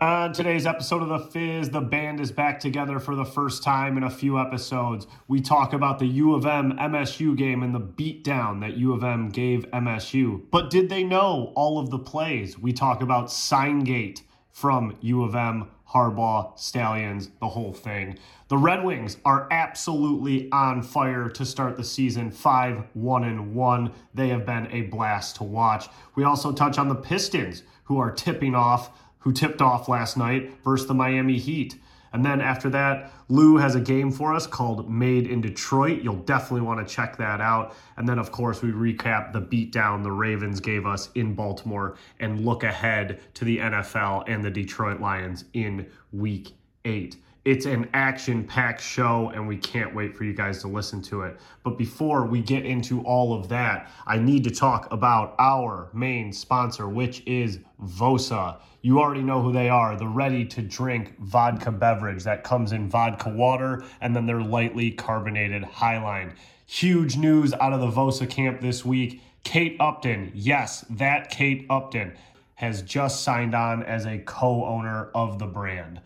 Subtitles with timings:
[0.00, 3.98] On today's episode of The Fizz, the band is back together for the first time
[3.98, 5.06] in a few episodes.
[5.28, 9.04] We talk about the U of M MSU game and the beatdown that U of
[9.04, 10.40] M gave MSU.
[10.50, 12.58] But did they know all of the plays?
[12.58, 18.18] We talk about Signgate from U of M, Harbaugh, Stalions, the whole thing.
[18.48, 23.92] The Red Wings are absolutely on fire to start the season 5 1 and 1.
[24.14, 25.90] They have been a blast to watch.
[26.14, 30.52] We also touch on the Pistons, who are tipping off who tipped off last night
[30.64, 31.76] versus the Miami Heat.
[32.12, 36.02] And then after that, Lou has a game for us called Made in Detroit.
[36.02, 37.76] You'll definitely want to check that out.
[37.96, 42.44] And then, of course, we recap the beatdown the Ravens gave us in Baltimore and
[42.44, 46.52] look ahead to the NFL and the Detroit Lions in week
[46.84, 47.16] eight.
[47.46, 51.22] It's an action packed show, and we can't wait for you guys to listen to
[51.22, 51.40] it.
[51.64, 56.34] But before we get into all of that, I need to talk about our main
[56.34, 58.60] sponsor, which is Vosa.
[58.82, 62.90] You already know who they are the ready to drink vodka beverage that comes in
[62.90, 66.34] vodka water and then their lightly carbonated Highline.
[66.66, 69.22] Huge news out of the Vosa camp this week.
[69.44, 72.12] Kate Upton, yes, that Kate Upton,
[72.56, 76.02] has just signed on as a co owner of the brand.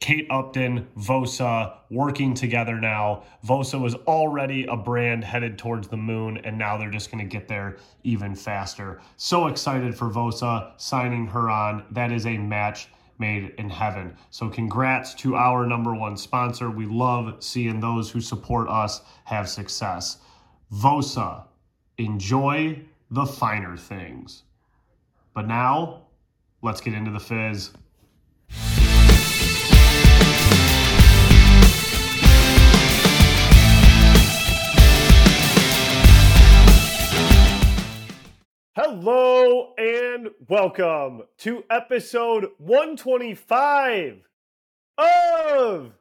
[0.00, 3.22] Kate Upton, Vosa working together now.
[3.44, 7.30] Vosa was already a brand headed towards the moon, and now they're just going to
[7.30, 9.00] get there even faster.
[9.16, 11.84] So excited for Vosa signing her on.
[11.90, 14.16] That is a match made in heaven.
[14.30, 16.70] So, congrats to our number one sponsor.
[16.70, 20.18] We love seeing those who support us have success.
[20.72, 21.44] Vosa,
[21.98, 24.44] enjoy the finer things.
[25.34, 26.06] But now,
[26.62, 27.72] let's get into the fizz.
[38.76, 44.22] Hello and welcome to episode 125
[44.96, 45.92] of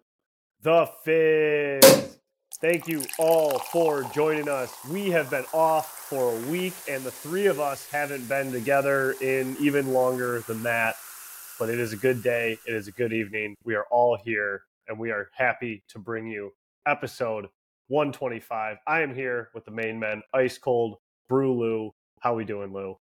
[0.62, 2.20] The Fizz.
[2.62, 4.72] Thank you all for joining us.
[4.88, 9.16] We have been off for a week, and the three of us haven't been together
[9.20, 10.96] in even longer than that.
[11.58, 12.60] But it is a good day.
[12.68, 13.56] It is a good evening.
[13.64, 16.54] We are all here, and we are happy to bring you
[16.86, 17.48] episode
[17.88, 18.78] 125.
[18.86, 20.98] I am here with the main men, Ice Cold,
[21.28, 22.98] Brew Lou, how we doing, Lou?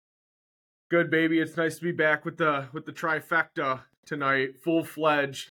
[0.90, 1.40] Good, baby.
[1.40, 5.50] It's nice to be back with the with the trifecta tonight, full fledged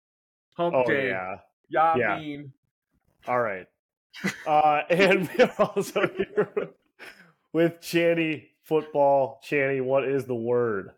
[0.58, 1.08] hump Oh day.
[1.10, 1.36] yeah.
[1.70, 2.20] Yeah, Yeah.
[2.20, 2.54] mean.
[3.28, 3.68] All right.
[4.46, 6.70] Uh, and we're also here
[7.54, 9.40] with Channy Football.
[9.48, 10.92] Channy, what is the word?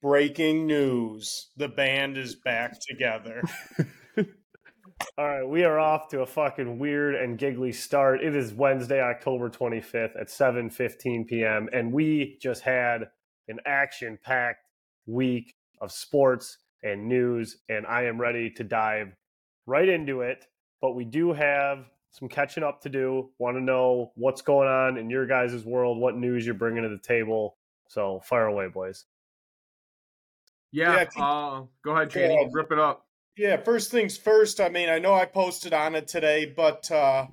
[0.00, 1.50] Breaking news.
[1.56, 3.42] The band is back together.
[5.16, 8.22] All right, we are off to a fucking weird and giggly start.
[8.22, 11.68] It is Wednesday, October 25th at 7:15 p.m.
[11.72, 13.08] and we just had
[13.48, 14.64] an action-packed
[15.06, 19.14] week of sports and news and I am ready to dive
[19.66, 20.46] right into it,
[20.80, 23.30] but we do have some catching up to do.
[23.38, 26.88] Want to know what's going on in your guys' world, what news you're bringing to
[26.88, 27.56] the table.
[27.88, 29.04] So, fire away, boys.
[30.72, 31.06] Yeah.
[31.16, 32.34] Yeah, uh, go ahead, Go Chaney.
[32.36, 32.50] ahead.
[32.52, 33.07] Rip it up.
[33.38, 34.60] Yeah, first things first.
[34.60, 37.28] I mean, I know I posted on it today, but uh,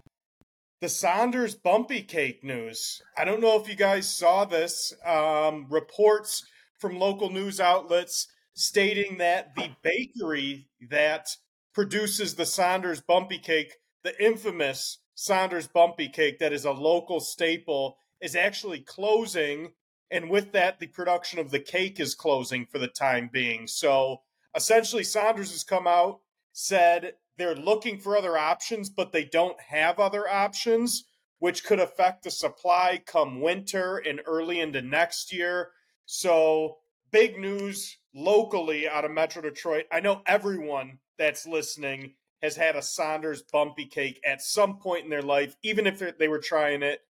[0.80, 3.02] the Sanders bumpy cake news.
[3.18, 4.94] I don't know if you guys saw this.
[5.04, 6.46] Um, reports
[6.78, 11.26] from local news outlets stating that the bakery that
[11.74, 13.74] produces the Sanders bumpy cake,
[14.04, 19.72] the infamous Sanders bumpy cake that is a local staple, is actually closing.
[20.12, 23.66] And with that, the production of the cake is closing for the time being.
[23.66, 24.22] So
[24.56, 26.20] essentially, Sanders has come out,
[26.54, 31.06] said they're looking for other options, but they don't have other options,
[31.40, 35.72] which could affect the supply come winter and early into next year.
[36.06, 36.78] So,
[37.12, 39.86] big news locally out of Metro Detroit.
[39.92, 45.10] I know everyone that's listening has had a Sanders bumpy cake at some point in
[45.10, 47.02] their life, even if they were trying it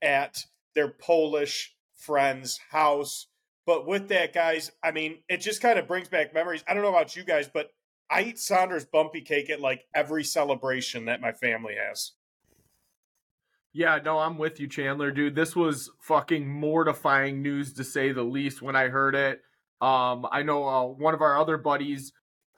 [0.00, 3.26] at their Polish friend's house.
[3.66, 6.64] But with that, guys, I mean, it just kind of brings back memories.
[6.66, 7.70] I don't know about you guys, but
[8.10, 12.12] I eat Sanders bumpy cake at like every celebration that my family has.
[13.72, 15.34] Yeah, no, I'm with you, Chandler, dude.
[15.34, 19.40] This was fucking mortifying news to say the least when I heard it.
[19.80, 22.12] Um, I know uh, one of our other buddies,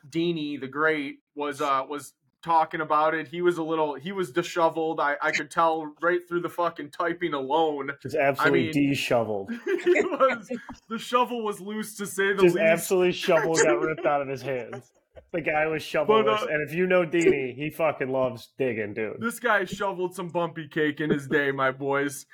[0.08, 3.26] Deanie the Great, was uh was talking about it.
[3.26, 5.00] He was a little he was disheveled.
[5.00, 7.90] I, I could tell right through the fucking typing alone.
[8.02, 9.50] Just absolutely mean- de-shoveled.
[9.64, 10.48] he was
[10.88, 12.58] the shovel was loose to say the Just least.
[12.70, 14.92] absolutely shoveled got ripped out of his hands.
[15.32, 18.94] the guy was shoveless, But, uh, and if you know Deanie, he fucking loves digging,
[18.94, 19.16] dude.
[19.20, 22.26] This guy shoveled some bumpy cake in his day, my boys.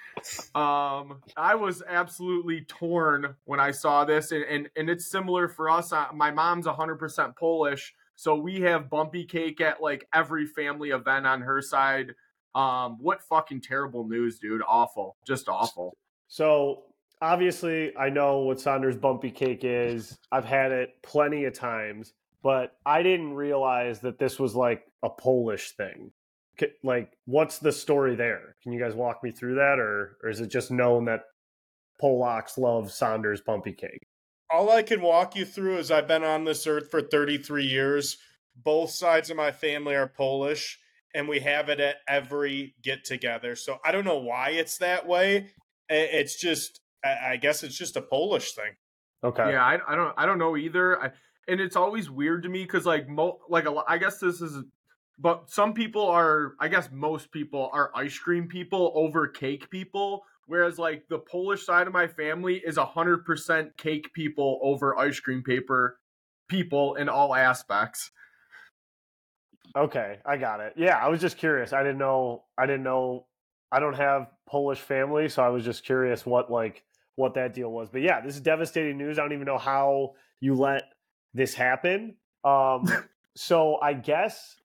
[0.55, 5.71] Um, I was absolutely torn when I saw this, and and, and it's similar for
[5.71, 5.93] us.
[5.93, 11.27] Uh, my mom's 100% Polish, so we have bumpy cake at like every family event
[11.27, 12.15] on her side.
[12.55, 14.61] Um, what fucking terrible news, dude!
[14.69, 15.97] Awful, just awful.
[16.29, 16.83] So
[17.23, 20.19] obviously, I know what Sanders bumpy cake is.
[20.31, 22.13] I've had it plenty of times,
[22.43, 26.13] but I didn't realize that this was like a Polish thing.
[26.85, 28.55] Like, what's the story there?
[28.63, 31.23] Can you guys walk me through that, or or is it just known that
[32.03, 34.10] Polacks love Sanders bumpy cake?
[34.53, 38.17] All I can walk you through is I've been on this earth for 33 years.
[38.57, 40.79] Both sides of my family are Polish,
[41.15, 43.55] and we have it at every get together.
[43.55, 45.51] So I don't know why it's that way.
[45.89, 48.75] It's just, I I guess it's just a Polish thing.
[49.23, 49.53] Okay.
[49.53, 51.01] Yeah, I, I don't I don't know either.
[51.01, 51.11] I,
[51.47, 54.41] and it's always weird to me because like mo like a, lo- I guess this
[54.41, 54.65] is,
[55.19, 60.25] but some people are I guess most people are ice cream people over cake people,
[60.51, 64.99] whereas like the Polish side of my family is a hundred percent cake people over
[64.99, 66.01] ice cream paper
[66.49, 68.11] people in all aspects.
[69.77, 70.75] Okay, I got it.
[70.77, 71.73] Yeah, I was just curious.
[71.73, 72.43] I didn't know.
[72.59, 73.27] I didn't know.
[73.71, 76.83] I don't have Polish family, so I was just curious what like
[77.15, 77.89] what that deal was.
[77.89, 79.21] But yeah, this is devastating news.
[79.21, 80.83] I don't even know how you let
[81.33, 82.17] this happen.
[82.43, 82.89] Um,
[83.37, 84.57] so I guess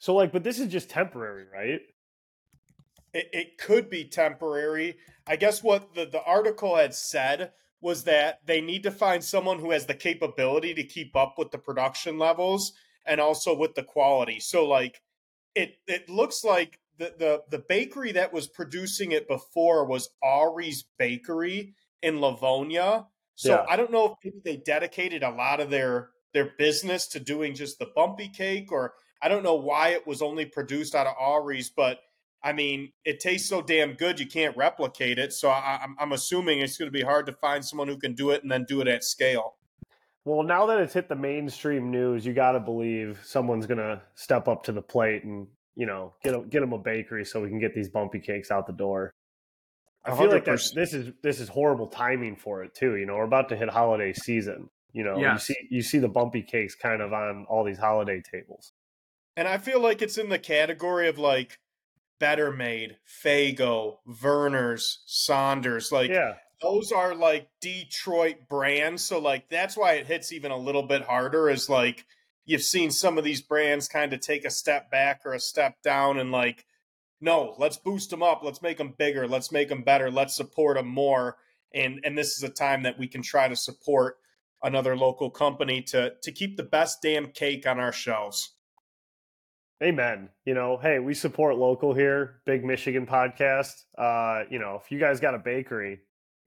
[0.00, 0.16] so.
[0.16, 1.80] Like, but this is just temporary, right?
[3.12, 4.96] It, it could be temporary.
[5.26, 9.58] I guess what the, the article had said was that they need to find someone
[9.58, 12.72] who has the capability to keep up with the production levels
[13.04, 14.40] and also with the quality.
[14.40, 15.02] So like
[15.54, 20.84] it it looks like the the, the bakery that was producing it before was Awrey's
[20.98, 23.06] Bakery in Livonia.
[23.34, 23.66] So Yeah.
[23.68, 27.54] I don't know if maybe they dedicated a lot of their their business to doing
[27.54, 31.14] just the bumpy cake or I don't know why it was only produced out of
[31.16, 32.00] Awrey's, but
[32.44, 35.32] I mean, it tastes so damn good you can't replicate it.
[35.32, 38.14] So I, I'm, I'm assuming it's going to be hard to find someone who can
[38.14, 39.54] do it and then do it at scale.
[40.24, 44.46] Well, now that it's hit the mainstream news, you got to believe someone's gonna step
[44.46, 47.48] up to the plate and you know get 'em- get them a bakery so we
[47.48, 49.10] can get these bumpy cakes out the door.
[50.04, 50.74] I feel like that's, 100%.
[50.74, 52.94] this is this is horrible timing for it too.
[52.96, 54.68] You know, we're about to hit holiday season.
[54.92, 55.48] You know, Yes.
[55.48, 58.72] you see you see the bumpy cakes kind of on all these holiday tables.
[59.36, 61.58] And I feel like it's in the category of like
[62.18, 65.90] Better Made, Faygo, Vernors, Sanders.
[65.92, 69.04] Like yeah, those are like Detroit brands.
[69.04, 72.06] So like that's why it hits even a little bit harder is like
[72.44, 75.82] you've seen some of these brands kind of take a step back or a step
[75.82, 76.64] down and like
[77.20, 80.76] no, let's boost them up, let's make them bigger, let's make them better, let's support
[80.76, 81.36] them more.
[81.74, 84.18] And and this is a time that we can try to support
[84.62, 88.51] another local company to to keep the best damn cake on our shelves.
[89.82, 90.28] Amen.
[90.44, 93.84] You know, hey, we support local here, Big Michigan podcast.
[93.98, 96.00] Uh, you know, if you guys got a bakery,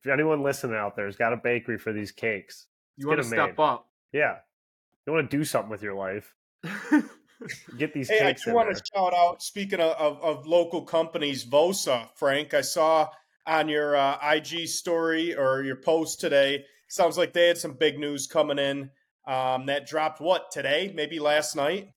[0.03, 2.67] if anyone listening out there's got a bakery for these cakes,
[2.97, 3.63] You want to step made.
[3.63, 3.87] up.
[4.11, 4.37] yeah,
[5.05, 6.33] you want to do something with your life,
[7.77, 8.75] get these Hey, I cakes do want there.
[8.75, 9.41] to shout out.
[9.41, 13.07] Speaking of, of, of local companies, Vosa, Frank, I saw
[13.47, 16.63] on your uh, IG story or your post today.
[16.87, 18.89] Sounds like they had some big news coming in.
[19.27, 20.91] Um, that dropped what today?
[20.95, 21.89] Maybe last night.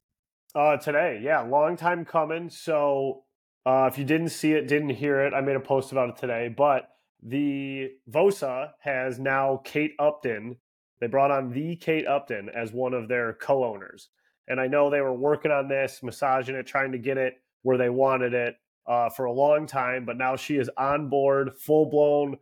[0.58, 2.50] Uh, today, yeah, long time coming.
[2.50, 3.22] So,
[3.64, 6.16] uh, if you didn't see it, didn't hear it, I made a post about it
[6.16, 6.48] today.
[6.48, 6.88] But
[7.22, 10.56] the Vosa has now Kate Upton.
[11.00, 14.08] They brought on the Kate Upton as one of their co-owners,
[14.48, 17.78] and I know they were working on this, massaging it, trying to get it where
[17.78, 20.04] they wanted it uh, for a long time.
[20.04, 22.36] But now she is on board, full blown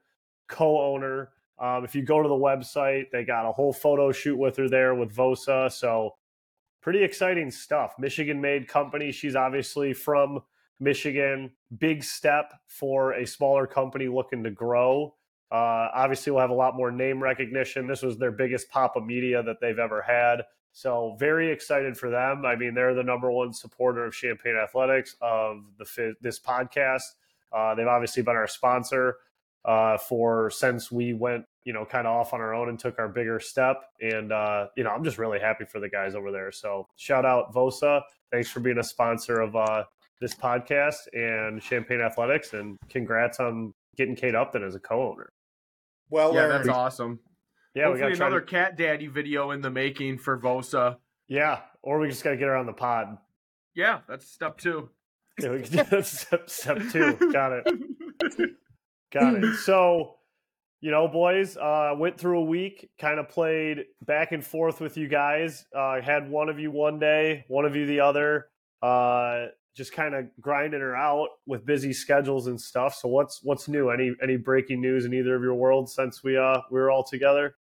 [0.49, 1.33] co-owner.
[1.59, 4.71] Um, if you go to the website, they got a whole photo shoot with her
[4.71, 5.71] there with Vosa.
[5.71, 6.15] So
[6.87, 7.97] pretty exciting stuff.
[7.99, 9.11] Michigan made company.
[9.11, 10.39] She's obviously from
[10.79, 11.51] Michigan.
[11.79, 15.13] Big step for a smaller company looking to grow.
[15.51, 17.89] Uh, obviously, we'll have a lot more name recognition.
[17.89, 20.43] This was their biggest pop of media that they've ever had.
[20.71, 22.47] So, very excited for them.
[22.47, 27.03] I mean, they're the number one supporter of Champagne Athletics, of the this podcast.
[27.53, 29.17] Uh, they've obviously been our sponsor
[29.67, 32.99] uh, for since we went, you know, kind of off on our own and took
[32.99, 33.83] our bigger step.
[34.01, 36.53] And uh, you know, I'm just really happy for the guys over there.
[36.53, 38.03] So shout out Vosa.
[38.31, 39.85] Thanks for being a sponsor of uh,
[40.21, 45.33] this podcast and Champagne Athletics, and congrats on getting Kate Upton as a co-owner.
[46.11, 46.53] Well yeah, earned.
[46.53, 47.19] that's awesome.
[47.75, 50.97] Yeah, we got another to, cat daddy video in the making for Vosa.
[51.29, 53.19] yeah, or we just got to get her on the pod.
[53.75, 54.89] Yeah, that's step two.
[55.39, 57.31] Yeah, we can, that's step, step two.
[57.31, 58.51] Got it.
[59.13, 59.55] Got it.
[59.65, 60.17] So
[60.81, 64.97] you know, boys, uh, went through a week, kind of played back and forth with
[64.97, 65.65] you guys.
[65.75, 68.49] Uh, had one of you one day, one of you the other.
[68.83, 72.95] Uh, just kind of grinding her out with busy schedules and stuff.
[72.95, 73.91] So what's what's new?
[73.91, 77.05] Any any breaking news in either of your worlds since we uh we were all
[77.05, 77.57] together?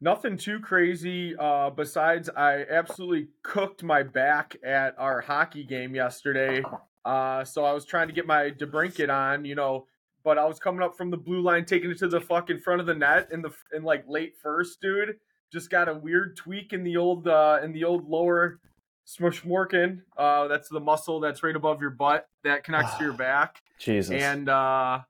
[0.00, 1.36] Nothing too crazy.
[1.36, 6.62] Uh, besides, I absolutely cooked my back at our hockey game yesterday.
[7.04, 9.86] Uh, so I was trying to get my DeBrincat on, you know,
[10.22, 12.80] but I was coming up from the blue line, taking it to the fucking front
[12.80, 15.16] of the net in the in like late first, dude.
[15.52, 18.60] Just got a weird tweak in the old uh in the old lower
[19.06, 20.00] smorkin.
[20.16, 23.62] Uh, that's the muscle that's right above your butt that connects to your back.
[23.78, 24.10] Jesus.
[24.22, 25.00] And uh,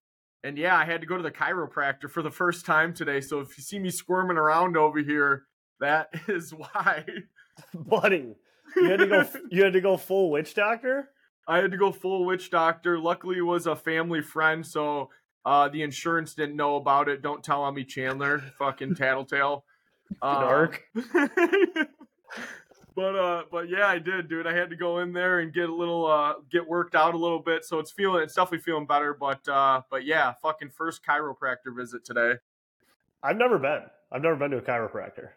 [0.45, 3.21] and yeah, I had to go to the chiropractor for the first time today.
[3.21, 5.45] So if you see me squirming around over here,
[5.81, 7.05] that is why.
[7.75, 8.37] Buddy,
[8.77, 9.29] you had to go.
[9.51, 11.11] you had to go full witch doctor.
[11.49, 12.99] I had to go full witch doctor.
[12.99, 15.11] Luckily, it was a family friend, so
[15.45, 17.23] uh, the insurance didn't know about it.
[17.23, 18.39] Don't tell on me, Chandler.
[18.59, 19.65] Fucking tattletale.
[20.23, 20.83] Dark.
[20.95, 21.29] Uh,
[22.95, 24.47] but uh, but yeah, I did, dude.
[24.47, 27.19] I had to go in there and get a little uh, get worked out a
[27.19, 27.65] little bit.
[27.65, 29.15] So it's feeling, it's definitely feeling better.
[29.15, 32.35] But uh, but yeah, fucking first chiropractor visit today.
[33.23, 33.83] I've never been.
[34.13, 35.31] I've never been to a chiropractor.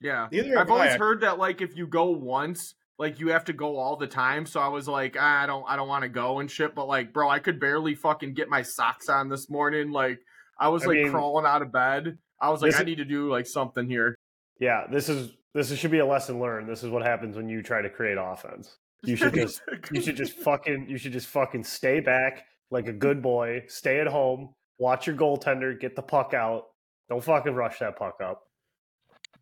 [0.00, 0.98] Yeah, Neither I've have always I.
[0.98, 4.44] heard that like if you go once, like you have to go all the time.
[4.44, 6.74] So I was like, ah, I don't, I don't want to go and shit.
[6.74, 9.90] But like, bro, I could barely fucking get my socks on this morning.
[9.90, 10.20] Like
[10.58, 12.18] I was I like mean, crawling out of bed.
[12.40, 14.14] I was like, I need to do like something here.
[14.60, 16.68] Yeah, this is this should be a lesson learned.
[16.68, 18.76] This is what happens when you try to create offense.
[19.04, 19.62] You should just
[19.92, 23.64] you should just fucking you should just fucking stay back like a good boy.
[23.68, 24.54] Stay at home.
[24.78, 26.64] Watch your goaltender get the puck out.
[27.08, 28.42] Don't fucking rush that puck up.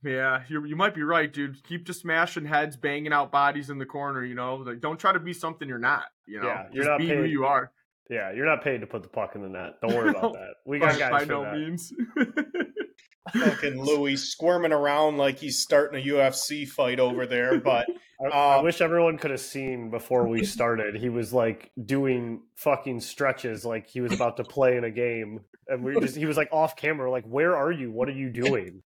[0.07, 1.63] Yeah, you you might be right, dude.
[1.65, 4.25] Keep just smashing heads, banging out bodies in the corner.
[4.25, 6.05] You know, like don't try to be something you're not.
[6.27, 7.73] You know, Yeah, you're just not be who you are.
[8.09, 9.75] Yeah, you're not paid to put the puck in the net.
[9.83, 10.55] Don't worry about that.
[10.65, 11.55] We got guys by for no that.
[11.57, 11.93] means.
[13.33, 17.61] Fucking Louis squirming around like he's starting a UFC fight over there.
[17.67, 17.87] But
[18.21, 20.95] I, I Um, wish everyone could have seen before we started.
[20.95, 25.41] He was like doing fucking stretches, like he was about to play in a game,
[25.67, 27.91] and we just he was like off camera, like, "Where are you?
[27.91, 28.83] What are you doing?"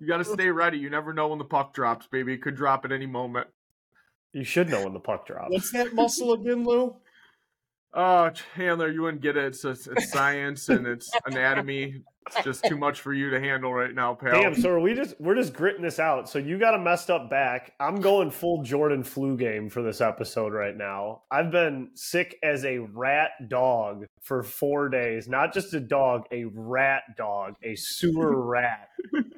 [0.00, 0.78] You got to stay ready.
[0.78, 2.34] You never know when the puck drops, baby.
[2.34, 3.48] It could drop at any moment.
[4.32, 5.50] You should know when the puck drops.
[5.50, 6.96] what's that muscle again, Lou?
[7.94, 9.46] Oh, Chandler, you wouldn't get it.
[9.46, 12.02] It's, it's, it's science and it's anatomy.
[12.26, 14.32] It's just too much for you to handle right now, pal.
[14.32, 16.28] Damn, so are we just we're just gritting this out.
[16.28, 17.72] So you got a messed up back.
[17.80, 21.22] I'm going full Jordan flu game for this episode right now.
[21.30, 25.26] I've been sick as a rat dog for four days.
[25.26, 28.90] Not just a dog, a rat dog, a sewer rat.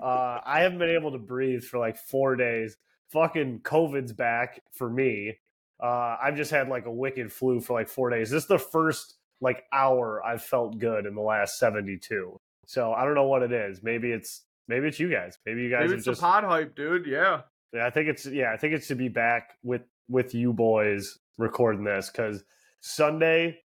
[0.03, 2.77] Uh, I haven't been able to breathe for like four days.
[3.11, 5.37] Fucking COVID's back for me.
[5.83, 8.31] Uh, I've just had like a wicked flu for like four days.
[8.31, 12.39] This is the first like hour I've felt good in the last 72.
[12.67, 13.83] So I don't know what it is.
[13.83, 15.39] Maybe it's maybe it's you guys.
[15.47, 17.07] Maybe you guys Maybe it's just the pod hype, dude.
[17.07, 17.43] Yeah.
[17.73, 21.19] yeah, I think it's yeah, I think it's to be back with with you boys
[21.39, 22.45] recording this because
[22.81, 23.59] Sunday,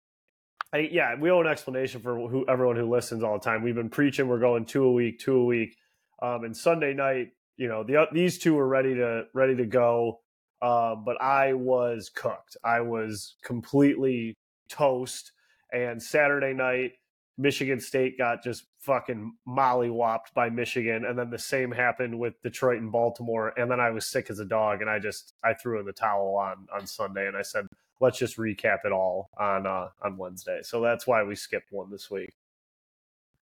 [0.72, 3.62] I, yeah, we owe an explanation for who everyone who listens all the time.
[3.62, 5.76] We've been preaching we're going two a week, two a week,
[6.22, 10.20] um, and Sunday night, you know, the these two are ready to ready to go,
[10.62, 12.56] uh, but I was cooked.
[12.64, 14.34] I was completely
[14.68, 15.32] toast,
[15.72, 16.92] and Saturday night.
[17.38, 22.78] Michigan State got just fucking mollywopped by Michigan, and then the same happened with Detroit
[22.78, 23.54] and Baltimore.
[23.56, 25.92] And then I was sick as a dog, and I just I threw in the
[25.92, 27.66] towel on on Sunday, and I said,
[28.00, 30.60] let's just recap it all on uh, on Wednesday.
[30.62, 32.34] So that's why we skipped one this week.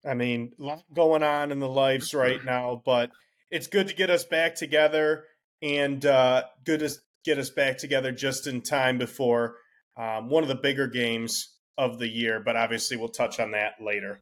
[0.03, 0.53] I mean,
[0.93, 3.11] going on in the lives right now, but
[3.51, 5.25] it's good to get us back together
[5.61, 6.89] and uh, good to
[7.25, 9.57] get us back together just in time before
[9.97, 12.39] um, one of the bigger games of the year.
[12.39, 14.21] But obviously, we'll touch on that later.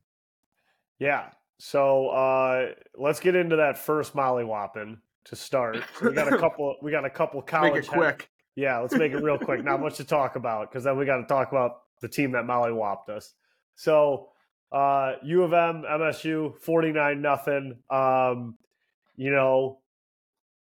[0.99, 1.29] Yeah.
[1.57, 5.77] So uh, let's get into that first mollywopping to start.
[5.99, 6.75] So we got a couple.
[6.81, 7.73] We got a couple college.
[7.73, 8.29] Make it quick.
[8.55, 9.63] Yeah, let's make it real quick.
[9.63, 12.45] Not much to talk about because then we got to talk about the team that
[12.45, 13.33] mollywopped us.
[13.75, 14.29] So
[14.71, 17.79] uh, U of M, MSU, forty nine nothing.
[17.89, 18.57] Um,
[19.15, 19.79] you know,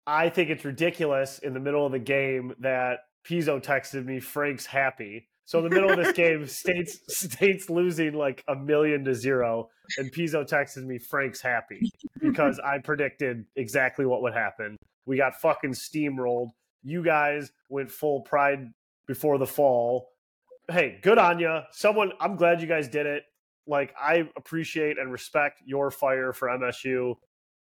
[0.08, 4.64] I think it's ridiculous in the middle of the game that Pizzo texted me Frank's
[4.64, 5.28] happy.
[5.44, 9.68] So in the middle of this game, states states losing like a million to zero,
[9.98, 14.78] and Pizzo texted me Frank's happy because I predicted exactly what would happen.
[15.04, 16.48] We got fucking steamrolled.
[16.82, 18.70] You guys went full pride
[19.06, 20.08] before the fall.
[20.70, 21.60] Hey, good on you.
[21.70, 23.24] Someone, I'm glad you guys did it.
[23.66, 27.14] Like I appreciate and respect your fire for MSU.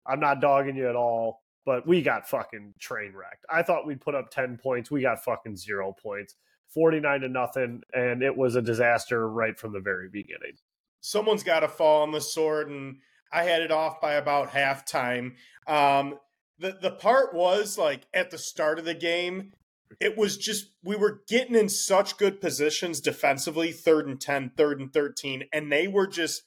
[0.05, 3.45] I'm not dogging you at all, but we got fucking train wrecked.
[3.49, 4.91] I thought we'd put up 10 points.
[4.91, 6.35] We got fucking zero points.
[6.73, 10.57] 49 to nothing, and it was a disaster right from the very beginning.
[10.99, 12.97] someone's got to fall on the sword, and
[13.31, 15.33] I had it off by about halftime.
[15.67, 16.19] Um,
[16.59, 19.53] the the part was like at the start of the game,
[19.99, 24.79] it was just we were getting in such good positions defensively, third and 10, third
[24.79, 26.43] and 13, and they were just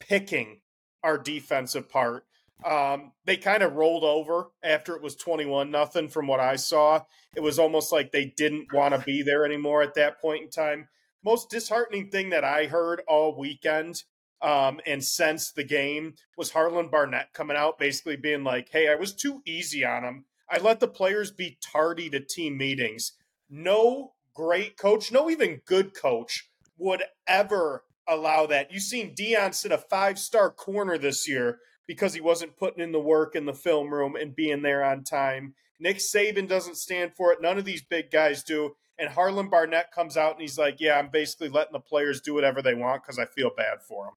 [0.00, 0.60] picking
[1.02, 2.24] our defensive part.
[2.64, 7.02] Um, they kind of rolled over after it was 21 nothing from what I saw.
[7.34, 10.50] It was almost like they didn't want to be there anymore at that point in
[10.50, 10.88] time.
[11.22, 14.04] Most disheartening thing that I heard all weekend
[14.42, 18.94] um, and since the game was Harlan Barnett coming out basically being like, hey, I
[18.94, 20.24] was too easy on him.
[20.50, 23.12] I let the players be tardy to team meetings.
[23.48, 28.70] No great coach, no even good coach would ever allow that.
[28.70, 32.92] You've seen Deion sit a five star corner this year because he wasn't putting in
[32.92, 35.54] the work in the film room and being there on time.
[35.78, 37.42] Nick Saban doesn't stand for it.
[37.42, 38.76] None of these big guys do.
[38.98, 42.34] And Harlan Barnett comes out and he's like, Yeah, I'm basically letting the players do
[42.34, 44.14] whatever they want because I feel bad for them.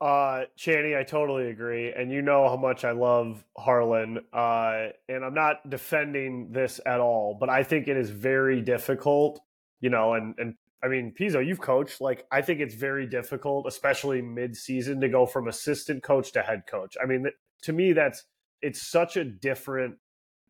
[0.00, 4.20] Uh, Channy, I totally agree, and you know how much I love Harlan.
[4.32, 9.40] Uh, and I'm not defending this at all, but I think it is very difficult.
[9.80, 12.00] You know, and and I mean, Pizzo, you've coached.
[12.00, 16.62] Like, I think it's very difficult, especially mid-season, to go from assistant coach to head
[16.66, 16.96] coach.
[17.02, 17.26] I mean,
[17.62, 18.24] to me, that's
[18.62, 19.96] it's such a different,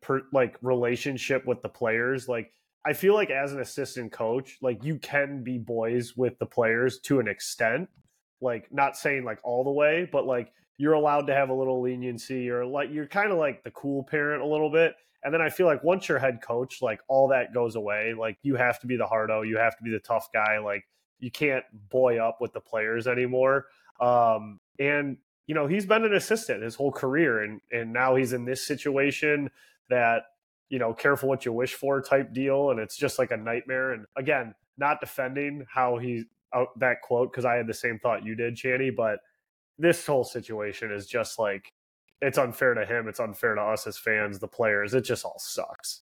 [0.01, 2.27] per, like, relationship with the players.
[2.27, 6.47] Like, I feel like as an assistant coach, like you can be boys with the
[6.47, 7.89] players to an extent
[8.41, 11.81] like not saying like all the way, but like you're allowed to have a little
[11.81, 14.95] leniency or like you're kind of like the cool parent a little bit.
[15.23, 18.13] And then I feel like once you're head coach, like all that goes away.
[18.17, 20.59] Like you have to be the hardo, you have to be the tough guy.
[20.59, 20.83] Like
[21.19, 23.67] you can't boy up with the players anymore.
[23.99, 28.33] Um, and you know he's been an assistant his whole career, and and now he's
[28.33, 29.49] in this situation
[29.89, 30.23] that
[30.69, 33.93] you know careful what you wish for type deal, and it's just like a nightmare.
[33.93, 38.25] And again, not defending how he out that quote because I had the same thought
[38.25, 38.93] you did, Channy.
[38.95, 39.19] But
[39.77, 41.71] this whole situation is just like
[42.21, 43.07] it's unfair to him.
[43.07, 44.93] It's unfair to us as fans, the players.
[44.93, 46.01] It just all sucks.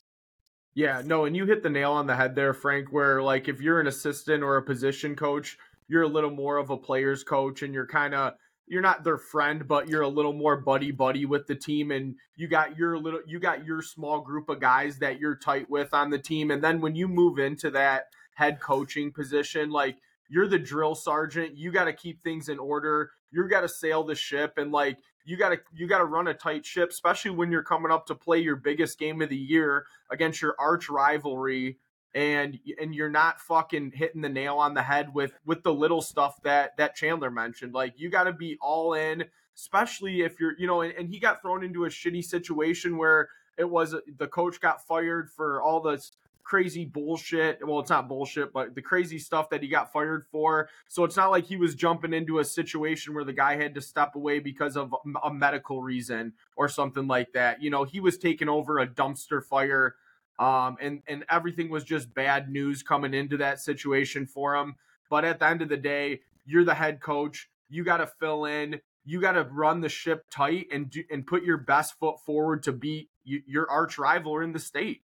[0.76, 2.90] Yeah, no, and you hit the nail on the head there, Frank.
[2.92, 5.58] Where like if you're an assistant or a position coach,
[5.88, 8.34] you're a little more of a players coach, and you're kind of
[8.68, 12.16] you're not their friend, but you're a little more buddy buddy with the team, and
[12.36, 15.94] you got your little you got your small group of guys that you're tight with
[15.94, 18.04] on the team, and then when you move into that
[18.36, 19.98] head coaching position, like
[20.30, 21.58] you're the drill sergeant.
[21.58, 23.12] You got to keep things in order.
[23.32, 26.28] You got to sail the ship and like you got to you got to run
[26.28, 29.38] a tight ship, especially when you're coming up to play your biggest game of the
[29.38, 31.78] year against your arch rivalry
[32.14, 36.02] and and you're not fucking hitting the nail on the head with with the little
[36.02, 37.74] stuff that that Chandler mentioned.
[37.74, 41.20] Like you got to be all in, especially if you're, you know, and, and he
[41.20, 45.82] got thrown into a shitty situation where it was the coach got fired for all
[45.82, 46.12] this
[46.50, 47.60] crazy bullshit.
[47.66, 50.68] Well, it's not bullshit, but the crazy stuff that he got fired for.
[50.88, 53.82] So it's not like he was jumping into a situation where the guy had to
[53.82, 57.62] step away because of a medical reason or something like that.
[57.62, 59.96] You know, he was taking over a dumpster fire.
[60.40, 64.76] Um, and and everything was just bad news coming into that situation for him.
[65.10, 67.50] But at the end of the day, you're the head coach.
[67.70, 68.80] You got to fill in.
[69.06, 72.64] You got to run the ship tight and do, and put your best foot forward
[72.64, 75.02] to beat your arch rival in the state.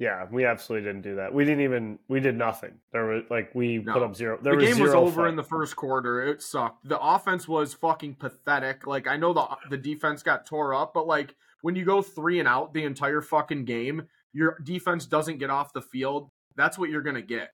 [0.00, 1.34] Yeah, we absolutely didn't do that.
[1.34, 2.72] We didn't even we did nothing.
[2.90, 3.92] There was like we no.
[3.92, 4.38] put up zero.
[4.40, 5.28] There the was game was over fight.
[5.28, 6.24] in the first quarter.
[6.26, 6.88] It sucked.
[6.88, 8.86] The offense was fucking pathetic.
[8.86, 12.38] Like I know the the defense got tore up, but like when you go three
[12.38, 16.30] and out the entire fucking game, your defense doesn't get off the field.
[16.56, 17.50] That's what you're gonna get.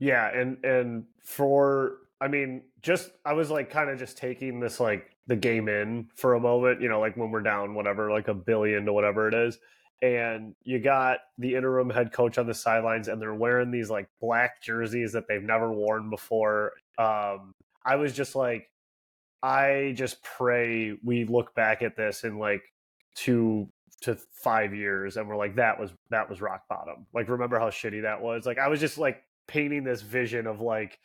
[0.00, 4.80] Yeah, and and for I mean, just I was like kind of just taking this
[4.80, 6.80] like the game in for a moment.
[6.80, 9.60] You know, like when we're down whatever, like a billion to whatever it is
[10.02, 14.08] and you got the interim head coach on the sidelines and they're wearing these like
[14.20, 16.72] black jerseys that they've never worn before.
[16.98, 18.70] Um i was just like
[19.42, 22.62] i just pray we look back at this in like
[23.16, 23.68] two
[24.00, 27.06] to five years and we're like that was that was rock bottom.
[27.14, 28.44] Like remember how shitty that was?
[28.44, 30.98] Like i was just like painting this vision of like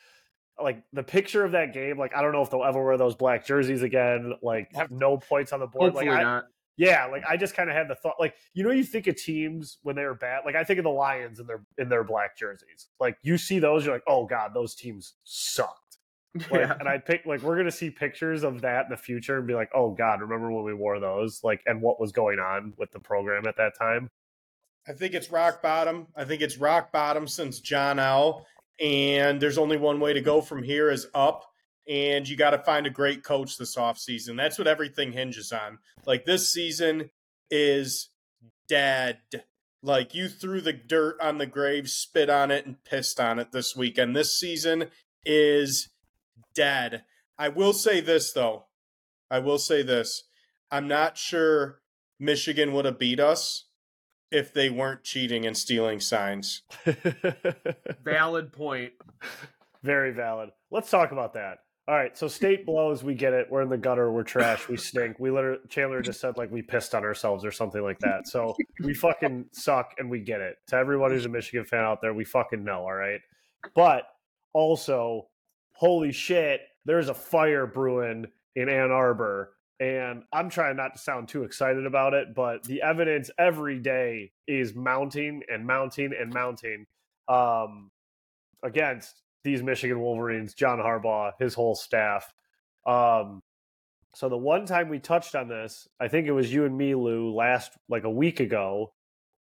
[0.62, 3.16] like the picture of that game like i don't know if they'll ever wear those
[3.16, 6.46] black jerseys again like have no points on the board Hopefully like not.
[6.78, 9.16] Yeah, like I just kind of had the thought, like you know, you think of
[9.16, 10.42] teams when they were bad.
[10.46, 12.88] Like I think of the Lions in their in their black jerseys.
[13.00, 15.82] Like you see those, you're like, oh god, those teams sucked.
[16.52, 16.78] Like, yeah.
[16.80, 19.56] And I pick like we're gonna see pictures of that in the future and be
[19.56, 21.40] like, oh god, remember when we wore those?
[21.44, 24.12] Like, and what was going on with the program at that time?
[24.88, 26.08] I think it's rock bottom.
[26.16, 28.46] I think it's rock bottom since John L.
[28.80, 31.47] And there's only one way to go from here is up
[31.88, 34.36] and you got to find a great coach this offseason.
[34.36, 35.80] That's what everything hinges on.
[36.06, 37.10] Like this season
[37.50, 38.10] is
[38.68, 39.20] dead.
[39.82, 43.52] Like you threw the dirt on the grave, spit on it, and pissed on it
[43.52, 44.16] this weekend.
[44.16, 44.86] This season
[45.26, 45.90] is
[46.54, 47.04] dead.
[47.38, 48.66] I will say this though.
[49.30, 50.24] I will say this.
[50.72, 51.82] I'm not sure
[52.20, 53.66] Michigan would have beat us
[54.32, 56.64] if they weren't cheating and stealing signs.
[58.04, 58.94] valid point.
[59.84, 60.50] Very valid.
[60.70, 61.60] Let's talk about that.
[61.90, 63.48] All right, so state blows, we get it.
[63.50, 65.20] We're in the gutter, we're trash, we stink.
[65.20, 68.28] We literally Chandler just said like we pissed on ourselves or something like that.
[68.28, 70.58] So we fucking suck and we get it.
[70.68, 73.22] To everyone who's a Michigan fan out there, we fucking know, all right?
[73.74, 74.04] But
[74.52, 75.30] also,
[75.72, 78.26] holy shit, there's a fire brewing
[78.58, 79.54] in Ann Arbor.
[79.80, 84.32] And I'm trying not to sound too excited about it, but the evidence every day
[84.46, 86.86] is mounting and mounting and mounting
[87.30, 87.92] um,
[88.64, 92.34] against these Michigan Wolverines, John Harbaugh, his whole staff.
[92.86, 93.42] Um,
[94.16, 96.96] so the one time we touched on this, I think it was you and me,
[96.96, 98.94] Lou, last like a week ago,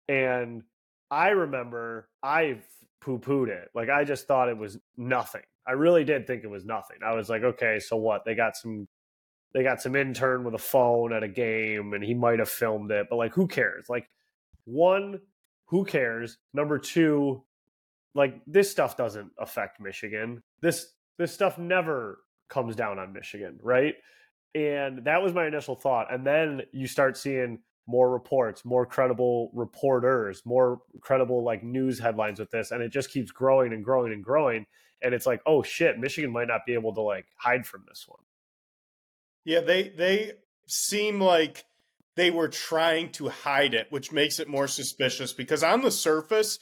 [0.09, 0.62] and
[1.11, 2.59] I remember I
[3.00, 3.68] poo pooed it.
[3.74, 5.42] Like I just thought it was nothing.
[5.66, 6.98] I really did think it was nothing.
[7.04, 8.24] I was like, okay, so what?
[8.24, 8.88] They got some
[9.52, 12.90] they got some intern with a phone at a game and he might have filmed
[12.90, 13.87] it, but like who cares?
[13.88, 14.09] Like
[14.64, 15.20] one,
[15.66, 16.38] who cares?
[16.52, 17.44] Number two,
[18.14, 20.42] like this stuff doesn't affect Michigan.
[20.61, 20.87] This
[21.18, 23.94] this stuff never comes down on Michigan, right?
[24.55, 26.12] And that was my initial thought.
[26.12, 32.38] And then you start seeing more reports, more credible reporters, more credible like news headlines
[32.38, 34.66] with this, and it just keeps growing and growing and growing.
[35.03, 38.05] And it's like, oh shit, Michigan might not be able to like hide from this
[38.07, 38.20] one.
[39.44, 40.33] Yeah, they they
[40.66, 41.64] seem like
[42.16, 46.59] they were trying to hide it, which makes it more suspicious because on the surface,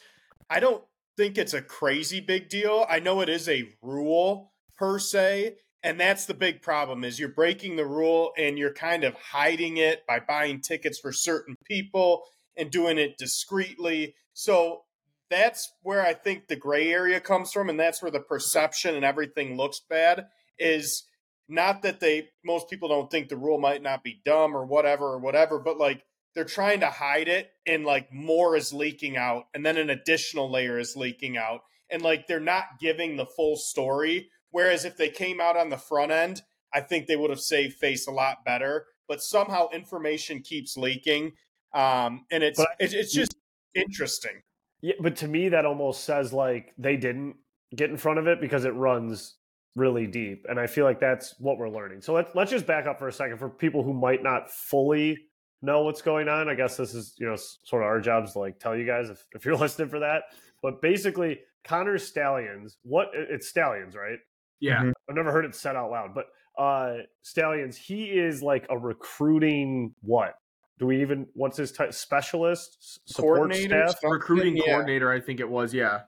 [0.50, 0.82] I don't
[1.16, 2.86] think it's a crazy big deal.
[2.88, 7.28] I know it is a rule per se, and that's the big problem is you're
[7.28, 12.22] breaking the rule and you're kind of hiding it by buying tickets for certain people
[12.56, 14.14] and doing it discreetly.
[14.32, 14.82] So
[15.30, 19.04] that's where I think the gray area comes from and that's where the perception and
[19.04, 20.26] everything looks bad
[20.58, 21.04] is
[21.48, 25.06] not that they most people don't think the rule might not be dumb or whatever
[25.06, 29.44] or whatever, but like they're trying to hide it and like more is leaking out
[29.54, 33.56] and then an additional layer is leaking out and like they're not giving the full
[33.56, 34.30] story.
[34.50, 36.42] Whereas if they came out on the front end
[36.74, 41.32] i think they would have saved face a lot better but somehow information keeps leaking
[41.74, 43.34] um and it's it's, it's just
[43.74, 44.42] interesting.
[44.80, 47.36] Yeah but to me that almost says like they didn't
[47.74, 49.36] get in front of it because it runs
[49.74, 52.02] really deep and i feel like that's what we're learning.
[52.02, 55.18] So let's let's just back up for a second for people who might not fully
[55.62, 56.48] know what's going on.
[56.48, 59.08] I guess this is, you know, sort of our jobs to like tell you guys
[59.08, 60.24] if, if you're listening for that.
[60.60, 64.18] But basically, Connor Stalions, what it's Stalions, right?
[64.60, 64.80] Yeah.
[64.80, 64.90] Mm-hmm.
[65.08, 66.26] I've never heard it said out loud, but
[66.60, 70.34] uh Stalions, he is like a recruiting what?
[70.78, 74.64] Do we even what's his type specialist support staff recruiting yeah.
[74.66, 76.00] coordinator I think it was, yeah.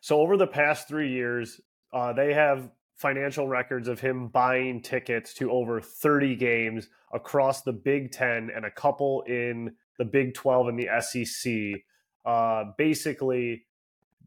[0.00, 1.60] So over the past 3 years,
[1.92, 2.70] uh they have
[3.02, 8.64] financial records of him buying tickets to over 30 games across the Big Ten and
[8.64, 11.82] a couple in the Big 12 and the SEC.
[12.24, 13.64] Uh, basically,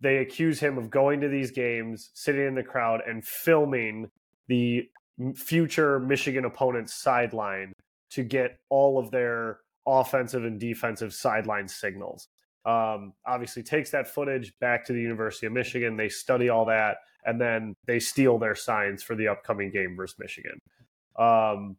[0.01, 4.11] they accuse him of going to these games, sitting in the crowd, and filming
[4.47, 4.89] the
[5.33, 7.71] future Michigan opponent's sideline
[8.11, 12.27] to get all of their offensive and defensive sideline signals.
[12.65, 15.95] Um, obviously, takes that footage back to the University of Michigan.
[15.95, 20.17] They study all that and then they steal their signs for the upcoming game versus
[20.19, 20.59] Michigan.
[21.17, 21.77] Um,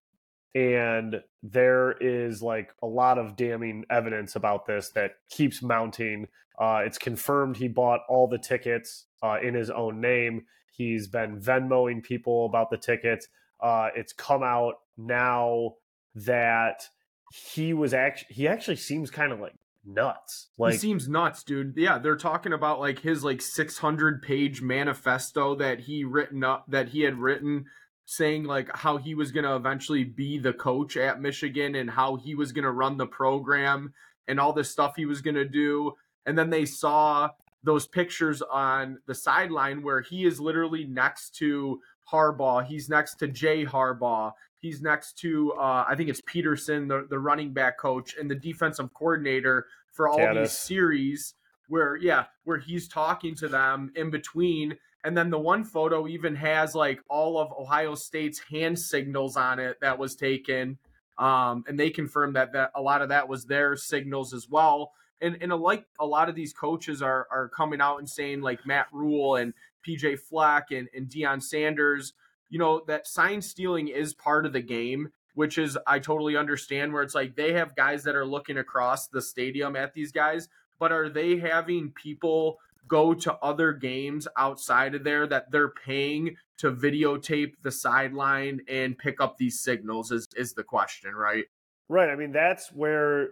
[0.54, 6.26] and there is like a lot of damning evidence about this that keeps mounting.
[6.58, 10.46] Uh, it's confirmed he bought all the tickets uh, in his own name.
[10.72, 13.28] He's been Venmoing people about the tickets.
[13.60, 15.74] Uh, it's come out now
[16.14, 16.88] that
[17.34, 19.54] he was actually he actually seems kind of like
[19.86, 20.48] nuts.
[20.58, 21.74] Like he seems nuts, dude.
[21.76, 26.88] Yeah, they're talking about like his like 600 page manifesto that he written up that
[26.88, 27.66] he had written
[28.06, 32.16] saying like how he was going to eventually be the coach at Michigan and how
[32.16, 33.92] he was going to run the program
[34.28, 35.92] and all this stuff he was going to do.
[36.24, 37.30] And then they saw
[37.64, 42.64] those pictures on the sideline where he is literally next to Harbaugh.
[42.64, 44.32] He's next to Jay Harbaugh.
[44.58, 48.34] He's next to uh, I think it's Peterson, the, the running back coach, and the
[48.34, 51.34] defensive coordinator for all these series.
[51.68, 56.36] Where yeah, where he's talking to them in between, and then the one photo even
[56.36, 60.78] has like all of Ohio State's hand signals on it that was taken,
[61.18, 64.92] um, and they confirmed that that a lot of that was their signals as well.
[65.20, 68.42] And and a, like a lot of these coaches are are coming out and saying
[68.42, 69.54] like Matt Rhule and
[69.86, 72.12] PJ Fleck and and Deion Sanders
[72.48, 76.92] you know, that sign stealing is part of the game, which is I totally understand
[76.92, 80.48] where it's like they have guys that are looking across the stadium at these guys,
[80.78, 86.36] but are they having people go to other games outside of there that they're paying
[86.58, 91.44] to videotape the sideline and pick up these signals is is the question, right?
[91.88, 92.08] Right.
[92.08, 93.30] I mean, that's where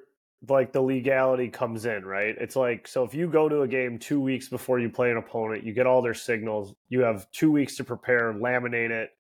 [0.49, 2.35] like the legality comes in, right?
[2.39, 5.17] It's like so if you go to a game 2 weeks before you play an
[5.17, 9.11] opponent, you get all their signals, you have 2 weeks to prepare, laminate it,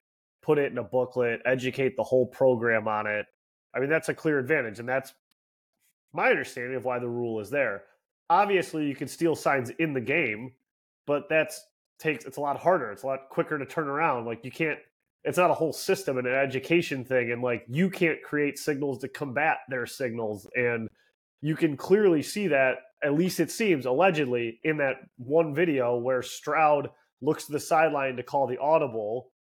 [0.43, 3.27] put it in a booklet, educate the whole program on it.
[3.75, 5.13] I mean, that's a clear advantage and that's
[6.13, 7.85] my understanding of why the rule is there.
[8.31, 10.53] Obviously, you can steal signs in the game,
[11.07, 11.67] but that's
[11.99, 12.91] takes it's a lot harder.
[12.91, 14.27] It's a lot quicker to turn around.
[14.27, 14.79] Like you can't
[15.25, 18.99] it's not a whole system and an education thing and like you can't create signals
[18.99, 20.89] to combat their signals and
[21.45, 26.23] you can clearly see that at least it seems allegedly in that one video where
[26.23, 26.89] Stroud
[27.21, 29.31] looks to the sideline to call the audible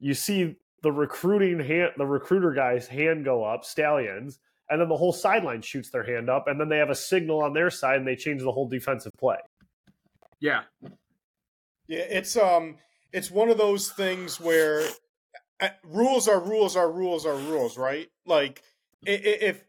[0.00, 4.96] you see the recruiting hand the recruiter guy's hand go up Stalions and then the
[4.96, 7.98] whole sideline shoots their hand up and then they have a signal on their side
[7.98, 9.36] and they change the whole defensive play.
[10.40, 10.62] Yeah.
[11.86, 12.78] Yeah it's um
[13.12, 14.84] it's one of those things where
[15.60, 18.08] uh, rules are rules are rules are rules right?
[18.26, 18.64] Like
[19.06, 19.62] if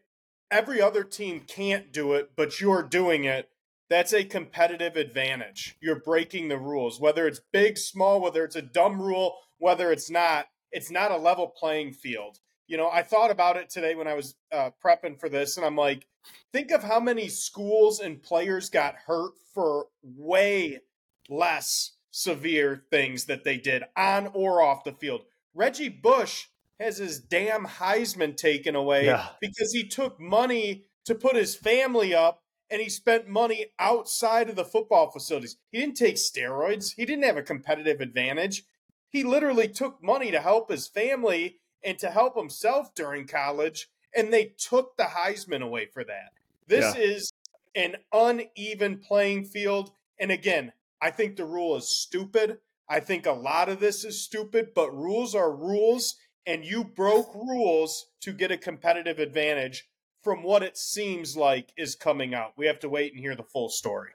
[0.50, 3.48] every other team can't do it but you're doing it
[3.88, 8.62] that's a competitive advantage you're breaking the rules whether it's big small whether it's a
[8.62, 13.30] dumb rule whether it's not it's not a level playing field you know, I thought
[13.30, 16.06] about it today when I was uh, prepping for this, and I'm like,
[16.52, 20.80] think of how many schools and players got hurt for way
[21.28, 25.22] less severe things that they did on or off the field.
[25.54, 26.46] Reggie Bush
[26.78, 29.28] has his damn Heisman taken away yeah.
[29.40, 34.56] because he took money to put his family up and he spent money outside of
[34.56, 35.56] the football facilities.
[35.70, 38.64] He didn't take steroids, he didn't have a competitive advantage.
[39.08, 44.32] He literally took money to help his family and to help himself during college, and
[44.32, 46.32] they took the Heisman away for that.
[46.66, 47.00] This yeah.
[47.00, 47.32] is
[47.76, 49.92] an uneven playing field.
[50.18, 52.58] And again, I think the rule is stupid.
[52.88, 57.34] I think a lot of this is stupid, but rules are rules, and you broke
[57.34, 59.88] rules to get a competitive advantage
[60.22, 62.52] from what it seems like is coming out.
[62.56, 64.10] We have to wait and hear the full story.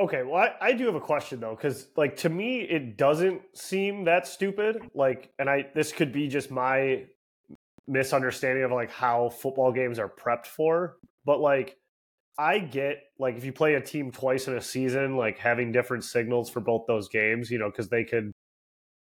[0.00, 3.42] Okay, well, I, I do have a question though, because like to me, it doesn't
[3.54, 4.78] seem that stupid.
[4.94, 7.04] Like, and I this could be just my
[7.88, 11.76] misunderstanding of like how football games are prepped for, but like
[12.38, 16.04] I get like if you play a team twice in a season, like having different
[16.04, 18.30] signals for both those games, you know, because they could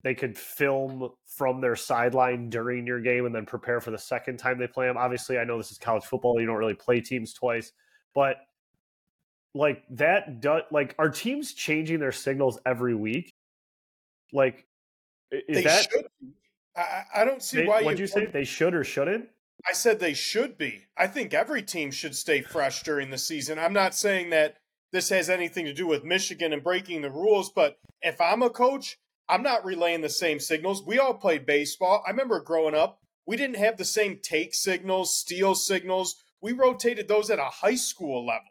[0.02, 4.38] they could film from their sideline during your game and then prepare for the second
[4.38, 4.96] time they play them.
[4.96, 7.72] Obviously, I know this is college football; you don't really play teams twice,
[8.14, 8.36] but
[9.54, 13.34] like that does like are teams changing their signals every week?
[14.32, 14.66] Like
[15.30, 16.06] is they that should.
[16.76, 18.26] I, I don't see they, why what'd you, you say?
[18.26, 19.28] they should or shouldn't?
[19.68, 20.86] I said they should be.
[20.96, 23.58] I think every team should stay fresh during the season.
[23.58, 24.56] I'm not saying that
[24.92, 28.50] this has anything to do with michigan and breaking the rules but if i'm a
[28.50, 28.98] coach
[29.30, 33.36] i'm not relaying the same signals we all played baseball i remember growing up we
[33.36, 38.26] didn't have the same take signals steal signals we rotated those at a high school
[38.26, 38.50] level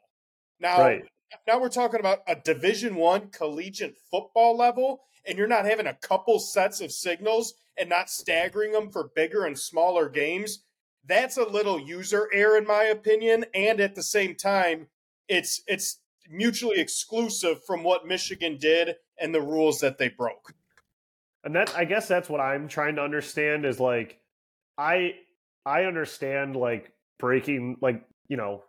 [0.59, 1.05] now, right.
[1.47, 5.93] now we're talking about a Division One collegiate football level, and you're not having a
[5.93, 10.63] couple sets of signals and not staggering them for bigger and smaller games.
[11.05, 14.87] That's a little user error, in my opinion, and at the same time,
[15.27, 20.53] it's it's mutually exclusive from what Michigan did and the rules that they broke.
[21.43, 24.19] And that I guess that's what I'm trying to understand is like
[24.77, 25.13] I
[25.65, 28.63] I understand like breaking like you know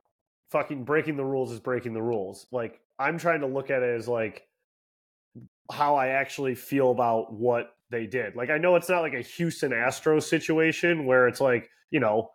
[0.50, 2.46] fucking breaking the rules is breaking the rules.
[2.52, 4.46] Like I'm trying to look at it as like
[5.70, 8.36] how I actually feel about what they did.
[8.36, 12.30] Like I know it's not like a Houston Astros situation where it's like, you know,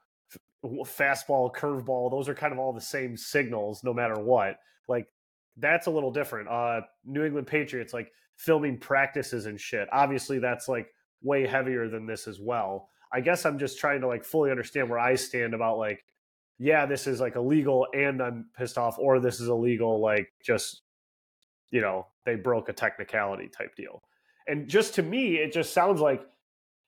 [0.65, 4.57] fastball, curveball, those are kind of all the same signals no matter what.
[4.87, 5.07] Like
[5.57, 6.49] that's a little different.
[6.49, 9.87] Uh New England Patriots like filming practices and shit.
[9.91, 10.87] Obviously that's like
[11.21, 12.89] way heavier than this as well.
[13.13, 16.03] I guess I'm just trying to like fully understand where I stand about like
[16.57, 20.81] yeah, this is like illegal and I'm pissed off, or this is illegal, like just,
[21.69, 24.03] you know, they broke a technicality type deal.
[24.47, 26.21] And just to me, it just sounds like,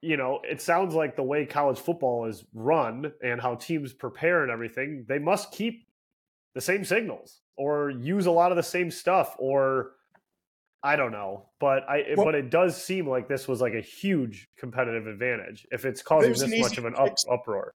[0.01, 4.43] you know, it sounds like the way college football is run and how teams prepare
[4.43, 5.87] and everything, they must keep
[6.53, 9.91] the same signals or use a lot of the same stuff or
[10.87, 13.81] I don't know, but I well, but it does seem like this was like a
[13.81, 17.73] huge competitive advantage if it's causing this much of an up, uproar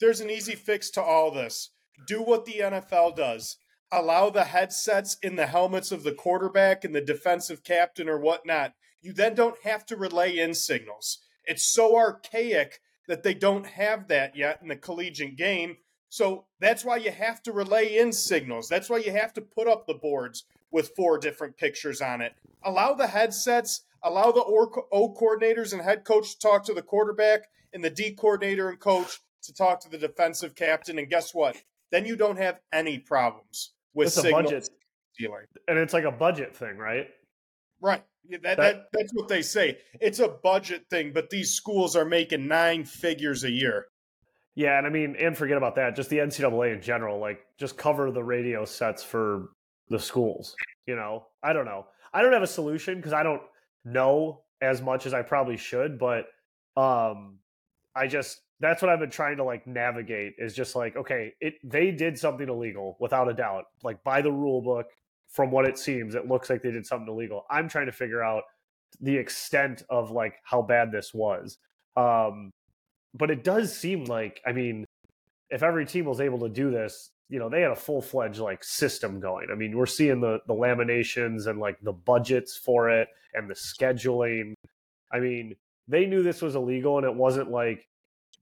[0.00, 1.70] there's an easy fix to all this.
[2.06, 3.56] Do what the NFL does.
[3.92, 8.74] Allow the headsets in the helmets of the quarterback and the defensive captain or whatnot.
[9.00, 11.18] You then don't have to relay in signals.
[11.44, 15.76] It's so archaic that they don't have that yet in the collegiate game.
[16.14, 18.68] So that's why you have to relay in signals.
[18.68, 22.34] That's why you have to put up the boards with four different pictures on it.
[22.62, 27.48] Allow the headsets, Allow the O coordinators and head coach to talk to the quarterback
[27.72, 30.98] and the D coordinator and coach to talk to the defensive captain.
[30.98, 31.56] And guess what?
[31.90, 34.68] Then you don't have any problems with it's a budget
[35.14, 35.46] stealing.
[35.68, 37.08] And it's like a budget thing, right?
[37.80, 38.04] Right.
[38.30, 39.78] That, that, that, that's what they say.
[40.00, 43.86] It's a budget thing, but these schools are making nine figures a year.
[44.54, 45.96] Yeah, and I mean, and forget about that.
[45.96, 49.50] Just the NCAA in general, like just cover the radio sets for
[49.88, 50.54] the schools.
[50.86, 51.86] You know, I don't know.
[52.12, 53.42] I don't have a solution because I don't
[53.84, 56.26] know as much as I probably should, but
[56.76, 57.38] um,
[57.96, 61.54] I just that's what I've been trying to like navigate is just like okay, it
[61.64, 64.86] they did something illegal without a doubt, like by the rule book.
[65.28, 67.44] From what it seems, it looks like they did something illegal.
[67.50, 68.44] I'm trying to figure out
[69.00, 71.58] the extent of like how bad this was.
[71.96, 72.52] Um,
[73.14, 74.84] but it does seem like I mean,
[75.50, 78.40] if every team was able to do this, you know, they had a full fledged
[78.40, 79.48] like system going.
[79.50, 83.54] I mean, we're seeing the the laminations and like the budgets for it and the
[83.54, 84.54] scheduling.
[85.12, 85.54] I mean,
[85.88, 87.86] they knew this was illegal, and it wasn't like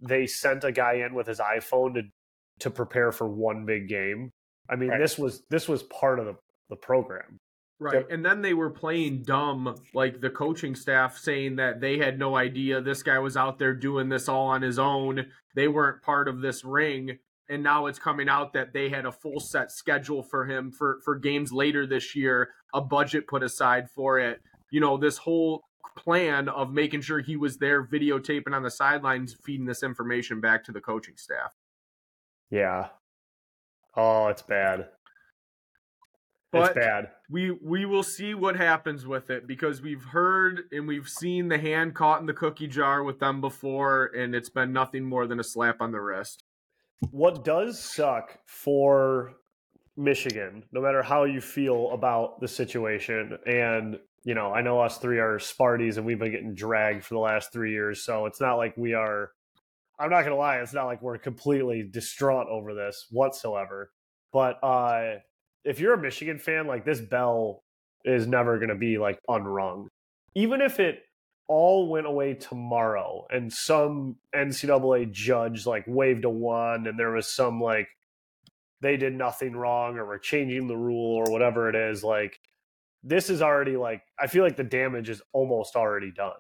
[0.00, 2.02] they sent a guy in with his iPhone to
[2.60, 4.30] to prepare for one big game.
[4.68, 5.00] I mean, right.
[5.00, 6.36] this was this was part of the
[6.70, 7.38] the program.
[7.82, 7.94] Right.
[7.94, 8.12] Yep.
[8.12, 12.36] And then they were playing dumb, like the coaching staff saying that they had no
[12.36, 15.26] idea this guy was out there doing this all on his own.
[15.56, 17.18] They weren't part of this ring.
[17.48, 21.00] And now it's coming out that they had a full set schedule for him for,
[21.04, 24.40] for games later this year, a budget put aside for it.
[24.70, 25.64] You know, this whole
[25.96, 30.64] plan of making sure he was there videotaping on the sidelines, feeding this information back
[30.64, 31.52] to the coaching staff.
[32.48, 32.90] Yeah.
[33.96, 34.88] Oh, it's bad.
[36.52, 37.10] But it's bad.
[37.32, 41.56] We we will see what happens with it because we've heard and we've seen the
[41.56, 45.40] hand caught in the cookie jar with them before, and it's been nothing more than
[45.40, 46.44] a slap on the wrist.
[47.10, 49.32] What does suck for
[49.96, 54.98] Michigan, no matter how you feel about the situation, and you know, I know us
[54.98, 58.42] three are Sparties and we've been getting dragged for the last three years, so it's
[58.42, 59.30] not like we are.
[59.98, 63.90] I'm not gonna lie, it's not like we're completely distraught over this whatsoever.
[64.34, 65.20] But uh
[65.64, 67.62] if you're a Michigan fan, like this bell
[68.04, 69.88] is never going to be like unrung.
[70.34, 71.02] Even if it
[71.48, 77.32] all went away tomorrow and some NCAA judge like waved a wand and there was
[77.32, 77.88] some like
[78.80, 82.38] they did nothing wrong or we're changing the rule or whatever it is, like
[83.04, 86.32] this is already like I feel like the damage is almost already done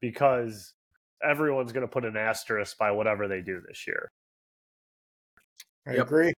[0.00, 0.74] because
[1.22, 4.10] everyone's going to put an asterisk by whatever they do this year.
[5.86, 6.06] I yep.
[6.06, 6.32] agree.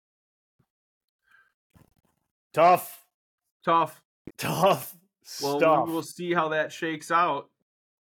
[2.56, 3.06] Tough.
[3.66, 4.02] Tough.
[4.38, 4.96] Tough.
[5.44, 5.88] Well, stuff.
[5.90, 7.50] we'll see how that shakes out.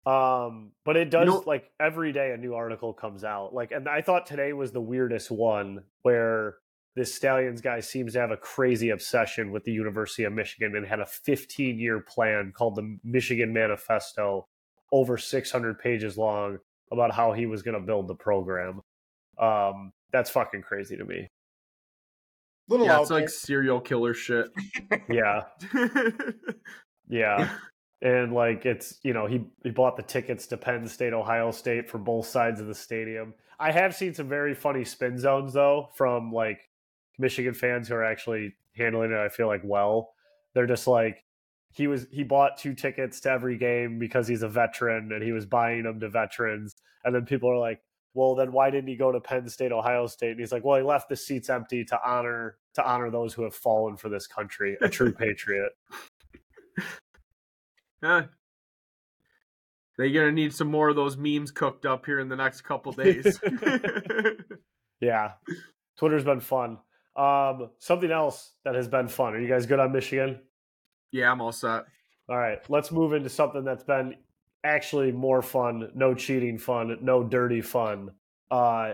[0.06, 3.54] Um, but it does you know, like every day a new article comes out.
[3.54, 6.58] Like, and I thought today was the weirdest one where
[6.96, 10.86] this Stalions guy seems to have a crazy obsession with the University of Michigan and
[10.86, 14.48] had a 15 year plan called the Michigan Manifesto,
[14.92, 16.60] over 600 pages long,
[16.92, 18.82] about how he was going to build the program.
[19.39, 21.30] Um, that's fucking crazy to me.
[22.69, 23.19] Little yeah, it's there.
[23.19, 24.47] like serial killer shit.
[25.10, 25.43] yeah.
[27.10, 27.49] yeah.
[28.02, 31.89] And like it's you know, he he bought the tickets to Penn State, Ohio State
[31.89, 33.34] for both sides of the stadium.
[33.60, 36.69] I have seen some very funny spin zones though from like
[37.17, 40.13] Michigan fans who are actually handling it, I feel like well.
[40.54, 41.23] They're just like
[41.71, 45.32] he was he bought two tickets to every game because he's a veteran and he
[45.32, 46.76] was buying them to veterans.
[47.04, 47.82] And then people are like,
[48.13, 50.32] well then why didn't he go to penn state ohio state?
[50.32, 53.43] And he's like well he left the seats empty to honor to honor those who
[53.43, 55.71] have fallen for this country a true patriot.
[58.02, 58.23] Yeah.
[59.97, 62.91] They're gonna need some more of those memes cooked up here in the next couple
[62.91, 63.39] days.
[64.99, 65.34] Yeah.
[65.97, 66.78] Twitter's been fun.
[67.17, 69.34] Um something else that has been fun.
[69.34, 70.39] Are you guys good on michigan?
[71.12, 71.84] Yeah i'm all set.
[72.30, 74.15] All right let's move into something that's been
[74.63, 78.12] actually more fun, no cheating fun, no dirty fun.
[78.49, 78.93] Uh,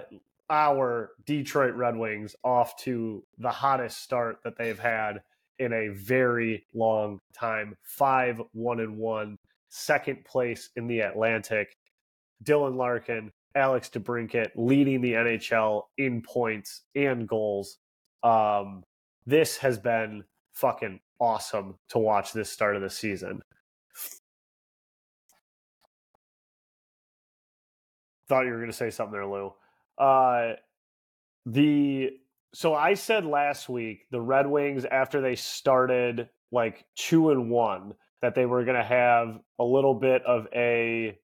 [0.49, 5.21] our Detroit Red Wings off to the hottest start that they've had
[5.60, 7.77] in a very long time.
[7.84, 9.38] Five one and one,
[9.69, 11.75] second place in the Atlantic.
[12.43, 17.77] Dylan Larkin, Alex DeBrincat leading the NHL in points and goals.
[18.23, 18.84] Um,
[19.25, 23.41] this has been fucking awesome to watch this start of the season.
[28.30, 29.53] Thought you were going to say something there, Lou.
[29.97, 30.53] Uh,
[31.45, 32.11] the
[32.53, 37.93] so I said last week the Red Wings after they started like two and one
[38.21, 41.17] that they were going to have a little bit of a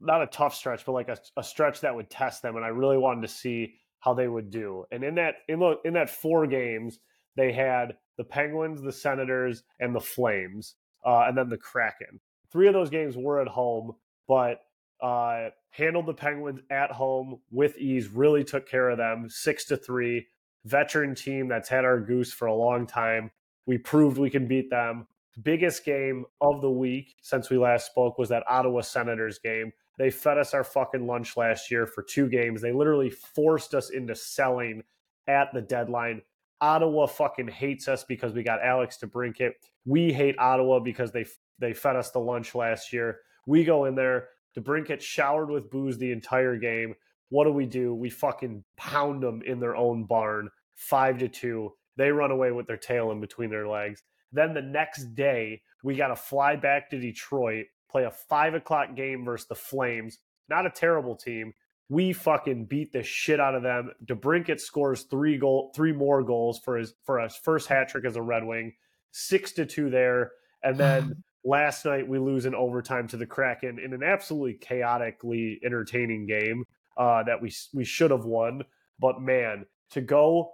[0.00, 2.68] not a tough stretch, but like a, a stretch that would test them, and I
[2.68, 4.84] really wanted to see how they would do.
[4.90, 6.98] And in that in the, in that four games,
[7.36, 12.20] they had the Penguins, the Senators, and the Flames, uh, and then the Kraken
[12.54, 13.92] three of those games were at home,
[14.28, 14.60] but
[15.04, 18.08] uh, handled the Penguins at home with ease.
[18.08, 20.26] Really took care of them, six to three.
[20.64, 23.30] Veteran team that's had our goose for a long time.
[23.66, 25.06] We proved we can beat them.
[25.42, 29.72] Biggest game of the week since we last spoke was that Ottawa Senators game.
[29.98, 32.62] They fed us our fucking lunch last year for two games.
[32.62, 34.82] They literally forced us into selling
[35.28, 36.22] at the deadline.
[36.62, 39.50] Ottawa fucking hates us because we got Alex DeBrincat.
[39.84, 41.26] We hate Ottawa because they
[41.58, 43.18] they fed us the lunch last year.
[43.46, 44.28] We go in there.
[44.56, 46.94] DeBrincat showered with booze the entire game.
[47.28, 47.94] What do we do?
[47.94, 51.72] We fucking pound them in their own barn, five to two.
[51.96, 54.02] They run away with their tail in between their legs.
[54.32, 58.96] Then the next day, we got to fly back to Detroit play a five o'clock
[58.96, 60.18] game versus the Flames.
[60.48, 61.54] Not a terrible team.
[61.88, 63.92] We fucking beat the shit out of them.
[64.04, 68.16] DeBrincat scores three goal, three more goals for his for his first hat trick as
[68.16, 68.72] a Red Wing,
[69.12, 70.32] six to two there,
[70.62, 75.60] and then last night we lose in overtime to the Kraken in an absolutely chaotically
[75.64, 76.64] entertaining game
[76.96, 78.62] uh, that we we should have won.
[78.98, 80.52] But man, to go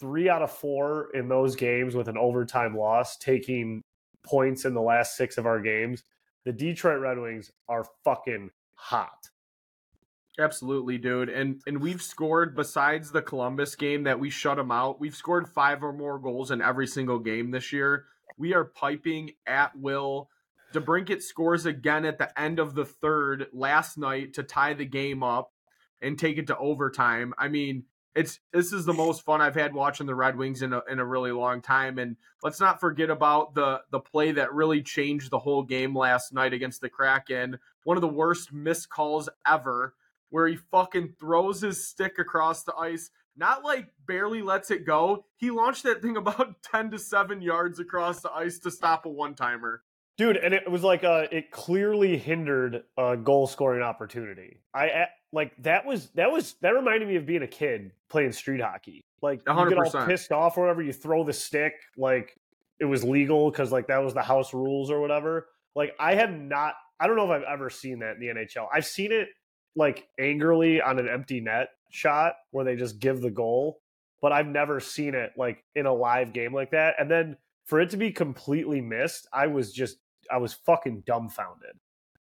[0.00, 3.82] three out of four in those games with an overtime loss, taking
[4.24, 6.02] points in the last six of our games,
[6.44, 9.28] the Detroit Red Wings are fucking hot.
[10.38, 11.28] Absolutely, dude.
[11.28, 14.98] And and we've scored besides the Columbus game that we shut them out.
[14.98, 18.06] We've scored 5 or more goals in every single game this year.
[18.38, 20.30] We are piping at will.
[20.72, 25.22] DeBrincat scores again at the end of the third last night to tie the game
[25.22, 25.52] up
[26.00, 27.32] and take it to overtime.
[27.38, 30.72] I mean, it's this is the most fun I've had watching the Red Wings in
[30.72, 31.98] a in a really long time.
[31.98, 36.32] And let's not forget about the the play that really changed the whole game last
[36.32, 37.58] night against the Kraken.
[37.84, 39.94] One of the worst missed calls ever,
[40.30, 45.24] where he fucking throws his stick across the ice, not like barely lets it go.
[45.36, 49.08] He launched that thing about ten to seven yards across the ice to stop a
[49.08, 49.82] one timer.
[50.18, 54.60] Dude, and it was like uh it clearly hindered a goal scoring opportunity.
[54.74, 58.60] I like that was that was that reminded me of being a kid playing street
[58.60, 59.00] hockey.
[59.22, 59.64] Like 100%.
[59.64, 62.36] you get all pissed off or whatever, you throw the stick like
[62.78, 65.48] it was legal because like that was the house rules or whatever.
[65.74, 68.66] Like I have not I don't know if I've ever seen that in the NHL.
[68.72, 69.28] I've seen it
[69.74, 73.80] like angrily on an empty net shot where they just give the goal,
[74.20, 76.96] but I've never seen it like in a live game like that.
[76.98, 79.98] And then for it to be completely missed, I was just
[80.30, 81.78] I was fucking dumbfounded.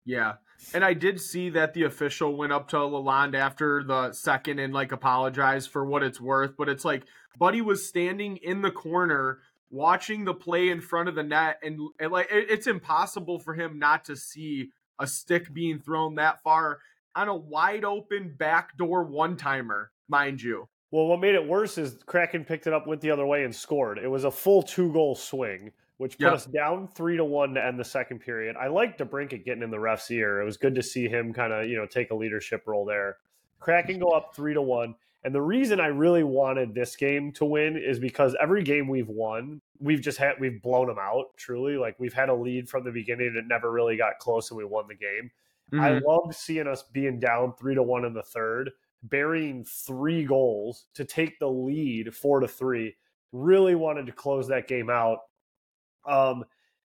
[0.04, 0.34] Yeah.
[0.72, 4.72] And I did see that the official went up to Lalonde after the second and
[4.72, 6.56] like apologized for what it's worth.
[6.56, 7.04] But it's like
[7.38, 11.80] Buddy was standing in the corner watching the play in front of the net and,
[12.10, 14.70] like it, it's impossible for him not to see
[15.00, 16.78] a stick being thrown that far
[17.16, 20.68] on a wide open backdoor one timer, mind you.
[20.94, 23.52] Well, what made it worse is Kraken picked it up, went the other way, and
[23.52, 23.98] scored.
[23.98, 26.32] It was a full two goal swing which put yep.
[26.34, 28.56] us down three to one to end the second period.
[28.56, 30.40] I liked DeBrincat getting in the ref's ear.
[30.40, 33.18] It was good to see him kind of you know take a leadership role there.
[33.60, 34.94] Kraken go up three to one.
[35.24, 39.08] And the reason I really wanted this game to win is because every game we've
[39.08, 41.36] won, we've just had we've blown them out.
[41.36, 44.50] Truly, like we've had a lead from the beginning and it never really got close,
[44.50, 45.30] and we won the game.
[45.72, 45.80] Mm-hmm.
[45.80, 48.70] I loved seeing us being down three to one in the third,
[49.08, 52.96] burying three goals to take the lead four to three.
[53.32, 55.18] Really wanted to close that game out,
[56.06, 56.44] um,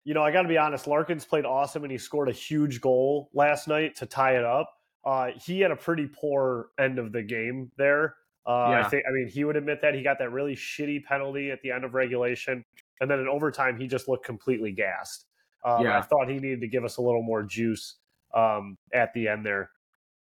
[0.04, 0.88] you know, I got to be honest.
[0.88, 4.72] Larkins played awesome, and he scored a huge goal last night to tie it up.
[5.04, 8.16] Uh, he had a pretty poor end of the game there.
[8.46, 8.86] Uh, yeah.
[8.86, 9.04] I think.
[9.08, 11.84] I mean, he would admit that he got that really shitty penalty at the end
[11.84, 12.64] of regulation,
[13.02, 15.26] and then in overtime, he just looked completely gassed.
[15.66, 15.98] Um, yeah.
[15.98, 17.96] I thought he needed to give us a little more juice
[18.34, 19.72] um, at the end there.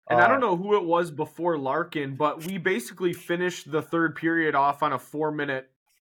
[0.08, 3.82] And uh, I don't know who it was before Larkin, but we basically finished the
[3.82, 5.70] third period off on a four minute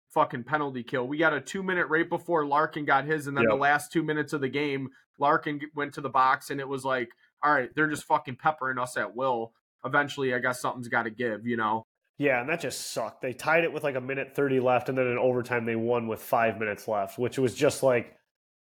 [0.10, 1.08] fucking penalty kill.
[1.08, 3.52] We got a two minute right before Larkin got his, and then yep.
[3.52, 4.90] the last two minutes of the game,
[5.20, 7.10] Larkin went to the box, and it was like,
[7.44, 9.54] all right, they're just fucking peppering us at will.
[9.84, 11.84] Eventually, I guess something's got to give, you know?
[12.18, 13.22] Yeah, and that just sucked.
[13.22, 16.08] They tied it with like a minute 30 left, and then in overtime, they won
[16.08, 18.16] with five minutes left, which was just like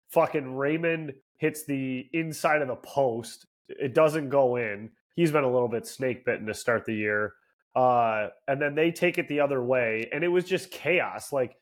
[0.09, 3.45] fucking Raymond hits the inside of the post.
[3.69, 4.91] It doesn't go in.
[5.15, 7.33] He's been a little bit snake bitten to start the year.
[7.75, 11.33] Uh, and then they take it the other way, and it was just chaos.
[11.33, 11.57] Like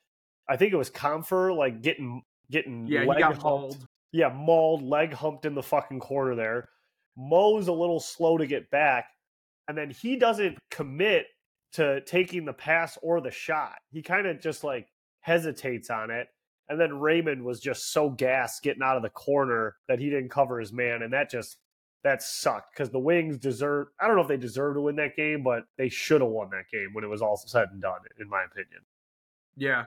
[0.49, 3.87] I think it was Compher like getting getting yeah, leg mauled.
[4.11, 6.67] Yeah, mauled, leg humped in the fucking corner there.
[7.15, 9.05] Mo's a little slow to get back,
[9.67, 11.27] and then he doesn't commit
[11.73, 13.77] to taking the pass or the shot.
[13.89, 14.89] He kind of just like
[15.21, 16.27] hesitates on it.
[16.67, 20.29] And then Raymond was just so gassed getting out of the corner that he didn't
[20.29, 21.57] cover his man, and that just
[22.03, 23.87] that sucked because the Wings deserve.
[23.99, 26.49] I don't know if they deserve to win that game, but they should have won
[26.51, 28.81] that game when it was all said and done, in my opinion.
[29.55, 29.85] Yeah,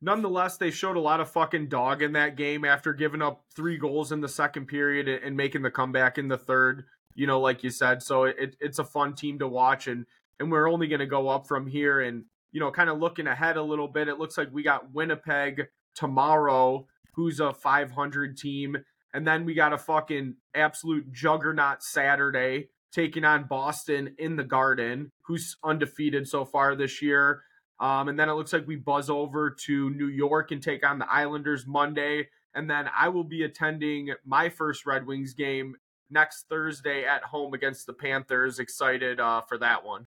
[0.00, 3.78] nonetheless, they showed a lot of fucking dog in that game after giving up three
[3.78, 6.84] goals in the second period and making the comeback in the third.
[7.14, 10.06] You know, like you said, so it, it's a fun team to watch, and
[10.38, 12.00] and we're only going to go up from here.
[12.00, 14.92] And you know, kind of looking ahead a little bit, it looks like we got
[14.92, 15.62] Winnipeg
[15.94, 18.76] tomorrow, who's a 500 team,
[19.16, 25.10] and then we got a fucking absolute juggernaut Saturday taking on Boston in the Garden,
[25.24, 27.40] who's undefeated so far this year.
[27.80, 30.98] Um, and then it looks like we buzz over to New York and take on
[30.98, 32.28] the Islanders Monday.
[32.54, 35.76] And then I will be attending my first Red Wings game
[36.10, 38.58] next Thursday at home against the Panthers.
[38.58, 40.06] Excited uh, for that one.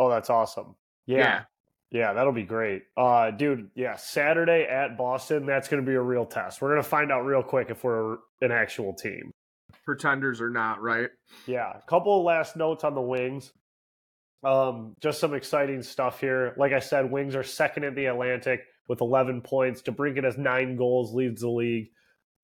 [0.00, 0.74] Oh, that's awesome.
[1.04, 1.18] Yeah.
[1.18, 1.42] yeah.
[1.90, 2.82] Yeah, that'll be great.
[2.96, 6.60] Uh, dude, yeah, Saturday at Boston, that's going to be a real test.
[6.60, 9.32] We're going to find out real quick if we're an actual team.
[9.84, 11.08] Pretenders or not, right?
[11.46, 11.72] Yeah.
[11.74, 13.52] A couple last notes on the Wings.
[14.44, 16.54] Um, just some exciting stuff here.
[16.58, 19.80] Like I said, Wings are second in the Atlantic with 11 points.
[19.82, 21.88] DeBrincat has nine goals, leads the league.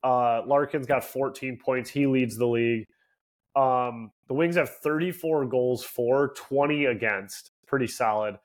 [0.03, 1.90] Uh, Larkin's got 14 points.
[1.90, 2.86] He leads the league.
[3.55, 7.53] Um, the Wings have 34 goals for, 20 against.
[7.66, 8.36] Pretty solid.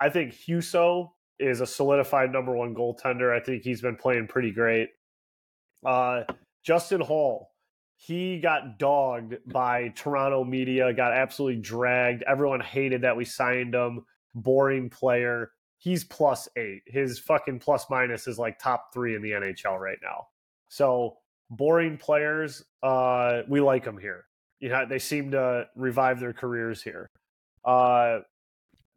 [0.00, 3.34] I think Husso is a solidified number one goaltender.
[3.34, 4.90] I think he's been playing pretty great.
[5.84, 6.24] Uh,
[6.64, 7.50] Justin Holl,
[7.96, 12.22] he got dogged by Toronto media, got absolutely dragged.
[12.26, 14.04] Everyone hated that we signed him.
[14.34, 15.52] Boring player.
[15.78, 16.82] He's plus eight.
[16.86, 20.26] His fucking plus minus is like top three in the NHL right now.
[20.68, 21.18] So
[21.50, 24.24] boring players, uh, we like them here.
[24.60, 27.10] You know, they seem to revive their careers here.
[27.64, 28.20] Uh,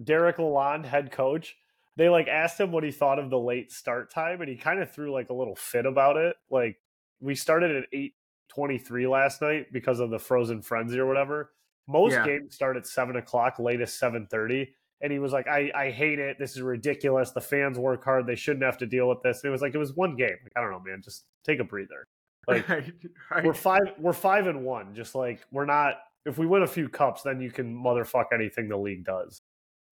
[0.03, 1.55] Derek Lalonde, head coach,
[1.97, 4.81] they like asked him what he thought of the late start time, and he kind
[4.81, 6.35] of threw like a little fit about it.
[6.49, 6.77] Like
[7.19, 8.13] we started at eight
[8.47, 11.51] twenty three last night because of the frozen frenzy or whatever.
[11.87, 12.25] Most yeah.
[12.25, 14.73] games start at seven o'clock, latest seven thirty.
[15.03, 16.37] And he was like, I, I hate it.
[16.37, 17.31] This is ridiculous.
[17.31, 18.27] The fans work hard.
[18.27, 19.41] They shouldn't have to deal with this.
[19.41, 20.37] And it was like it was one game.
[20.43, 21.01] Like, I don't know, man.
[21.03, 22.07] Just take a breather.
[22.47, 22.91] Like right,
[23.29, 23.43] right.
[23.43, 24.95] we're five we're five and one.
[24.95, 28.67] Just like we're not if we win a few cups, then you can motherfuck anything
[28.67, 29.43] the league does.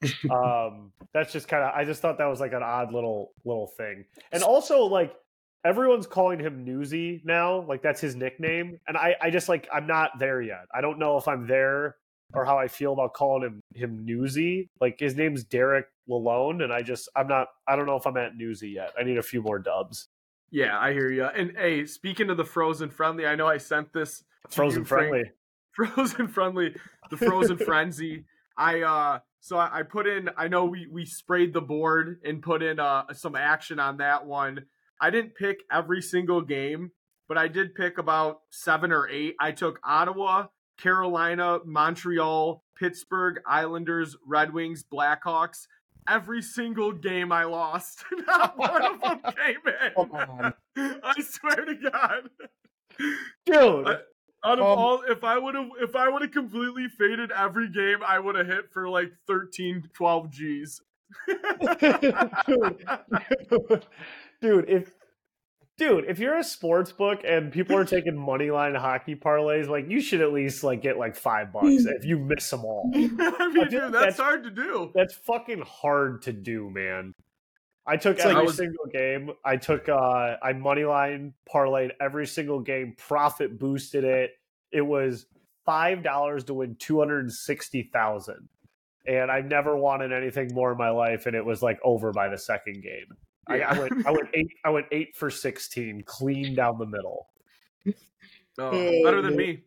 [0.32, 3.68] um that's just kind of I just thought that was like an odd little little
[3.68, 4.06] thing.
[4.32, 5.16] And also like
[5.66, 9.88] everyone's calling him Newsy now, like that's his nickname, and I, I just like I'm
[9.88, 10.66] not there yet.
[10.74, 11.98] I don't know if I'm there
[12.34, 14.70] or how I feel about calling him him Newsy.
[14.80, 18.18] Like his name's Derek Lalonde, and I just I'm not I don't know if I'm
[18.18, 18.94] at Newsy yet.
[19.00, 20.08] I need a few more dubs.
[20.52, 21.26] Yeah, I hear you.
[21.26, 25.32] And hey, speaking of the frozen friendly, I know I sent this frozen friendly,
[25.72, 26.76] frozen friendly,
[27.10, 28.26] the frozen frenzy.
[28.58, 30.30] I uh so I, I put in.
[30.38, 34.26] I know we we sprayed the board and put in uh some action on that
[34.26, 34.66] one.
[35.02, 36.92] I didn't pick every single game,
[37.28, 39.36] but I did pick about seven or eight.
[39.40, 45.68] I took Ottawa, Carolina, Montreal, Pittsburgh, Islanders, Red Wings, Blackhawks.
[46.08, 48.04] Every single game I lost.
[48.28, 50.54] Not one of them came in.
[51.04, 52.30] I swear to God.
[53.46, 54.00] Dude.
[54.44, 57.70] Out of um, all if I would have if I would have completely faded every
[57.70, 60.82] game, I would have hit for like 13, 12 G's.
[61.28, 61.38] dude,
[63.50, 63.86] dude,
[64.42, 64.92] dude, if
[65.78, 69.90] dude, if you're a sports book and people are taking money line hockey parlays, like
[69.90, 72.92] you should at least like get like five bucks if you miss them all.
[72.96, 74.92] I mean, I dude, that's, that's, hard to do.
[74.94, 77.14] That's fucking hard to do, man.
[77.90, 78.58] I took it's every like, was...
[78.58, 79.32] single game.
[79.44, 84.32] I took uh I money line parlayed every single game, profit boosted it.
[84.72, 85.26] It was
[85.66, 88.48] five dollars to win two hundred and sixty thousand.
[89.08, 92.30] And I never wanted anything more in my life, and it was like over by
[92.30, 93.18] the second game.
[93.48, 97.28] I, I, went I went eight I went eight for sixteen, clean down the middle.
[98.62, 99.62] Oh, better than me.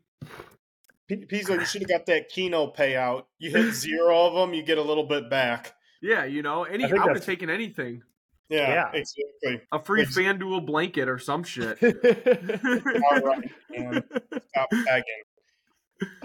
[1.11, 3.25] Pizzo, you should have got that Keno payout.
[3.39, 5.73] You hit zero of them, you get a little bit back.
[6.03, 8.03] Yeah, you know, any I, I would have taken anything.
[8.49, 9.61] Yeah, yeah, exactly.
[9.73, 10.17] A free it's...
[10.17, 11.83] FanDuel blanket or some shit.
[11.83, 14.05] All right, man.
[14.49, 15.23] Stop begging.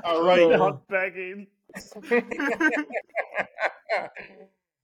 [0.04, 0.56] All right.
[0.56, 1.48] Stop begging.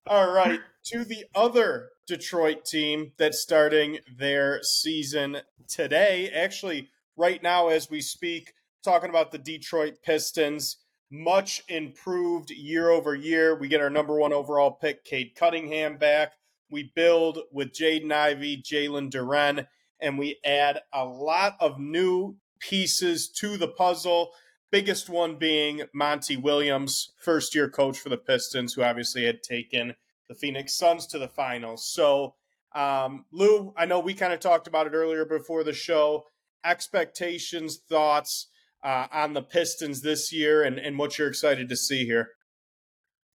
[0.06, 6.30] All right, to the other Detroit team that's starting their season today.
[6.30, 8.54] Actually, right now, as we speak,
[8.84, 10.78] talking about the Detroit Pistons.
[11.10, 13.56] Much improved year over year.
[13.56, 16.34] We get our number one overall pick, Cade Cunningham, back.
[16.74, 19.67] We build with Jaden Ivey, Jalen Duren,
[20.01, 24.32] and we add a lot of new pieces to the puzzle.
[24.71, 29.93] Biggest one being Monty Williams, first year coach for the Pistons, who obviously had taken
[30.28, 31.86] the Phoenix Suns to the finals.
[31.86, 32.34] So,
[32.74, 36.26] um, Lou, I know we kind of talked about it earlier before the show.
[36.65, 38.47] Expectations, thoughts
[38.84, 42.32] uh, on the Pistons this year, and, and what you're excited to see here.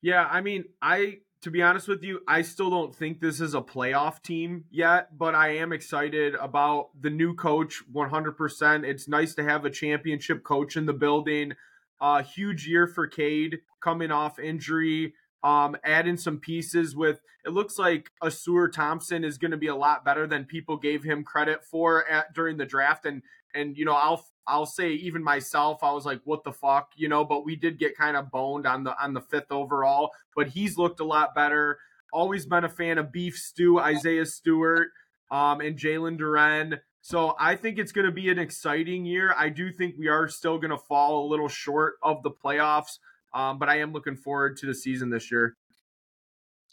[0.01, 3.53] Yeah, I mean, I to be honest with you, I still don't think this is
[3.53, 8.83] a playoff team yet, but I am excited about the new coach 100%.
[8.83, 11.53] It's nice to have a championship coach in the building.
[12.01, 15.13] A uh, huge year for Cade coming off injury.
[15.43, 19.75] Um, adding some pieces with it looks like Ausar Thompson is going to be a
[19.75, 23.05] lot better than people gave him credit for at during the draft.
[23.05, 23.21] And
[23.53, 27.09] and you know, I'll I'll say even myself, I was like, what the fuck, you
[27.09, 30.47] know, but we did get kind of boned on the on the fifth overall, but
[30.49, 31.79] he's looked a lot better.
[32.13, 34.89] Always been a fan of Beef Stew, Isaiah Stewart,
[35.29, 36.79] um, and Jalen Duren.
[37.01, 39.33] So I think it's going to be an exciting year.
[39.37, 42.99] I do think we are still going to fall a little short of the playoffs,
[43.33, 45.55] um, but I am looking forward to the season this year.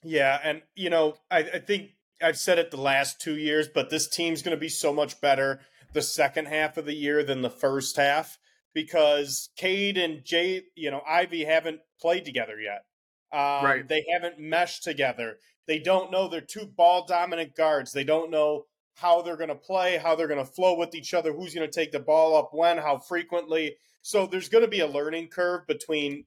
[0.03, 1.91] Yeah, and you know, I, I think
[2.23, 5.21] I've said it the last two years, but this team's going to be so much
[5.21, 5.61] better
[5.93, 8.39] the second half of the year than the first half
[8.75, 12.85] because Cade and Jay, you know, Ivey haven't played together yet.
[13.33, 13.89] Um, right.
[13.89, 15.39] They haven't meshed together.
[15.67, 17.93] They don't know they're two ball dominant guards.
[17.93, 18.65] They don't know
[18.95, 21.69] how they're going to play, how they're going to flow with each other, who's going
[21.69, 23.77] to take the ball up when, how frequently.
[24.03, 26.27] So there's going to be a learning curve between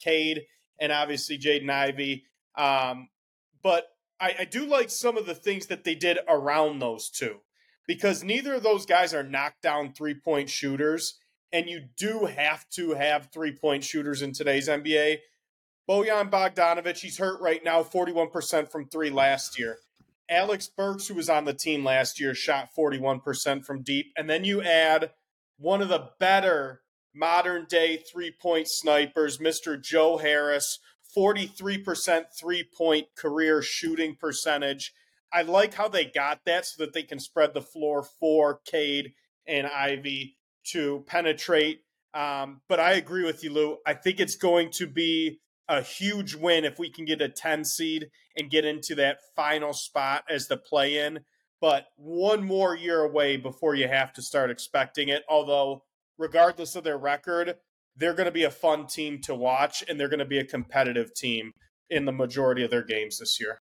[0.00, 0.42] Cade
[0.80, 2.24] and obviously Jaden Ivey.
[2.56, 3.08] Um,
[3.62, 3.86] but
[4.20, 7.36] I, I do like some of the things that they did around those two
[7.86, 11.18] because neither of those guys are knockdown three point shooters.
[11.50, 15.18] And you do have to have three point shooters in today's NBA.
[15.88, 19.78] Bojan Bogdanovic, he's hurt right now, 41% from three last year.
[20.30, 24.12] Alec Burks, who was on the team last year, shot 41% from deep.
[24.16, 25.12] And then you add
[25.58, 26.82] one of the better
[27.14, 29.80] modern day three point snipers, Mr.
[29.80, 30.78] Joe Harris,
[31.16, 34.92] 43% three point career shooting percentage.
[35.32, 39.12] I like how they got that so that they can spread the floor for Cade
[39.46, 40.36] and Ivey
[40.72, 41.82] to penetrate.
[42.14, 43.76] Um, but I agree with you, Lou.
[43.86, 47.64] I think it's going to be a huge win if we can get a 10
[47.64, 51.20] seed and get into that final spot as the play in.
[51.60, 55.24] But one more year away before you have to start expecting it.
[55.28, 55.82] Although,
[56.16, 57.56] regardless of their record,
[57.96, 60.44] they're going to be a fun team to watch and they're going to be a
[60.44, 61.52] competitive team
[61.90, 63.60] in the majority of their games this year.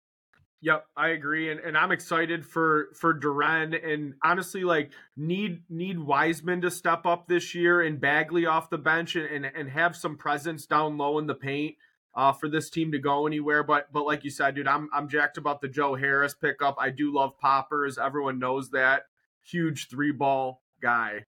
[0.63, 5.97] Yep, I agree, and, and I'm excited for for Duren, and honestly, like need need
[5.97, 9.95] Wiseman to step up this year, and Bagley off the bench, and and, and have
[9.95, 11.77] some presence down low in the paint
[12.13, 13.63] uh, for this team to go anywhere.
[13.63, 16.75] But but like you said, dude, I'm I'm jacked about the Joe Harris pickup.
[16.79, 17.97] I do love poppers.
[17.97, 19.03] Everyone knows that.
[19.43, 21.25] Huge three ball guy.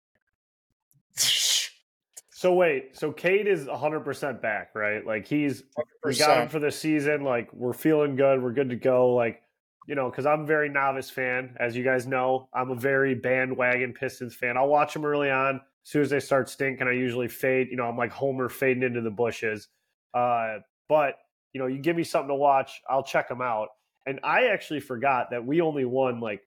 [2.41, 5.05] So wait, so Cade is 100% back, right?
[5.05, 5.65] Like he's 100%.
[6.05, 7.23] we got him for the season.
[7.23, 8.41] Like we're feeling good.
[8.41, 9.13] We're good to go.
[9.13, 9.43] Like
[9.87, 12.47] you know, because I'm a very novice fan, as you guys know.
[12.53, 14.57] I'm a very bandwagon Pistons fan.
[14.57, 15.55] I'll watch them early on.
[15.57, 17.67] As soon as they start stinking, I usually fade.
[17.69, 19.67] You know, I'm like Homer fading into the bushes.
[20.13, 20.59] Uh,
[20.91, 21.15] but
[21.53, 23.69] you know, you give me something to watch, I'll check them out.
[24.05, 26.41] And I actually forgot that we only won like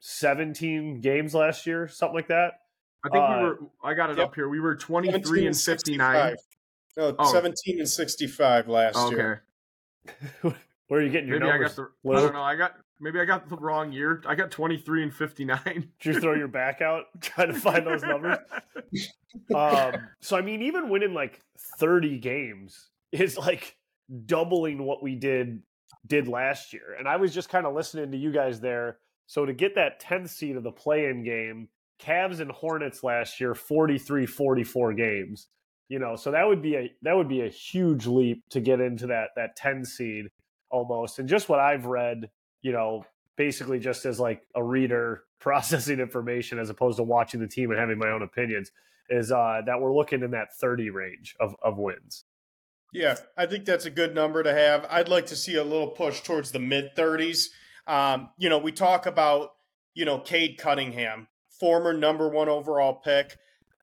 [0.00, 2.60] 17 games last year, something like that.
[3.02, 3.58] I think uh, we were.
[3.82, 4.26] I got it yep.
[4.26, 4.50] up here.
[4.50, 6.36] We were twenty three and fifty nine.
[6.98, 7.32] No, oh.
[7.32, 9.16] seventeen and sixty five last okay.
[9.16, 9.44] year.
[10.42, 11.72] Where are you getting your maybe numbers?
[11.72, 12.42] I, got the, I don't know.
[12.42, 14.22] I got maybe I got the wrong year.
[14.26, 15.88] I got twenty three and fifty nine.
[15.98, 18.36] Did you throw your back out trying to find those numbers?
[19.54, 21.40] um, so I mean, even winning like
[21.78, 23.76] thirty games is like
[24.26, 25.62] doubling what we did
[26.06, 26.96] did last year.
[26.98, 28.98] And I was just kind of listening to you guys there.
[29.26, 31.68] So to get that 10th seed of the play-in game
[32.00, 35.48] Cavs and Hornets last year 43 44 games.
[35.88, 38.80] You know, so that would be a that would be a huge leap to get
[38.80, 40.26] into that that 10 seed
[40.70, 41.18] almost.
[41.18, 42.30] And just what I've read,
[42.62, 43.04] you know,
[43.36, 47.80] basically just as like a reader processing information as opposed to watching the team and
[47.80, 48.70] having my own opinions
[49.08, 52.24] is uh that we're looking in that 30 range of of wins.
[52.92, 54.86] Yeah, I think that's a good number to have.
[54.90, 57.46] I'd like to see a little push towards the mid 30s.
[57.86, 59.50] Um, you know, we talk about,
[59.94, 61.28] you know, Cade Cunningham
[61.60, 63.36] former number one overall pick.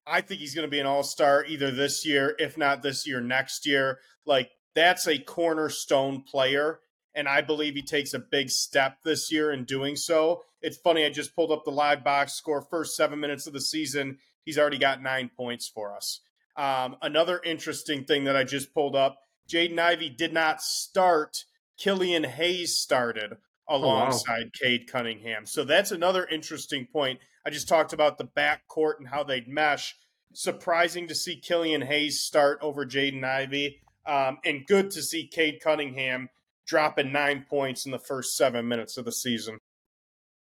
[0.06, 3.08] I think he's going to be an all star either this year, if not this
[3.08, 4.00] year, next year.
[4.26, 6.80] Like, that's a cornerstone player.
[7.16, 10.44] And I believe he takes a big step this year in doing so.
[10.62, 12.62] It's funny, I just pulled up the live box score.
[12.62, 16.22] First seven minutes of the season, he's already got nine points for us.
[16.58, 21.46] Um, another interesting thing that I just pulled up Jaden Ivey did not start.
[21.78, 23.38] Killian Hayes started
[23.70, 24.50] alongside oh, wow.
[24.54, 25.46] Cade Cunningham.
[25.46, 27.20] So that's another interesting point.
[27.46, 29.96] I just talked about the backcourt and how they'd mesh.
[30.34, 35.62] Surprising to see Killian Hayes start over Jaden Ivey, um, and good to see Cade
[35.62, 36.30] Cunningham
[36.66, 39.60] dropping nine points in the first seven minutes of the season.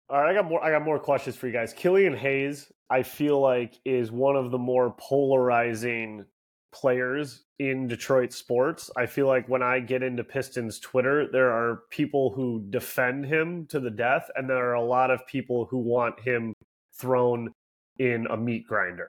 [0.09, 0.62] All right, I got more.
[0.62, 1.72] I got more questions for you guys.
[1.72, 6.24] Killian Hayes, I feel like, is one of the more polarizing
[6.72, 8.90] players in Detroit sports.
[8.96, 13.66] I feel like when I get into Pistons Twitter, there are people who defend him
[13.66, 16.52] to the death, and there are a lot of people who want him
[16.94, 17.52] thrown
[17.98, 19.09] in a meat grinder.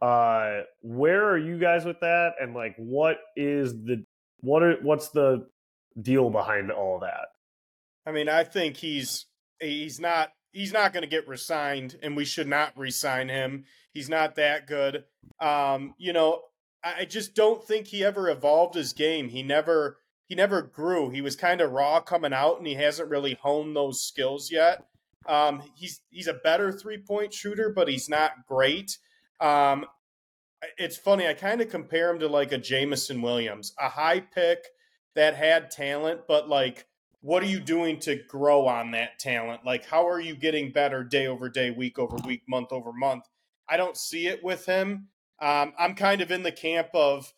[0.00, 2.34] Uh, where are you guys with that?
[2.40, 4.04] And like, what is the
[4.40, 5.48] what are what's the
[6.00, 7.28] deal behind all that?
[8.06, 9.26] I mean, I think he's
[9.60, 13.64] he's not he's not going to get resigned, and we should not resign him.
[13.92, 15.04] He's not that good.
[15.40, 16.42] Um, you know,
[16.82, 19.28] I just don't think he ever evolved his game.
[19.28, 19.98] He never
[20.28, 21.10] he never grew.
[21.10, 24.84] He was kind of raw coming out, and he hasn't really honed those skills yet.
[25.28, 28.98] Um, he's he's a better three point shooter, but he's not great.
[29.40, 29.86] Um,
[30.78, 31.26] it's funny.
[31.26, 34.66] I kind of compare him to like a Jameson Williams, a high pick
[35.14, 36.86] that had talent, but like,
[37.26, 39.66] what are you doing to grow on that talent?
[39.66, 43.24] Like, how are you getting better day over day, week over week, month over month?
[43.68, 45.08] I don't see it with him.
[45.42, 47.34] Um, I'm kind of in the camp of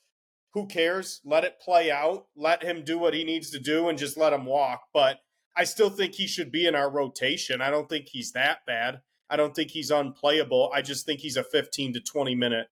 [0.52, 1.22] who cares?
[1.24, 2.26] Let it play out.
[2.36, 4.82] Let him do what he needs to do and just let him walk.
[4.92, 5.20] But
[5.56, 7.62] I still think he should be in our rotation.
[7.62, 9.00] I don't think he's that bad.
[9.30, 10.70] I don't think he's unplayable.
[10.74, 12.66] I just think he's a 15 to 20 minute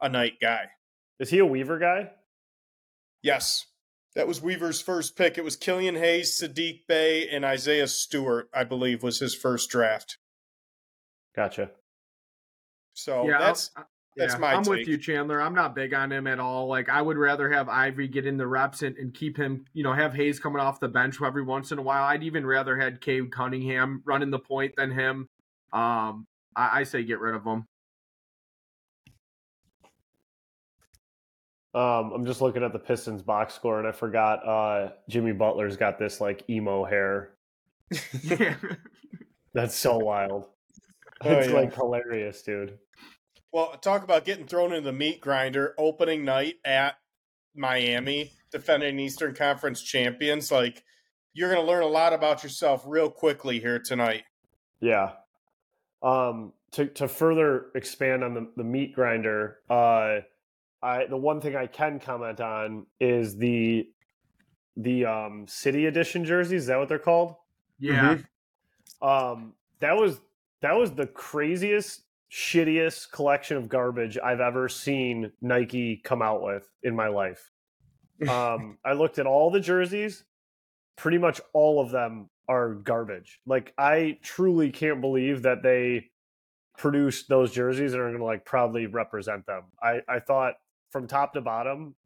[0.00, 0.68] a night guy.
[1.20, 2.12] Is he a Weaver guy?
[3.22, 3.66] Yes.
[4.14, 5.38] That was Weaver's first pick.
[5.38, 10.18] It was Killian Hayes, Saddiq Bey, and Isaiah Stewart, I believe, was his first draft.
[11.34, 11.70] Gotcha.
[12.92, 13.70] So yeah, that's
[14.16, 14.54] that's yeah, my.
[14.54, 14.70] I'm take.
[14.70, 15.40] with you, Chandler.
[15.40, 16.66] I'm not big on him at all.
[16.68, 19.82] Like I would rather have Ivey get in the reps and, and keep him, you
[19.82, 22.04] know, have Hayes coming off the bench every once in a while.
[22.04, 25.28] I'd even rather had Cade Cunningham running the point than him.
[25.72, 27.64] Um, I, I say get rid of him.
[31.74, 35.76] Um, I'm just looking at the Pistons box score, and I forgot uh, Jimmy Butler's
[35.76, 37.30] got this like emo hair.
[38.22, 38.56] Yeah.
[39.54, 40.48] That's so wild.
[41.22, 41.54] Oh, it's yeah.
[41.54, 42.78] like hilarious, dude.
[43.52, 45.74] Well, talk about getting thrown in the meat grinder.
[45.78, 46.96] Opening night at
[47.54, 50.50] Miami, defending Eastern Conference champions.
[50.50, 50.84] Like
[51.34, 54.24] you're going to learn a lot about yourself real quickly here tonight.
[54.80, 55.12] Yeah.
[56.02, 60.20] Um, to to further expand on the, the meat grinder, uh,
[60.82, 63.88] I the one thing I can comment on is the
[64.76, 66.62] the um city edition jerseys.
[66.62, 67.36] Is that what they're called?
[67.78, 68.18] yeah.
[69.00, 70.20] Um, that was
[70.62, 76.68] that was the craziest, shittiest collection of garbage I've ever seen Nike come out with
[76.82, 77.50] in my life.
[78.28, 80.24] Um, I looked at all the jerseys.
[80.96, 83.40] Pretty much all of them are garbage.
[83.44, 86.10] Like I truly can't believe that they
[86.78, 89.64] produced those jerseys and are going to like proudly represent them.
[89.82, 90.54] I I thought
[90.92, 91.96] from top to bottom.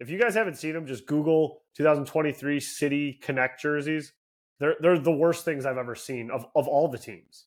[0.00, 4.12] If you guys haven't seen them, just Google 2023 City Connect jerseys.
[4.60, 7.46] They're they're the worst things I've ever seen of of all the teams.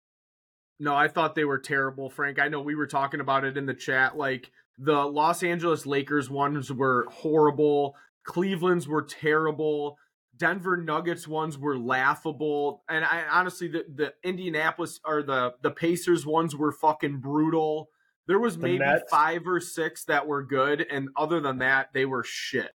[0.79, 2.39] No, I thought they were terrible, Frank.
[2.39, 4.17] I know we were talking about it in the chat.
[4.17, 7.95] Like the Los Angeles Lakers ones were horrible.
[8.23, 9.97] Cleveland's were terrible.
[10.35, 12.83] Denver Nuggets ones were laughable.
[12.87, 17.89] And I honestly the, the Indianapolis or the the Pacers ones were fucking brutal.
[18.27, 21.93] There was The maybe Nets- five or six that were good, and other than that,
[21.93, 22.71] they were shit.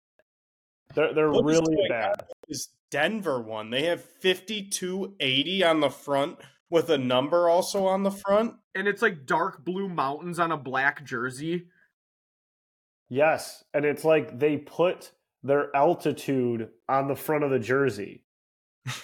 [0.95, 2.25] They're they're What really going bad.
[2.47, 6.39] This Denver one, they have 5280 on the front
[6.69, 8.55] with a number also on the front.
[8.75, 11.67] And it's like dark blue mountains on a black jersey.
[13.09, 15.11] Yes, and it's like they put
[15.43, 18.23] their altitude on the front of the jersey.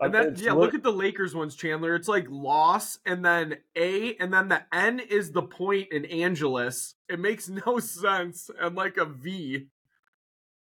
[0.00, 1.94] Uh, and then yeah, look at the Lakers ones, Chandler.
[1.94, 6.94] It's like loss and then A and then the N is the point in Angeles.
[7.08, 8.50] It makes no sense.
[8.60, 9.66] And like a V.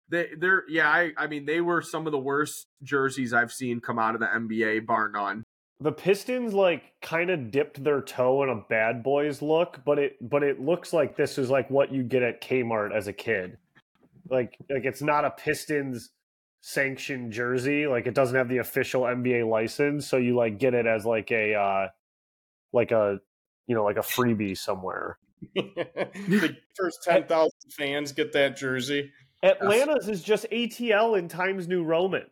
[0.08, 3.80] They they're yeah, I I mean they were some of the worst jerseys I've seen
[3.80, 5.44] come out of the NBA, bar none.
[5.80, 10.16] the Pistons like kind of dipped their toe in a bad boys look, but it
[10.20, 13.56] but it looks like this is like what you get at Kmart as a kid.
[14.28, 16.10] Like like it's not a Pistons
[16.62, 20.86] sanctioned jersey, like it doesn't have the official NBA license, so you like get it
[20.86, 21.88] as like a uh
[22.72, 23.18] like a
[23.66, 25.18] you know like a freebie somewhere.
[25.54, 29.10] the first 10,000 fans get that jersey.
[29.42, 32.26] Atlanta's is just ATL in Times New Roman.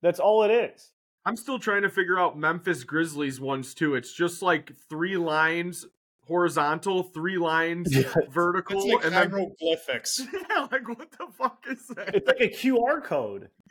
[0.00, 0.92] That's all it is.
[1.26, 3.94] I'm still trying to figure out Memphis Grizzlies ones too.
[3.94, 5.84] It's just like three lines
[6.30, 10.20] horizontal, three lines Yeah, vertical, It's like and then hieroglyphics.
[10.50, 12.14] yeah, like what the fuck is that?
[12.14, 13.48] It's like a QR code.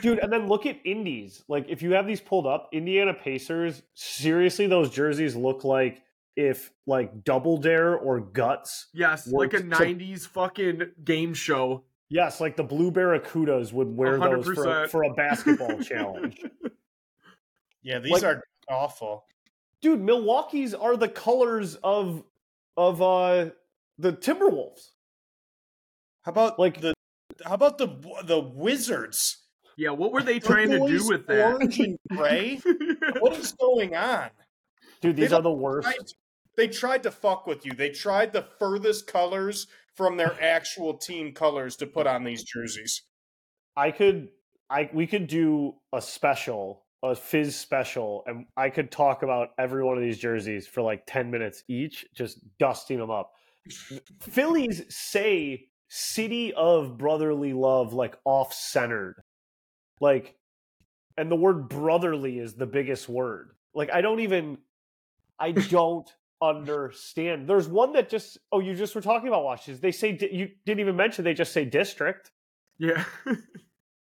[0.00, 1.42] Dude, and then look at Indies.
[1.48, 6.02] Like if you have these pulled up, Indiana Pacers, seriously, those jerseys look like
[6.36, 8.86] if like Double Dare or Guts.
[8.94, 11.84] Yes, like a Worked to- '90s fucking game show.
[12.10, 16.40] Yes, like the Blue Barracudas would wear those for, for a basketball challenge.
[17.82, 19.24] Yeah, these Like- are awful.
[19.80, 22.24] Dude, Milwaukee's are the colors of
[22.76, 23.50] of uh
[23.98, 24.90] the Timberwolves.
[26.22, 26.94] How about Like- the
[27.44, 27.86] how about the
[28.24, 29.44] the Wizards?
[29.76, 31.52] Yeah, what were they trying to do with that?
[31.54, 32.56] Orange and gray.
[33.20, 34.30] what is going on?
[35.00, 35.86] Dude, these They are the worst.
[35.86, 36.12] Tried-
[36.56, 37.72] They tried to fuck with you.
[37.72, 43.02] They tried the furthest colors from their actual team colors to put on these jerseys.
[43.76, 44.30] I could
[44.68, 49.84] I we could do a special, a fizz special, and I could talk about every
[49.84, 53.32] one of these jerseys for like 10 minutes each, just dusting them up.
[54.20, 59.22] Phillies say city of brotherly love like off centered.
[60.00, 60.36] Like
[61.16, 63.50] and the word brotherly is the biggest word.
[63.74, 64.58] Like I don't even
[65.38, 66.08] I don't
[66.40, 67.48] understand.
[67.48, 69.80] There's one that just oh you just were talking about watches.
[69.80, 72.30] They say you didn't even mention they just say district.
[72.78, 73.04] yeah.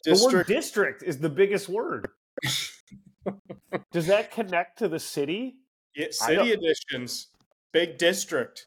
[0.02, 0.48] The word District.
[0.48, 2.08] district is the biggest word.
[3.92, 5.56] Does that connect to the city?
[5.94, 7.28] Yeah, city editions.
[7.72, 8.66] Big district.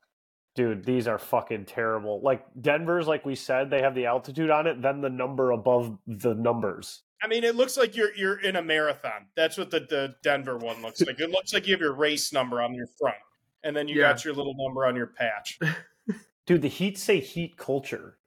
[0.55, 2.21] Dude, these are fucking terrible.
[2.21, 5.97] Like Denver's, like we said, they have the altitude on it, then the number above
[6.05, 7.01] the numbers.
[7.23, 9.27] I mean, it looks like you're you're in a marathon.
[9.35, 11.19] That's what the, the Denver one looks like.
[11.19, 13.15] It looks like you have your race number on your front,
[13.63, 14.09] and then you Yeah.
[14.11, 15.57] got your little number on your patch.
[16.45, 18.17] Dude, the Heat say heat culture.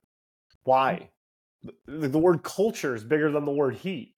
[0.63, 1.11] Why?
[1.85, 4.15] The, the word culture is bigger than the word heat.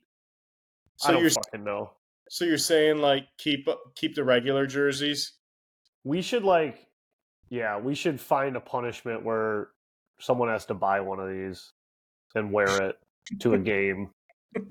[1.04, 1.92] I So don't you're fucking know.
[2.30, 5.34] so you're saying like keep keep the regular jerseys.
[6.04, 6.88] We should like,
[7.50, 9.70] yeah, we should find a punishment where
[10.20, 11.74] someone has to buy one of these
[12.36, 12.96] and wear it
[13.40, 14.10] to a game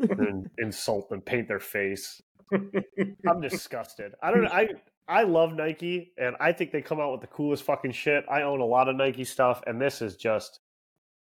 [0.01, 2.21] and insult and paint their face.
[2.53, 4.13] I'm disgusted.
[4.23, 4.47] I don't.
[4.47, 4.69] I
[5.07, 8.25] I love Nike, and I think they come out with the coolest fucking shit.
[8.31, 10.61] I own a lot of Nike stuff, and this is just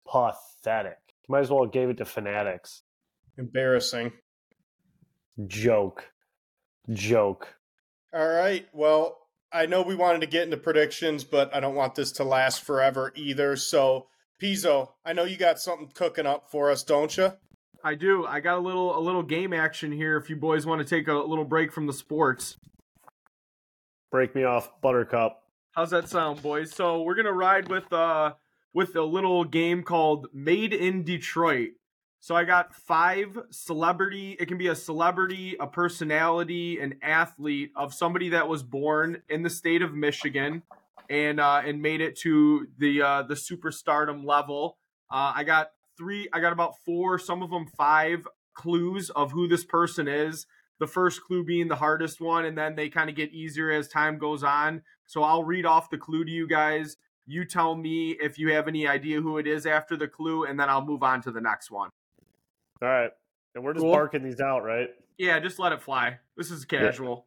[0.08, 0.98] pathetic.
[1.28, 2.82] Might as well have gave it to Fanatics.
[3.38, 4.12] Embarrassing.
[5.46, 6.10] Joke,
[6.90, 7.54] joke.
[8.12, 8.66] All right.
[8.72, 9.18] Well,
[9.52, 12.62] I know we wanted to get into predictions, but I don't want this to last
[12.62, 13.56] forever either.
[13.56, 14.06] So,
[14.40, 17.32] Pizzo, I know you got something cooking up for us, don't you?
[17.84, 18.26] I do.
[18.26, 21.08] I got a little a little game action here if you boys want to take
[21.08, 22.56] a little break from the sports.
[24.10, 25.42] Break me off, Buttercup.
[25.72, 26.72] How's that sound, boys?
[26.72, 28.32] So we're gonna ride with uh
[28.72, 31.70] with a little game called Made in Detroit.
[32.20, 34.36] So I got five celebrity.
[34.40, 39.42] It can be a celebrity, a personality, an athlete of somebody that was born in
[39.42, 40.62] the state of Michigan
[41.08, 44.76] and uh, and made it to the uh, the superstardom level.
[45.10, 46.28] Uh, I got three.
[46.32, 47.18] I got about four.
[47.18, 50.46] Some of them five clues of who this person is.
[50.78, 53.88] The first clue being the hardest one, and then they kind of get easier as
[53.88, 54.82] time goes on.
[55.06, 56.96] So I'll read off the clue to you guys.
[57.24, 60.60] You tell me if you have any idea who it is after the clue, and
[60.60, 61.90] then I'll move on to the next one.
[62.82, 63.10] All right,
[63.54, 63.92] and we're just Cool.
[63.92, 64.88] barking these out, right?
[65.18, 66.18] Yeah, just let it fly.
[66.36, 67.26] This is casual.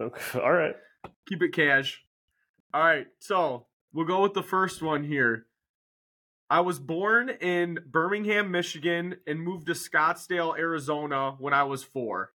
[0.00, 0.38] Okay.
[0.40, 0.74] All right.
[1.28, 2.02] Keep it cash.
[2.74, 5.46] All right, so we'll go with the first one here.
[6.48, 12.32] I was born in Birmingham, Michigan, and moved to Scottsdale, Arizona when I was four.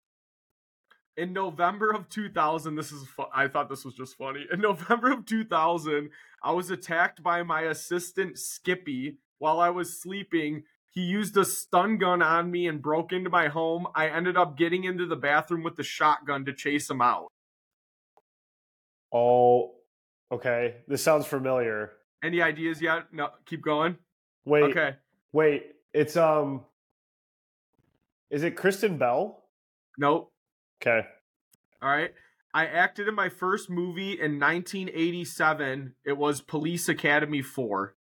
[1.16, 4.46] In November of 2000, this is fu- I thought this was just funny.
[4.52, 6.10] In November of 2000,
[6.42, 10.64] I was attacked by my assistant Skippy while I was sleeping.
[10.92, 13.86] He used a stun gun on me and broke into my home.
[13.94, 17.28] I ended up getting into the bathroom with the shotgun to chase him out.
[19.12, 19.72] Oh,
[20.32, 20.76] okay.
[20.88, 21.92] This sounds familiar.
[22.22, 23.12] Any ideas yet?
[23.12, 23.96] No, keep going.
[24.44, 24.96] Wait, Okay.
[25.32, 25.72] wait.
[25.92, 26.64] It's um.
[28.30, 29.42] Is it Kristen Bell?
[29.98, 30.32] Nope.
[30.82, 31.06] Okay.
[31.82, 32.12] All right.
[32.54, 35.94] I acted in my first movie in 1987.
[36.04, 37.94] It was Police Academy 4.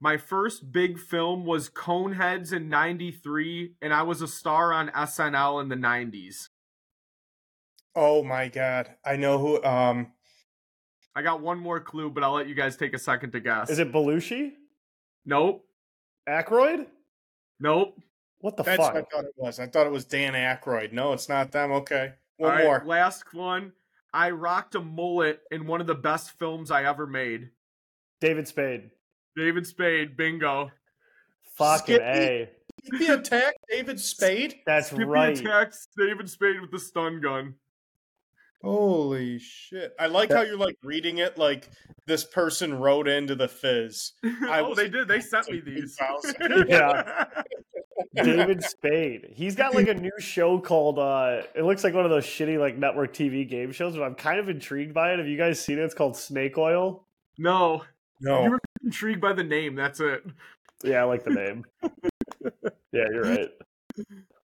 [0.00, 5.62] My first big film was Coneheads in 93, and I was a star on SNL
[5.62, 6.48] in the 90s.
[7.94, 8.90] Oh my god.
[9.04, 10.12] I know who um
[11.14, 13.70] I got one more clue, but I'll let you guys take a second to guess.
[13.70, 14.52] Is it Belushi?
[15.24, 15.64] Nope.
[16.28, 16.86] Aykroyd?
[17.58, 17.98] Nope.
[18.40, 18.92] What the that's fuck?
[18.94, 19.58] what I thought it was.
[19.58, 20.92] I thought it was Dan Aykroyd.
[20.92, 21.72] No, it's not them.
[21.72, 22.12] Okay.
[22.36, 22.82] One right, more.
[22.84, 23.72] Last one.
[24.12, 27.48] I rocked a mullet in one of the best films I ever made.
[28.20, 28.90] David Spade.
[29.36, 30.70] David Spade, bingo.
[31.56, 32.04] Fucking Skippy?
[32.04, 32.50] a.
[32.84, 34.56] Skippy attacked David Spade?
[34.66, 35.38] That's Skippy right.
[35.38, 37.54] attacks David Spade with the stun gun.
[38.62, 39.94] Holy shit.
[39.98, 41.68] I like how you're like reading it like
[42.06, 44.12] this person wrote into the fizz.
[44.24, 45.06] I oh, was- they did.
[45.08, 45.96] They sent me these.
[46.68, 47.24] Yeah.
[48.14, 49.28] David Spade.
[49.34, 52.58] He's got like a new show called uh it looks like one of those shitty
[52.58, 55.18] like network TV game shows, but I'm kind of intrigued by it.
[55.18, 55.82] Have you guys seen it?
[55.82, 57.06] It's called Snake Oil.
[57.38, 57.82] no,
[58.20, 58.42] No.
[58.44, 59.74] You were- intrigued by the name.
[59.74, 60.24] That's it.
[60.82, 61.64] Yeah, I like the name.
[62.92, 63.50] yeah, you're right.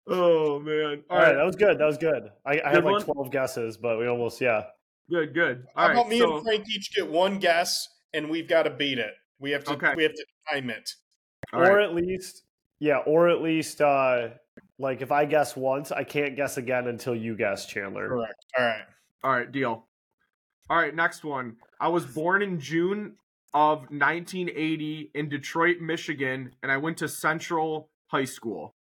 [0.07, 1.03] Oh man.
[1.11, 1.79] All right, that was good.
[1.79, 2.31] That was good.
[2.47, 3.03] I, I Good had like one?
[3.03, 4.63] 12 guesses, but we almost yeah.
[5.11, 5.67] Good, good.
[5.75, 8.63] All How right, about me so- and Frank each get one guess, and we've got
[8.63, 9.13] to beat it.
[9.39, 9.73] We have to.
[9.73, 9.95] Okay.
[9.97, 10.91] We have to time it.
[11.53, 11.85] all or right.
[11.85, 12.43] at least,
[12.79, 14.29] yeah, or at least, uh,
[14.79, 18.09] like if I guess once, I can't guess again until you guess, Chandler.
[18.09, 18.45] Correct.
[18.59, 18.83] All right.
[19.25, 19.87] All right, deal.
[20.71, 21.57] All right, next one.
[21.81, 23.15] I was born in June
[23.55, 28.75] of 1980 in Detroit, Michigan, and I went to Central High School.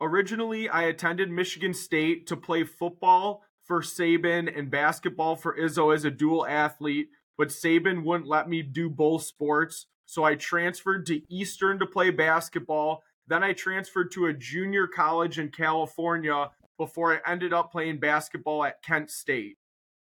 [0.00, 6.04] Originally, I attended Michigan State to play football for Saban and basketball for Izzo as
[6.04, 11.20] a dual athlete, but Saban wouldn't let me do both sports, so I transferred to
[11.32, 13.02] Eastern to play basketball.
[13.28, 18.64] Then I transferred to a junior college in California before I ended up playing basketball
[18.64, 19.58] at Kent State.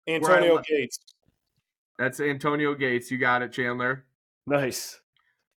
[0.08, 0.98] Antonio Gates.
[1.98, 3.10] That's Antonio Gates.
[3.10, 4.04] You got it, Chandler.
[4.46, 5.00] Nice.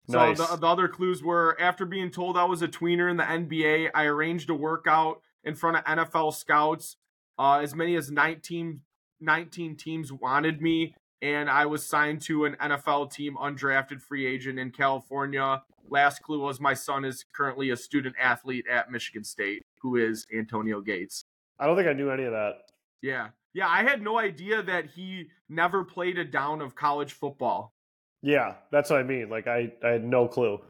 [0.08, 0.36] So nice.
[0.38, 3.90] the, the other clues were after being told I was a tweener in the NBA,
[3.94, 6.96] I arranged a workout in front of NFL scouts.
[7.38, 8.82] Uh, as many as 19,
[9.20, 14.58] 19 teams wanted me, and I was signed to an NFL team, undrafted free agent
[14.58, 15.62] in California.
[15.88, 20.26] Last clue was my son is currently a student athlete at Michigan State, who is
[20.36, 21.24] Antonio Gates.
[21.58, 22.54] I don't think I knew any of that.
[23.02, 23.28] Yeah.
[23.54, 27.72] Yeah, I had no idea that he never played a down of college football.
[28.20, 29.30] Yeah, that's what I mean.
[29.30, 30.60] Like I, I had no clue.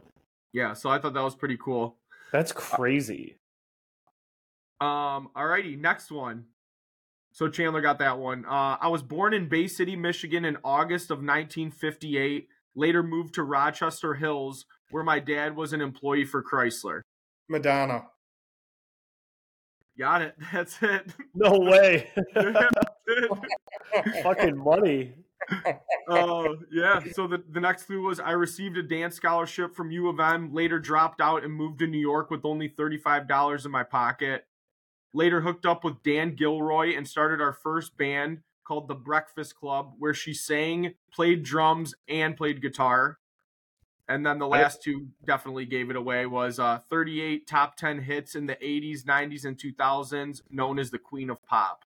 [0.53, 1.97] Yeah, so I thought that was pretty cool.
[2.31, 3.39] That's crazy.
[4.81, 6.45] Um, alrighty, next one.
[7.33, 8.45] So Chandler got that one.
[8.45, 12.49] Uh, I was born in Bay City, Michigan in August of 1958.
[12.77, 17.01] Later moved to Rochester Hills, where my dad was an employee for Chrysler.
[17.49, 18.05] Madonna.
[19.99, 20.35] Got it.
[20.53, 21.15] That's it.
[21.35, 22.11] No way.
[24.23, 25.15] Fucking money.
[26.09, 27.01] Oh, yeah.
[27.13, 30.53] So the, the next clue was I received a dance scholarship from U of M,
[30.53, 34.47] later dropped out and moved to New York with only $35 in my pocket.
[35.13, 39.93] Later hooked up with Dan Gilroy and started our first band called The Breakfast Club,
[39.99, 43.19] where she sang, played drums, and played guitar.
[44.09, 48.35] And then the last two definitely gave it away was uh, 38 top 10 hits
[48.35, 51.85] in the 80s, 90s, and 2000s, known as the Queen of Pop.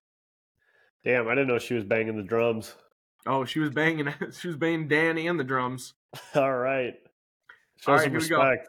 [1.05, 2.75] Damn, I didn't know she was banging the drums.
[3.25, 5.95] Oh, she was banging she was banging Dan and the drums.
[6.35, 6.95] All right.
[7.77, 8.43] Show All right, some here we go.
[8.43, 8.69] respect.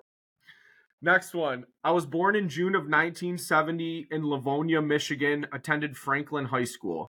[1.01, 1.65] Next one.
[1.83, 7.07] I was born in June of 1970 in Livonia, Michigan, attended Franklin High School.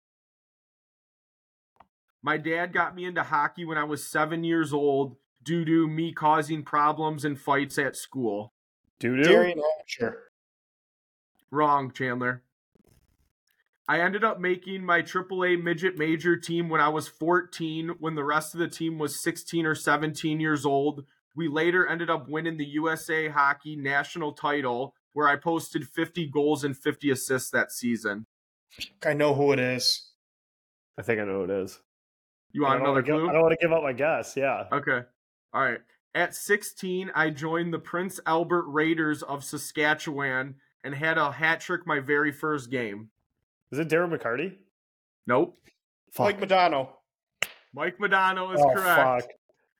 [2.20, 5.16] My dad got me into hockey when I was seven years old
[5.46, 8.52] due to me causing problems and fights at school.
[8.98, 9.22] Doo doo.
[9.22, 10.24] Darian Archer.
[11.50, 12.42] Wrong, Chandler.
[13.88, 18.24] I ended up making my AAA midget major team when I was 14, when the
[18.24, 21.04] rest of the team was 16 or 17 years old.
[21.36, 26.64] We later ended up winning the USA Hockey national title, where I posted 50 goals
[26.64, 28.26] and 50 assists that season.
[29.04, 30.10] I know who it is.
[30.98, 31.78] I think I know who it is.
[32.50, 33.28] You want another give- clue?
[33.28, 34.36] I don't want to give up my guess.
[34.36, 34.64] Yeah.
[34.72, 35.02] Okay.
[35.56, 35.80] All right.
[36.14, 41.86] At 16, I joined the Prince Albert Raiders of Saskatchewan and had a hat trick
[41.86, 43.08] my very first game.
[43.72, 44.54] Is it Darren McCarty?
[45.26, 45.56] Nope.
[46.18, 46.88] Mike Modano.
[47.74, 49.22] Mike Modano is oh, correct.
[49.22, 49.30] fuck.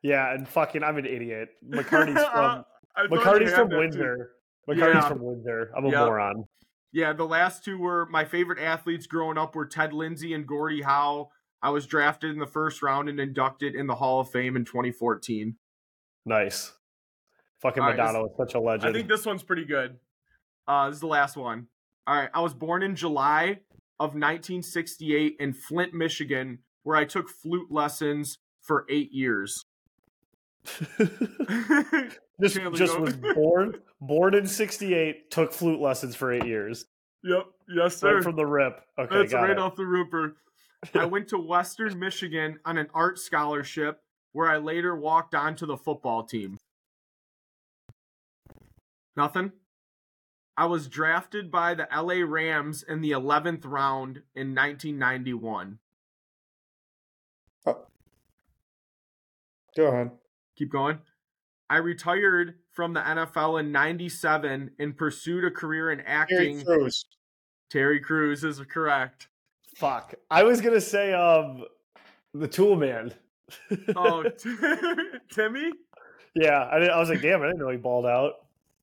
[0.01, 1.51] Yeah, and fucking, I'm an idiot.
[1.68, 2.64] McCarty's from
[2.97, 3.79] I McCarty's from that too.
[3.81, 4.31] Windsor.
[4.66, 5.09] McCarty's Yeah.
[5.09, 5.72] from Windsor.
[5.77, 6.05] I'm a Yeah.
[6.07, 6.45] moron.
[6.93, 10.83] Yeah, the last two were my favorite athletes growing up were Ted Lindsay and Gordie
[10.83, 11.29] Howe.
[11.62, 14.64] I was drafted in the first round and inducted in the Hall of Fame in
[14.64, 15.57] 2014.
[16.27, 16.72] Nice.
[17.62, 18.91] Fucking All right, Modano was such a legend.
[18.91, 19.97] I think this one's pretty good.
[20.68, 21.68] Uh, this is the last one.
[22.07, 23.61] All right, I was born in July
[23.99, 29.64] of 1968 in Flint, Michigan, where I took flute lessons for eight years.
[32.41, 36.87] just just was born born in 68 took flute lessons for eight years
[37.22, 38.16] yep, yes, sir.
[38.16, 39.59] right from the rip okay That's right it.
[39.59, 40.37] off the rooper.
[40.95, 44.01] I went to Western Michigan on an art scholarship
[44.37, 46.59] where I later walked on to the football team.
[49.16, 49.51] Nothing?
[50.59, 55.78] I was drafted by the LA Rams in the 11th round in 1991.
[57.64, 57.78] Go
[59.89, 60.11] ahead.
[60.59, 60.99] Keep going.
[61.70, 66.37] I retired from the NFL in 97 and pursued a career in acting.
[66.37, 66.64] Terry acting.
[66.64, 67.07] Crews.
[67.70, 69.28] Terry Crews is correct.
[69.76, 71.64] fuck i was gonna say um
[72.32, 73.12] the tool man
[73.94, 74.24] Oh,
[75.32, 75.70] Timmy?
[76.34, 78.34] yeah I, didn't, I was like damn i didn't know he balled out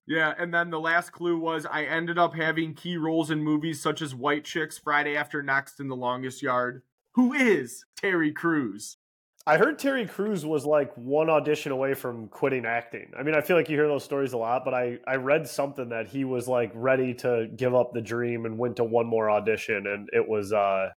[0.07, 3.82] Yeah, and then the last clue was I ended up having key roles in movies
[3.82, 6.82] such as White Chicks, Friday After Next, and The Longest Yard.
[7.14, 8.97] Who is Terry Crews?
[9.45, 13.41] i heard terry Crews was like one audition away from quitting acting i mean i
[13.41, 16.24] feel like you hear those stories a lot but i i read something that he
[16.24, 20.09] was like ready to give up the dream and went to one more audition and
[20.14, 20.89] it was uh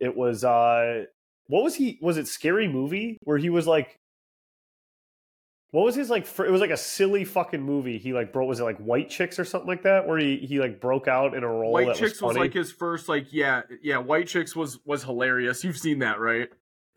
[0.00, 1.04] It was uh
[1.50, 3.96] what was he was it scary movie where he was like
[5.72, 8.48] what was his like fir- it was like a silly fucking movie he like broke
[8.48, 11.34] was it like white chicks or something like that where he he like broke out
[11.34, 12.40] in a role White Chicks was, funny?
[12.40, 15.62] like his first like yeah yeah White Chicks was was hilarious.
[15.62, 16.48] You've seen that right?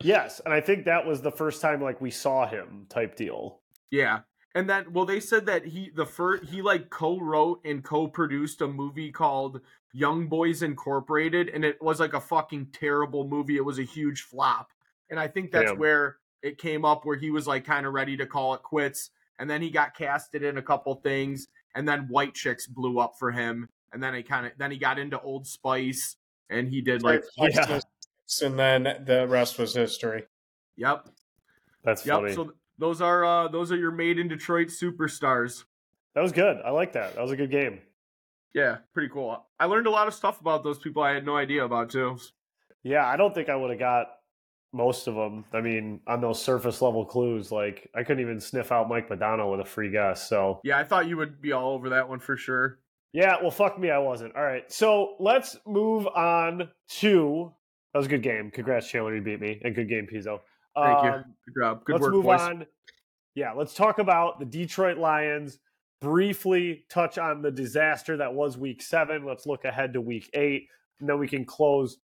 [0.02, 3.60] yes and i think that was the first time like we saw him type deal
[3.92, 4.20] Yeah.
[4.56, 8.68] And then well they said that he the first he like co-wrote and co-produced a
[8.68, 9.60] movie called
[9.92, 13.56] Young Boys Incorporated and it was like a fucking terrible movie.
[13.56, 14.70] It was a huge flop.
[15.10, 15.78] And I think that's Damn.
[15.78, 19.10] where it came up where he was like kind of ready to call it quits
[19.38, 23.14] and then he got casted in a couple things and then White Chicks blew up
[23.18, 26.16] for him and then he kind of then he got into Old Spice
[26.50, 27.80] and he did like Yeah.
[28.42, 30.26] and then the rest was history.
[30.76, 31.08] yep.
[31.82, 32.16] that's Yep.
[32.20, 35.64] funny So th- those are uh those are your made in Detroit superstars.
[36.14, 37.80] that was good i like that that was a good game
[38.54, 39.44] Yeah, pretty cool.
[39.58, 42.18] I learned a lot of stuff about those people I had no idea about too.
[42.82, 44.06] yeah i don't think i would have got
[44.72, 48.72] most of them i mean on those surface level clues like i couldn't even sniff
[48.72, 51.72] out mike modano with a free guess so Yeah, I thought you would be all
[51.74, 52.78] over that one for sure.
[53.12, 54.34] Yeah, well, fuck me, I wasn't.
[54.34, 56.68] All right, so let's move on
[56.98, 57.52] to.
[57.92, 58.50] That was a good game.
[58.50, 60.40] Congrats, Chandler, you beat me, and good game, Pizzo.
[60.76, 61.10] Thank you.
[61.10, 61.84] Um, Good job.
[61.84, 62.40] Good let's work, move boys.
[62.40, 62.66] on.
[63.34, 65.58] Yeah, let's talk about the Detroit Lions.
[66.00, 69.24] Briefly touch on the disaster that was Week Seven.
[69.24, 70.68] Let's look ahead to Week Eight,
[71.00, 71.98] and then we can close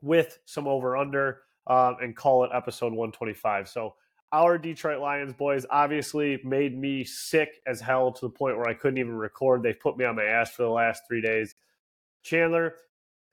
[0.00, 3.68] with some over under um, and call it episode 125.
[3.68, 3.94] So
[4.32, 8.74] our Detroit Lions boys obviously made me sick as hell to the point where I
[8.74, 9.62] couldn't even record.
[9.62, 11.54] They've put me on my ass for the last three days.
[12.22, 12.74] Chandler,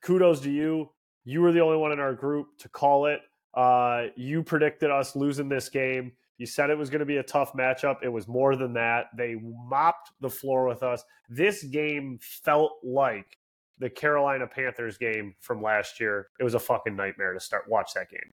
[0.02, 0.90] kudos to you.
[1.24, 3.22] You were the only one in our group to call it.
[3.56, 6.12] Uh, you predicted us losing this game.
[6.38, 7.98] You said it was going to be a tough matchup.
[8.04, 9.06] It was more than that.
[9.18, 11.04] They mopped the floor with us.
[11.30, 13.38] This game felt like
[13.80, 16.28] the Carolina Panthers game from last year.
[16.40, 18.34] It was a fucking nightmare to start watch that game.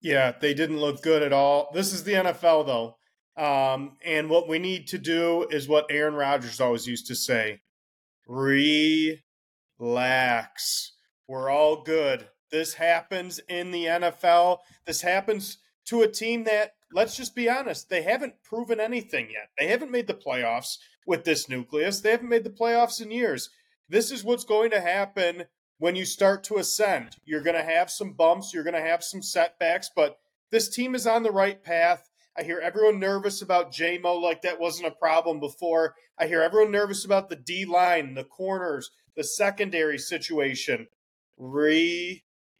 [0.00, 1.70] Yeah, they didn't look good at all.
[1.72, 2.96] This is the NFL, though.
[3.36, 7.60] Um, and what we need to do is what Aaron Rodgers always used to say
[8.26, 9.02] relax.
[11.28, 12.28] We're all good.
[12.50, 14.58] This happens in the NFL.
[14.86, 19.50] This happens to a team that, let's just be honest, they haven't proven anything yet.
[19.58, 23.50] They haven't made the playoffs with this nucleus, they haven't made the playoffs in years.
[23.88, 25.44] This is what's going to happen
[25.78, 27.16] when you start to ascend.
[27.24, 30.18] You're going to have some bumps, you're going to have some setbacks, but
[30.50, 32.08] this team is on the right path.
[32.38, 35.94] I hear everyone nervous about JMO like that wasn't a problem before.
[36.18, 40.88] I hear everyone nervous about the D line, the corners, the secondary situation.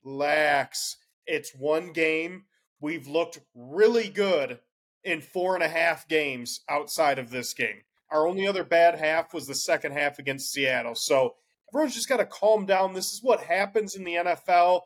[0.07, 0.98] Relax.
[1.26, 2.44] It's one game.
[2.80, 4.61] We've looked really good
[5.02, 7.82] in four and a half games outside of this game.
[8.11, 10.94] Our only other bad half was the second half against Seattle.
[10.94, 11.34] So
[11.72, 12.94] everyone's just got to calm down.
[12.94, 14.82] This is what happens in the NFL.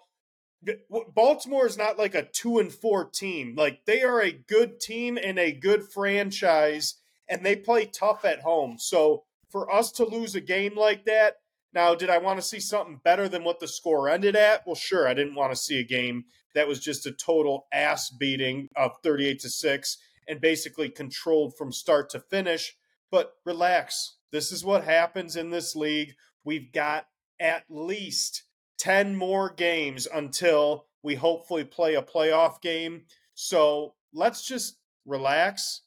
[1.14, 3.54] Baltimore is not like a two and four team.
[3.56, 6.94] Like they are a good team and a good franchise,
[7.28, 8.76] and they play tough at home.
[8.78, 11.36] So for us to lose a game like that,
[11.72, 14.66] now did I want to see something better than what the score ended at?
[14.66, 15.08] Well, sure.
[15.08, 18.92] I didn't want to see a game that was just a total ass beating of
[19.02, 19.98] 38 to 6
[20.28, 22.76] and basically controlled from start to finish.
[23.10, 24.16] But relax.
[24.32, 26.14] This is what happens in this league.
[26.44, 27.06] We've got
[27.40, 28.44] at least
[28.78, 33.02] 10 more games until we hopefully play a playoff game.
[33.34, 35.82] So let's just relax.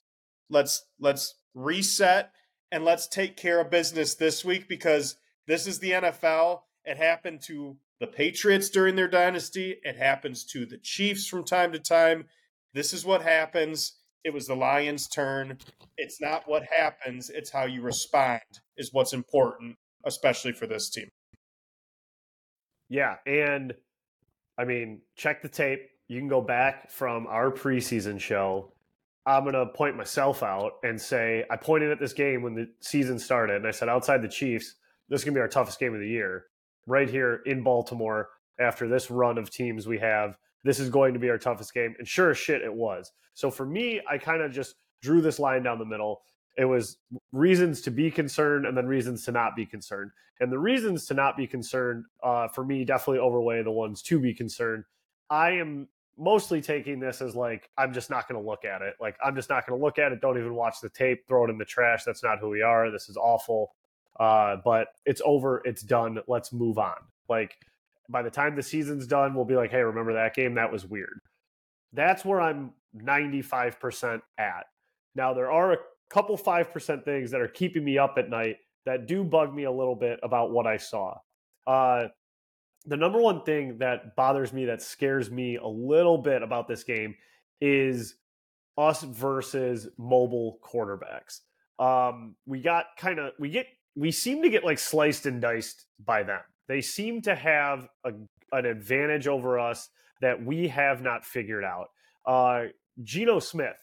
[0.49, 2.31] Let's let's reset
[2.71, 5.15] and let's take care of business this week because
[5.47, 6.61] this is the NFL.
[6.85, 9.77] It happened to the Patriots during their dynasty.
[9.83, 12.25] It happens to the Chiefs from time to time.
[12.73, 13.93] This is what happens.
[14.23, 15.57] It was the Lions' turn.
[15.97, 18.41] It's not what happens, it's how you respond,
[18.77, 19.75] is what's important,
[20.05, 21.09] especially for this team.
[22.89, 23.73] Yeah, and
[24.57, 25.89] I mean, check the tape.
[26.07, 28.73] You can go back from our preseason show.
[29.25, 32.69] I'm going to point myself out and say I pointed at this game when the
[32.81, 34.75] season started, and I said, outside the Chiefs,
[35.09, 36.45] this is going to be our toughest game of the year.
[36.85, 41.19] Right here in Baltimore, after this run of teams we have, this is going to
[41.19, 41.95] be our toughest game.
[41.97, 43.11] And sure as shit, it was.
[43.33, 46.21] So for me, I kind of just drew this line down the middle.
[46.57, 46.97] It was
[47.31, 50.11] reasons to be concerned and then reasons to not be concerned.
[50.39, 54.19] And the reasons to not be concerned, uh, for me, definitely overweigh the ones to
[54.19, 54.83] be concerned.
[55.29, 58.95] I am mostly taking this as like, I'm just not going to look at it.
[59.01, 60.21] Like, I'm just not going to look at it.
[60.21, 62.03] Don't even watch the tape, throw it in the trash.
[62.03, 62.91] That's not who we are.
[62.91, 63.71] This is awful.
[64.19, 65.61] Uh, but it's over.
[65.65, 66.19] It's done.
[66.27, 66.97] Let's move on.
[67.29, 67.55] Like,
[68.09, 70.55] by the time the season's done, we'll be like, hey, remember that game?
[70.55, 71.19] That was weird.
[71.93, 74.65] That's where I'm 95% at.
[75.15, 75.77] Now, there are a
[76.09, 79.71] couple 5% things that are keeping me up at night that do bug me a
[79.71, 81.17] little bit about what I saw.
[81.65, 82.07] Uh,
[82.85, 86.83] the number one thing that bothers me, that scares me a little bit about this
[86.83, 87.15] game,
[87.61, 88.15] is
[88.77, 91.39] us versus mobile quarterbacks.
[91.79, 95.85] Um, we got kind of we get we seem to get like sliced and diced
[96.03, 96.41] by them.
[96.67, 98.11] They seem to have a,
[98.51, 99.89] an advantage over us
[100.21, 101.87] that we have not figured out.
[102.25, 102.67] Uh,
[103.03, 103.75] Geno Smith,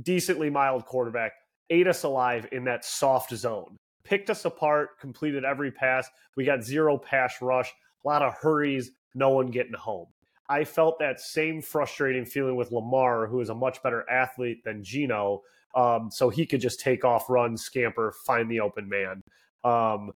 [0.00, 1.32] decently mild quarterback,
[1.70, 6.08] ate us alive in that soft zone, picked us apart, completed every pass.
[6.36, 7.72] We got zero pass rush,
[8.04, 10.06] a lot of hurries, no one getting home.
[10.48, 14.84] I felt that same frustrating feeling with Lamar, who is a much better athlete than
[14.84, 15.42] Geno.
[15.76, 19.22] Um, so he could just take off, run, scamper, find the open man.
[19.62, 20.10] Um,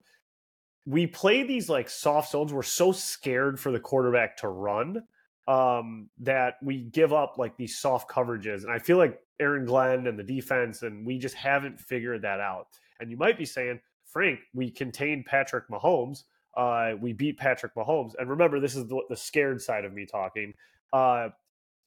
[0.86, 2.52] we play these like soft zones.
[2.52, 5.04] We're so scared for the quarterback to run
[5.46, 8.62] um, that we give up like these soft coverages.
[8.64, 12.40] And I feel like Aaron Glenn and the defense, and we just haven't figured that
[12.40, 12.68] out.
[12.98, 16.24] And you might be saying, Frank, we contained Patrick Mahomes.
[16.56, 18.12] Uh, we beat Patrick Mahomes.
[18.18, 20.54] And remember, this is the, the scared side of me talking.
[20.92, 21.28] Uh,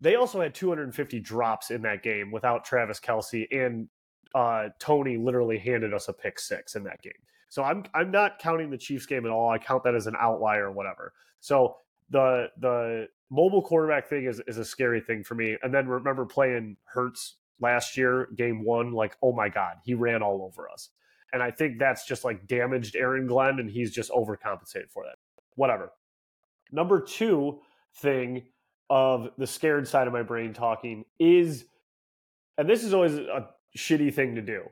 [0.03, 3.87] they also had 250 drops in that game without Travis Kelce, and
[4.35, 7.13] uh, Toney literally handed us a pick six in that game.
[7.47, 9.49] So I'm I'm not counting the Chiefs game at all.
[9.49, 11.13] I count that as an outlier or whatever.
[11.39, 11.77] So
[12.09, 15.55] the the mobile quarterback thing is is a scary thing for me.
[15.63, 20.21] And then remember playing Hurts last year, game one, like, oh my God, he ran
[20.21, 20.89] all over us.
[21.31, 25.15] And I think that's just like damaged Aaron Glenn, and he's just overcompensated for that.
[25.55, 25.91] Whatever.
[26.71, 27.61] Number two
[27.95, 28.47] thing
[28.89, 31.65] of the scared side of my brain talking is,
[32.57, 34.63] and this is always a shitty thing to do,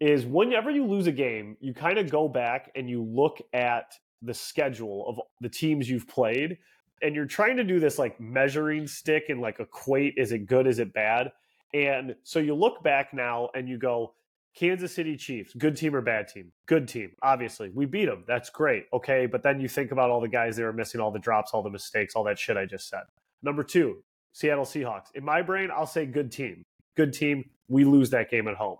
[0.00, 3.94] is whenever you lose a game, you kind of go back and you look at
[4.22, 6.58] the schedule of the teams you've played
[7.02, 10.66] and you're trying to do this like measuring stick and like equate is it good
[10.66, 11.30] is it bad
[11.74, 14.14] and so you look back now and you go,
[14.54, 16.52] Kansas City Chiefs, good team or bad team?
[16.64, 17.70] Good team, obviously.
[17.74, 18.24] We beat them.
[18.26, 18.86] That's great.
[18.94, 19.26] Okay.
[19.26, 21.62] But then you think about all the guys they were missing, all the drops, all
[21.62, 23.02] the mistakes, all that shit I just said.
[23.46, 24.02] Number two,
[24.32, 25.14] Seattle Seahawks.
[25.14, 26.64] In my brain, I'll say good team.
[26.96, 27.48] Good team.
[27.68, 28.78] We lose that game at home.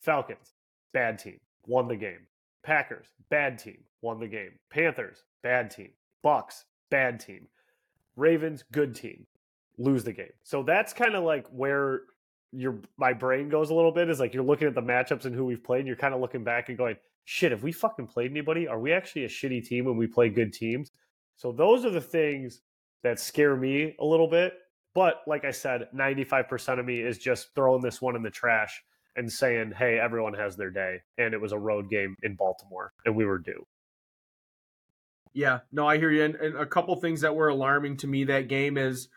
[0.00, 0.54] Falcons,
[0.94, 1.38] bad team.
[1.66, 2.26] Won the game.
[2.64, 3.84] Packers, bad team.
[4.00, 4.52] Won the game.
[4.70, 5.90] Panthers, bad team.
[6.22, 7.48] Bucks, bad team.
[8.16, 9.26] Ravens, good team
[9.78, 10.32] lose the game.
[10.42, 12.02] So that's kind of like where
[12.52, 15.34] your my brain goes a little bit is like you're looking at the matchups and
[15.34, 18.06] who we've played and you're kind of looking back and going, shit, have we fucking
[18.06, 18.66] played anybody?
[18.66, 20.90] Are we actually a shitty team when we play good teams?
[21.36, 22.62] So those are the things
[23.02, 24.54] that scare me a little bit.
[24.94, 28.82] But like I said, 95% of me is just throwing this one in the trash
[29.14, 31.00] and saying, hey, everyone has their day.
[31.18, 33.66] And it was a road game in Baltimore and we were due.
[35.32, 36.24] Yeah, no, I hear you.
[36.24, 39.08] And, and a couple things that were alarming to me that game is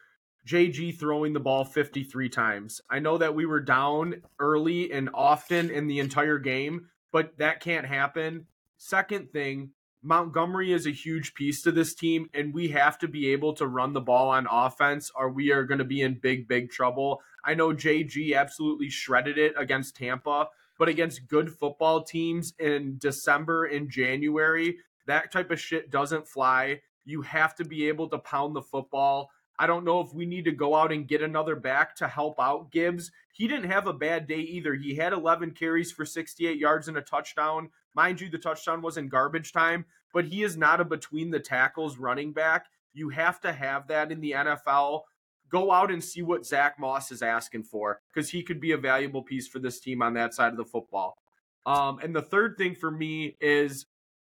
[0.46, 2.82] JG throwing the ball 53 times.
[2.90, 7.62] I know that we were down early and often in the entire game, but that
[7.62, 8.48] can't happen.
[8.78, 13.32] Second thing, Montgomery is a huge piece to this team, and we have to be
[13.32, 16.48] able to run the ball on offense, or we are going to be in big,
[16.48, 17.22] big trouble.
[17.44, 20.48] I know JG absolutely shredded it against Tampa,
[20.78, 26.80] but against good football teams in December and January, that type of shit doesn't fly.
[27.04, 29.30] You have to be able to pound the football.
[29.60, 32.40] I don't know if we need to go out and get another back to help
[32.40, 33.12] out Gibbs.
[33.34, 34.74] He didn't have a bad day either.
[34.74, 37.70] He had 11 carries for 68 yards and a touchdown.
[37.94, 41.42] Mind you, the touchdown was in garbage time, but he is not a between the
[41.42, 42.68] tackles running back.
[42.94, 45.02] You have to have that in the NFL.
[45.50, 48.78] Go out and see what Zach Moss is asking for because he could be a
[48.78, 51.18] valuable piece for this team on that side of the football.
[51.66, 53.88] Um, and the third thing for me is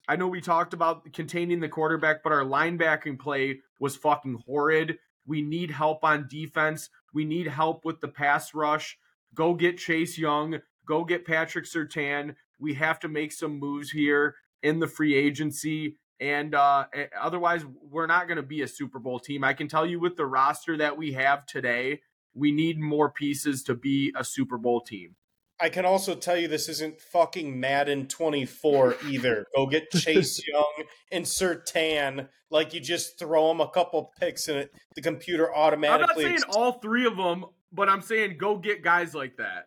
[0.09, 4.99] I know we talked about containing the quarterback, but our linebacking play was fucking horrid.
[5.31, 6.91] We need help on defense.
[7.15, 8.99] We need help with the pass rush.
[9.33, 10.59] Go get Chase Young.
[10.85, 12.35] Go get Patrick Surtain.
[12.59, 14.35] We have to make some moves here
[14.65, 15.99] in the free agency.
[16.19, 16.87] And uh,
[17.17, 19.45] otherwise, we're not going to be a Super Bowl team.
[19.45, 22.01] I can tell you with the roster that we have today,
[22.35, 25.15] we need more pieces to be a Super Bowl team.
[25.61, 29.47] I can also tell you this isn't fucking Madden 24 either.
[29.55, 32.29] Go get Chase Young and Surtain.
[32.51, 36.25] Like you just throw them a couple picks and it, the computer automatically.
[36.25, 39.67] I'm not saying all three of them, but I'm saying go get guys like that.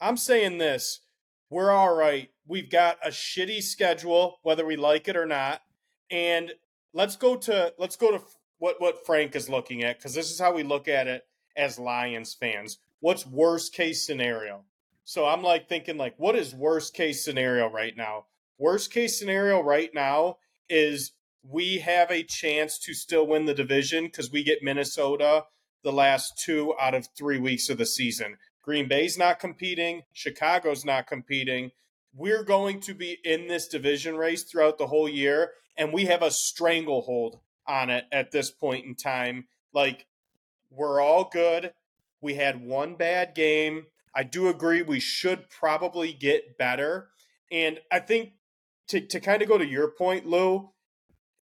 [0.00, 1.00] I'm saying this.
[1.48, 2.28] We're all right.
[2.46, 5.60] We've got a shitty schedule, whether we like it or not.
[6.10, 6.52] And
[6.92, 8.22] let's go to let's go to
[8.58, 11.22] what what Frank is looking at because this is how we look at it
[11.56, 12.78] as Lions fans.
[13.00, 14.64] What's worst case scenario?
[15.04, 18.26] So I'm like thinking like what is worst case scenario right now?
[18.58, 21.12] Worst case scenario right now is
[21.42, 25.44] we have a chance to still win the division because we get Minnesota
[25.82, 28.38] the last two out of three weeks of the season.
[28.62, 31.72] Green Bay's not competing, Chicago's not competing.
[32.14, 36.22] we're going to be in this division race throughout the whole year, and we have
[36.22, 39.46] a stranglehold on it at this point in time.
[39.72, 40.06] Like,
[40.70, 41.72] we're all good.
[42.20, 43.86] We had one bad game.
[44.14, 47.08] I do agree we should probably get better.
[47.50, 48.32] And I think
[48.88, 50.70] to, to kind of go to your point, Lou,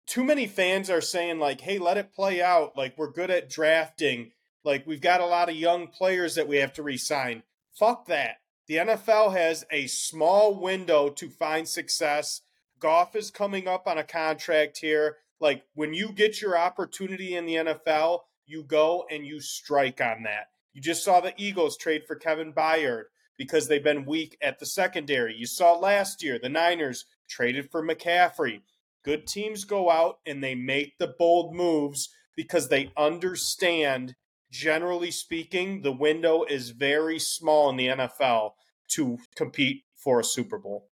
[0.07, 2.77] too many fans are saying, like, hey, let it play out.
[2.77, 4.31] Like, we're good at drafting.
[4.64, 7.43] Like, we've got a lot of young players that we have to resign.
[7.77, 8.38] Fuck that.
[8.68, 12.41] The NFL has a small window to find success.
[12.80, 15.18] Goff is coming up on a contract here.
[15.39, 20.23] Like, when you get your opportunity in the NFL, you go and you strike on
[20.23, 20.48] that.
[20.73, 23.03] You just saw the Eagles trade for Kevin Byard
[23.38, 25.35] because they've been weak at the secondary.
[25.35, 28.61] You saw last year the Niners traded for McCaffrey.
[29.03, 34.15] Good teams go out and they make the bold moves because they understand,
[34.52, 38.52] generally speaking, the window is very small in the NFL
[38.89, 40.88] to compete for a Super Bowl.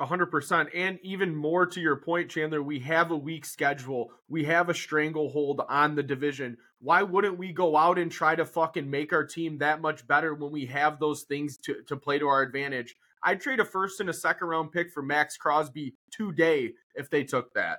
[0.00, 0.68] 100%.
[0.74, 4.10] And even more to your point, Chandler, we have a weak schedule.
[4.28, 6.58] We have a stranglehold on the division.
[6.80, 10.34] Why wouldn't we go out and try to fucking make our team that much better
[10.34, 12.94] when we have those things to, to play to our advantage?
[13.22, 17.24] I'd trade a first and a second round pick for Maxx Crosby today if they
[17.24, 17.78] took that.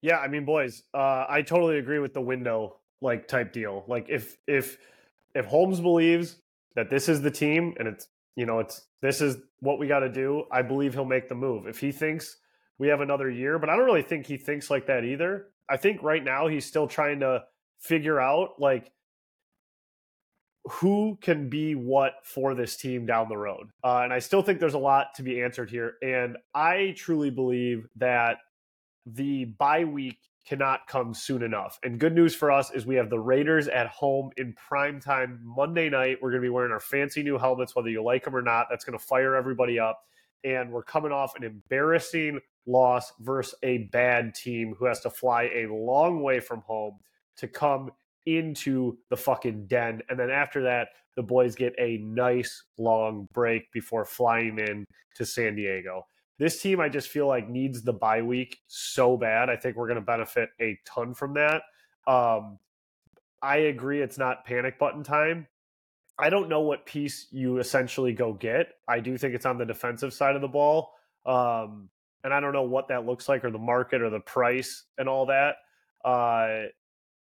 [0.00, 3.84] Yeah, I mean, boys, uh, I totally agree with the window like type deal.
[3.88, 4.78] Like if if
[5.34, 6.36] if Holmes believes
[6.76, 10.00] that this is the team and it's you know it's this is what we got
[10.00, 11.66] to do, I believe he'll make the move.
[11.66, 12.36] If he thinks
[12.78, 15.46] we have another year, but I don't really think he thinks like that either.
[15.68, 17.44] I think right now he's still trying to
[17.78, 18.92] figure out like
[20.64, 23.68] who can be what for this team down the road.
[23.84, 25.94] Uh, and I still think there's a lot to be answered here.
[26.02, 28.38] And I truly believe that
[29.06, 31.78] the bye week cannot come soon enough.
[31.82, 35.40] And good news for us is we have the Raiders at home in prime time
[35.42, 36.18] Monday night.
[36.20, 38.66] We're going to be wearing our fancy new helmets, whether you like them or not.
[38.68, 40.00] That's going to fire everybody up.
[40.44, 45.44] And we're coming off an embarrassing loss versus a bad team who has to fly
[45.54, 46.98] a long way from home
[47.36, 47.90] to come
[48.26, 50.02] into the fucking den.
[50.08, 54.84] And then after that, the boys get a nice long break before flying in
[55.14, 56.06] to San Diego.
[56.38, 59.48] This team, I just feel like needs the bye week so bad.
[59.48, 61.62] I think we're going to benefit a ton from that.
[62.06, 62.58] Um,
[63.40, 65.46] I agree, it's not panic button time.
[66.18, 68.68] I don't know what piece you essentially go get.
[68.88, 70.92] I do think it's on the defensive side of the ball.
[71.24, 71.90] Um,
[72.26, 75.08] and I don't know what that looks like or the market or the price and
[75.08, 75.58] all that.
[76.04, 76.66] Uh,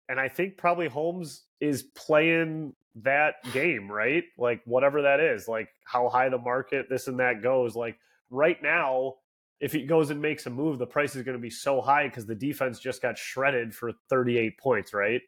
[0.08, 4.24] and I think probably Holmes is playing that game, right?
[4.36, 7.76] Like whatever that is, like how high the market, this and that goes.
[7.76, 7.96] Like
[8.28, 9.14] right now,
[9.60, 12.08] if he goes and makes a move, the price is going to be so high
[12.08, 15.20] because the defense just got shredded for 38 points, right?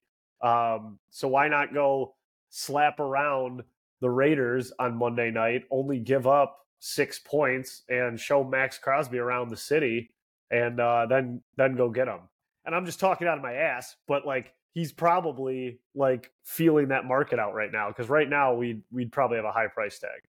[0.42, 2.16] Um, so why not go
[2.48, 3.62] slap around
[4.00, 9.50] the Raiders on Monday night, only give up six points and show Maxx Crosby around
[9.50, 10.10] the city
[10.50, 12.20] and uh, then then go get him.
[12.64, 17.04] And I'm just talking out of my ass, but like he's probably like feeling that
[17.04, 20.22] market out right now because right now we'd we'd probably have a high price tag.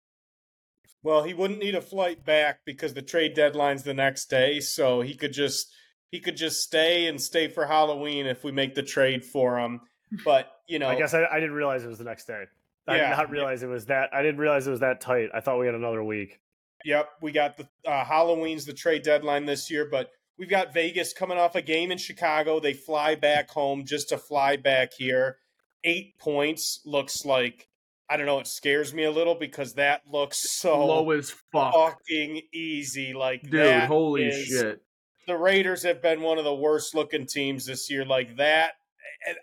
[1.02, 5.02] Well, he wouldn't need a flight back because the trade deadline's the next day, so
[5.02, 5.74] he could just
[6.12, 9.82] he could just stay and stay for Halloween if we make the trade for him.
[10.26, 12.44] But you know, I guess I, I didn't realize it was the next day.
[12.90, 14.10] I yeah, did not realize it was that.
[14.14, 15.30] I didn't realize it was that tight.
[15.34, 16.40] I thought we had another week.
[16.86, 21.12] Yep, we got the uh, Halloween's the trade deadline this year, but We've got Vegas
[21.12, 22.62] coming off a game in Chicago.
[22.62, 25.40] They fly back home just to fly back here.
[25.84, 27.68] Eight points looks like
[28.10, 28.40] I don't know.
[28.40, 31.74] It scares me a little because that looks so low as fuck.
[31.74, 33.14] fucking easy.
[33.14, 34.82] Like, dude, holy is, shit!
[35.28, 38.06] The Raiders have been one of the worst looking teams this year.
[38.06, 38.72] Like that,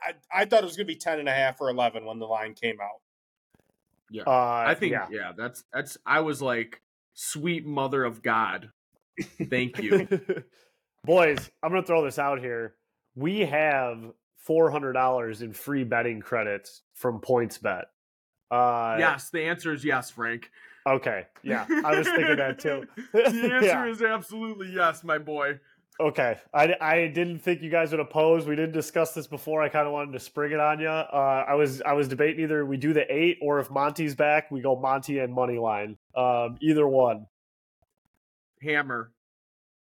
[0.03, 2.19] I, I thought it was going to be ten and a half or eleven when
[2.19, 3.03] the line came out.
[4.11, 5.07] Yeah, uh, I think yeah.
[5.11, 5.99] yeah, that's that's.
[6.07, 6.81] I was like,
[7.15, 8.71] sweet mother of God,
[9.49, 10.09] thank you.
[11.05, 12.75] Boys, I'm going to throw this out here.
[13.15, 14.13] We have
[14.49, 17.85] $400 in free betting credits from PointsBet.
[18.51, 20.51] Uh, yes, the answer is yes, Frank.
[20.87, 22.87] Okay, yeah, I was thinking that too.
[23.13, 23.87] the answer yeah.
[23.87, 25.59] is absolutely yes, my boy.
[25.99, 28.47] Okay, I, I didn't think you guys would oppose.
[28.47, 29.63] We didn't discuss this before.
[29.63, 30.89] I kind of wanted to spring it on you.
[30.89, 34.51] Uh, I was I was debating either we do the eight or if Monty's back,
[34.51, 35.97] we go Monty and money line.
[36.15, 37.27] Um, either one.
[38.63, 39.11] Hammer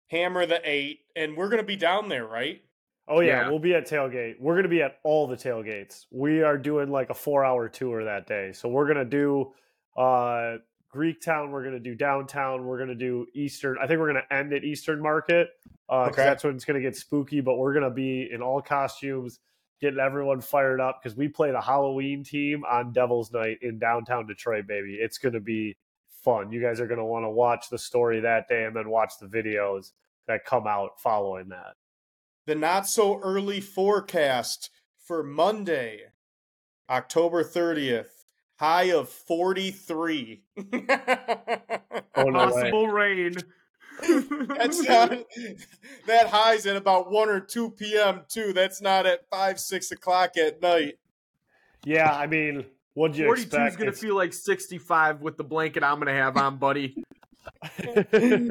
[0.09, 2.62] hammer the eight, and we're going to be down there, right?
[3.09, 4.40] Oh yeah, yeah, we'll be at tailgate.
[4.40, 6.06] We're going to be at all the tailgates.
[6.10, 9.52] We are doing like a four-hour tour that day, so we're going to do
[9.97, 10.56] uh,
[10.97, 11.51] Greektown.
[11.51, 12.64] We're going to do downtown.
[12.64, 13.77] We're going to do Eastern.
[13.81, 15.51] I think we're going to end at Eastern Market
[15.89, 16.24] uh, okay.
[16.24, 17.40] that's when it's going to get spooky.
[17.40, 19.39] But we're going to be in all costumes.
[19.81, 24.27] getting everyone fired up because we play the Halloween team on Devil's Night in downtown
[24.27, 24.94] Detroit, baby.
[24.94, 25.77] It's going to be
[26.23, 26.51] fun.
[26.51, 29.12] You guys are going to want to watch the story that day and then watch
[29.20, 29.93] the videos
[30.27, 31.74] that come out following that.
[32.47, 36.01] The not so early forecast for Monday,
[36.89, 38.15] October 30th,
[38.56, 40.42] high of 43.
[42.18, 42.52] Oh, no way.
[42.52, 43.34] Possible rain.
[44.00, 45.10] That's not
[46.06, 48.22] that high's at about 1 or 2 p.m.
[48.28, 48.52] too.
[48.52, 50.98] That's not at 5, 6 o'clock at night.
[51.84, 53.78] Yeah, I mean, what'd you 42 is expect?
[53.78, 57.02] going to feel like 65 with the blanket I'm going to have on, buddy.
[57.78, 58.48] I'm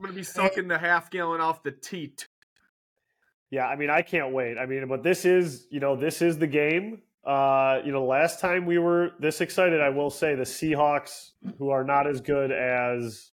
[0.00, 2.28] going to be sucking the half gallon off the teat.
[3.50, 4.56] Yeah, I mean, I can't wait.
[4.56, 7.02] I mean, but this is, you know, this is the game.
[7.24, 11.70] Uh, you know, last time we were this excited, I will say the Seahawks, who
[11.70, 13.30] are not as good as,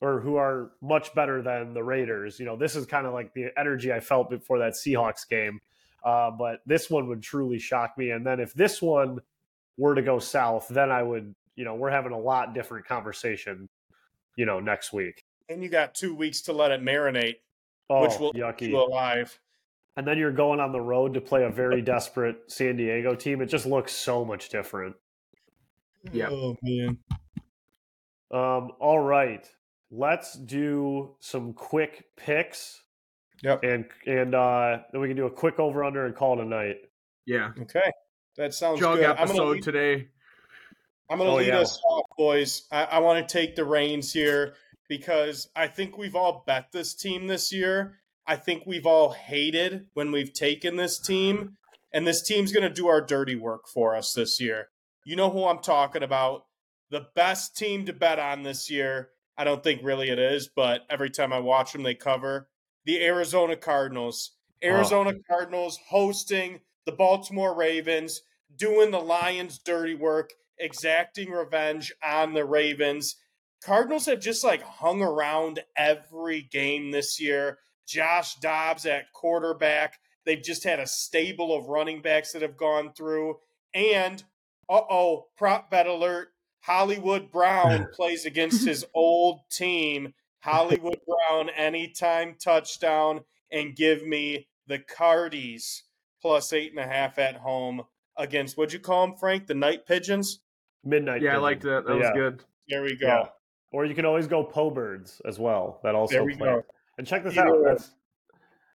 [0.00, 2.38] or who are much better than the Raiders.
[2.40, 5.60] You know, this is kind of like the energy I felt before that Seahawks game.
[6.04, 8.10] Uh, but this one would truly shock me.
[8.10, 9.18] And then if this one
[9.76, 13.68] were to go south, then I would, you know, we're having a lot different conversation,
[14.36, 15.24] you know, next week.
[15.48, 17.36] And you got two weeks to let it marinate,
[17.90, 18.58] Oh, which will yucky.
[18.58, 19.38] keep you alive.
[19.96, 23.40] And then you're going on the road to play a very desperate San Diego team.
[23.40, 24.96] It just looks so much different.
[26.12, 26.28] Yeah.
[26.30, 26.98] Oh, man.
[28.30, 29.48] Um, all right,
[29.90, 32.82] let's do some quick picks,
[33.42, 33.62] Yep.
[33.62, 36.48] and and uh, then we can do a quick over under and call it a
[36.48, 36.76] night.
[37.24, 37.52] Yeah.
[37.62, 37.90] Okay.
[38.36, 39.06] That sounds Jug good.
[39.06, 40.08] I'm gonna episode lead- today.
[41.08, 41.60] I'm going to Oh, lead yeah.
[41.60, 42.66] us off, boys.
[42.72, 44.54] I, I want to take the reins here
[44.88, 48.00] because I think we've all bet this team this year.
[48.26, 51.56] I think we've all hated when we've taken this team,
[51.92, 54.68] and this team's going to do our dirty work for us this year.
[55.04, 56.46] You know who I'm talking about.
[56.90, 59.10] The best team to bet on this year.
[59.38, 62.48] I don't think really it is, but every time I watch them, they cover
[62.84, 64.32] the Arizona Cardinals.
[64.64, 64.68] Oh.
[64.68, 68.22] Arizona Cardinals hosting the Baltimore Ravens,
[68.56, 73.16] doing the Lions' dirty work, exacting revenge on the Ravens.
[73.62, 77.58] Cardinals have just like hung around every game this year.
[77.86, 79.98] Josh Dobbs at quarterback.
[80.24, 83.36] They've just had a stable of running backs that have gone through.
[83.74, 84.22] And,
[84.68, 86.28] uh oh, prop bet alert
[86.60, 90.14] Hollywood Brown plays against his old team.
[90.40, 93.20] Hollywood Brown, anytime touchdown,
[93.52, 95.82] and give me the Cardies
[96.20, 97.82] plus eight and a half at home
[98.16, 99.46] against, what'd you call them, Frank?
[99.46, 100.40] The Night Pigeons?
[100.84, 101.22] Midnight.
[101.22, 101.42] Yeah, I Pigeon.
[101.42, 101.86] liked that.
[101.86, 102.42] That was good.
[102.68, 103.06] There we go.
[103.06, 103.24] Yeah.
[103.72, 105.80] Or you can always go Po Birds as well.
[105.82, 106.46] That also There we play.
[106.48, 106.64] go.
[106.98, 107.64] And check this Either out.
[107.64, 107.90] That's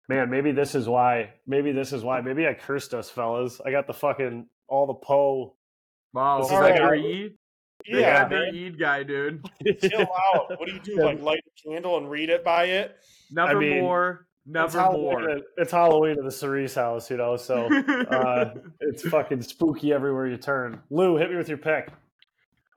[0.08, 0.30] man.
[0.30, 1.30] Maybe this is why.
[1.46, 2.20] Maybe this is why.
[2.20, 3.60] Maybe I cursed us, fellas.
[3.64, 5.54] I got the fucking all the Poe.
[6.12, 6.38] Wow.
[6.38, 6.94] This Is is that like- your
[7.24, 7.32] Eid?
[7.86, 8.66] Yeah, Yeah, Your.
[8.66, 9.42] Eid guy, dude.
[9.80, 10.00] Chill
[10.34, 10.50] out.
[10.60, 11.02] What do you do?
[11.02, 12.96] Like light a candle and read it by it?
[13.30, 14.26] Never mean, more.
[14.44, 15.30] It's Never Halloween, more.
[15.30, 17.36] at- it's Halloween at the Cerise house, you know.
[17.38, 17.66] So
[18.10, 20.80] uh, it's fucking spooky everywhere you turn.
[20.90, 21.88] Lou, hit me with your pick.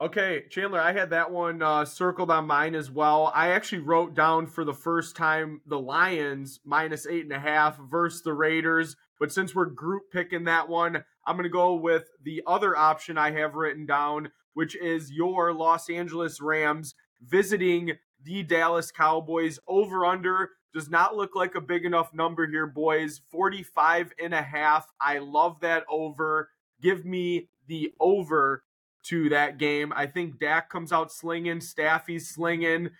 [0.04, 3.32] Okay, Chandler, I had that one uh, circled on mine as well.
[3.34, 7.78] I actually wrote down for the first time the Lions minus eight and a half
[7.78, 8.96] versus the Raiders.
[9.18, 13.16] But since we're group picking that one, I'm going to go with the other option
[13.16, 19.58] I have written down, which is your Los Angeles Rams visiting the Dallas Cowboys.
[19.66, 23.22] Over under does not look like a big enough number here, boys.
[23.30, 24.86] 45 and a half.
[25.00, 26.50] I love that over.
[26.82, 28.64] Give me the over
[29.04, 29.92] to that game.
[29.94, 32.90] I think Dak comes out slinging, Staffy's slinging,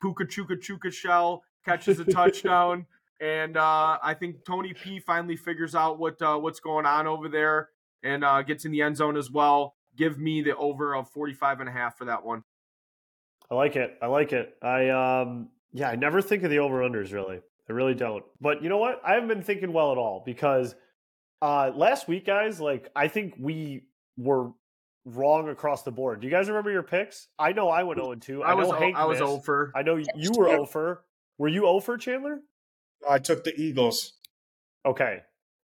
[0.00, 2.86] Puka Chuka Chuka Shell catches a touchdown,
[3.20, 7.28] and uh, I think Tony P finally figures out what uh, what's going on over
[7.28, 7.70] there
[8.02, 9.74] and uh, gets in the end zone as well.
[9.96, 12.44] Give me the over of 45 and a half for that one.
[13.50, 13.96] I like it.
[14.02, 14.56] I like it.
[14.62, 17.40] I um yeah, I never think of the over unders really.
[17.68, 18.24] I really don't.
[18.40, 19.00] But you know what?
[19.04, 20.74] I haven't been thinking well at all because
[21.42, 23.84] uh last week, guys, like I think we
[24.16, 24.50] were
[25.04, 26.20] wrong across the board.
[26.20, 27.28] Do you guys remember your picks?
[27.38, 28.42] I know I went 0 2.
[28.42, 29.30] I, I was know Hank I was missed.
[29.30, 29.72] over.
[29.74, 31.04] I know you were 0 for.
[31.38, 32.40] Were you 0 for Chandler?
[33.08, 34.14] I took the Eagles.
[34.86, 35.20] Okay.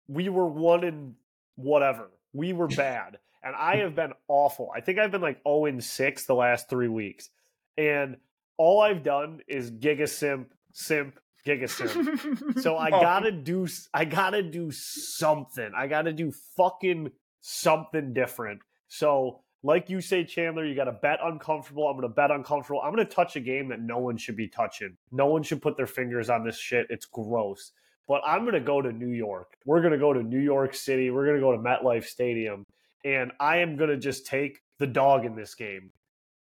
[0.07, 1.15] We were one in
[1.55, 2.09] whatever.
[2.33, 3.17] We were bad.
[3.43, 4.71] and I have been awful.
[4.75, 7.29] I think I've been like 0 and 6 the last three weeks.
[7.77, 8.17] And
[8.57, 12.59] all I've done is giga simp, simp, giga simp.
[12.59, 13.01] So I Oh.
[13.01, 15.71] gotta do I gotta do something.
[15.75, 17.11] I gotta do fucking
[17.41, 18.61] something different.
[18.87, 21.87] So like you say, Chandler, you gotta bet uncomfortable.
[21.87, 22.81] I'm gonna bet uncomfortable.
[22.81, 24.95] I'm gonna touch a game that no one should be touching.
[25.11, 26.87] No one should put their fingers on this shit.
[26.89, 27.71] It's gross.
[28.07, 29.57] But I'm gonna go to New York.
[29.65, 31.09] We're gonna go to New York City.
[31.09, 32.63] We're gonna go to MetLife Stadium.
[33.03, 35.91] And I am gonna just take the dog in this game.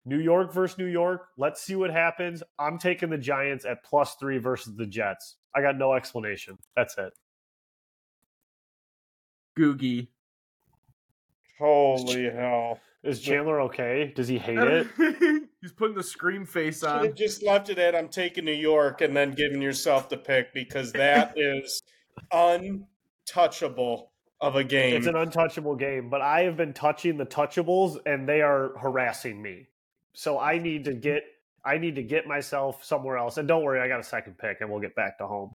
[0.04, 1.28] New York versus New York.
[1.36, 2.42] Let's see what happens.
[2.58, 5.36] I'm taking the Giants at plus three versus the Jets.
[5.54, 6.56] I got no explanation.
[6.76, 7.12] That's it.
[9.58, 10.08] Googie.
[11.58, 12.78] Holy hell.
[13.02, 14.12] Is Chandler okay?
[14.14, 14.86] Does he hate it?
[15.60, 17.04] He's putting the scream face Should on.
[17.04, 20.52] have just left it at I'm taking New York and then giving yourself the pick
[20.52, 21.82] because that is
[22.32, 24.96] untouchable of a game.
[24.96, 29.40] It's an untouchable game, but I have been touching the touchables and they are harassing
[29.40, 29.68] me.
[30.12, 31.22] So I need to get
[31.64, 33.36] I need to get myself somewhere else.
[33.36, 35.52] And don't worry, I got a second pick and we'll get back to home.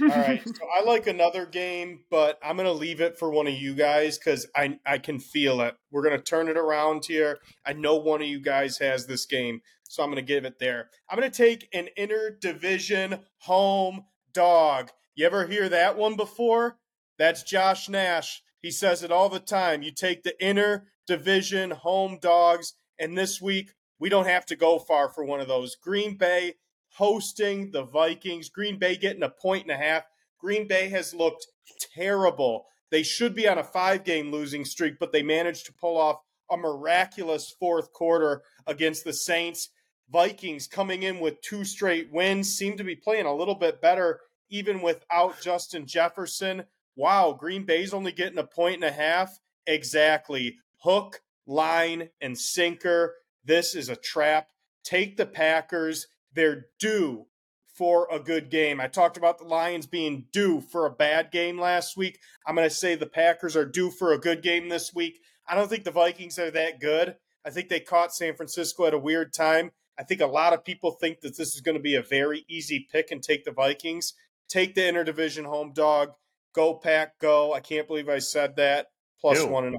[0.00, 0.46] All right.
[0.46, 4.18] So I like another game, but I'm gonna leave it for one of you guys
[4.18, 5.76] because I I can feel it.
[5.90, 7.38] We're gonna turn it around here.
[7.64, 10.90] I know one of you guys has this game, so I'm gonna give it there.
[11.08, 14.04] I'm gonna take an interdivision home
[14.34, 14.90] dog.
[15.14, 16.78] You ever hear that one before?
[17.18, 18.42] That's Josh Nash.
[18.60, 19.82] He says it all the time.
[19.82, 24.78] You take the inner division home dogs, and this week we don't have to go
[24.78, 25.76] far for one of those.
[25.76, 26.54] Green Bay
[26.90, 28.48] hosting the Vikings.
[28.48, 30.04] Green Bay getting a point and a half.
[30.38, 31.46] Green Bay has looked
[31.94, 32.66] terrible.
[32.90, 36.20] They should be on a five game losing streak, but they managed to pull off
[36.50, 39.70] a miraculous fourth quarter against the Saints.
[40.10, 44.20] Vikings coming in with two straight wins, seem to be playing a little bit better
[44.50, 46.64] even without Justin Jefferson.
[46.96, 49.38] Wow, Green Bay's only getting a point and a half.
[49.66, 50.56] Exactly.
[50.78, 53.14] Hook, line, and sinker.
[53.44, 54.48] This is a trap.
[54.84, 56.06] Take the Packers.
[56.38, 57.26] They're due
[57.74, 58.80] for a good game.
[58.80, 62.20] I talked about the Lions being due for a bad game last week.
[62.46, 65.18] I'm going to say the Packers are due for a good game this week.
[65.48, 67.16] I don't think the Vikings are that good.
[67.44, 69.72] I think they caught San Francisco at a weird time.
[69.98, 72.44] I think a lot of people think that this is going to be a very
[72.48, 74.14] easy pick and take the Vikings.
[74.48, 76.10] Take the interdivision home dog.
[76.54, 77.52] Go pack, go.
[77.52, 78.86] I can't believe I said that.
[79.20, 79.78] Plus one and a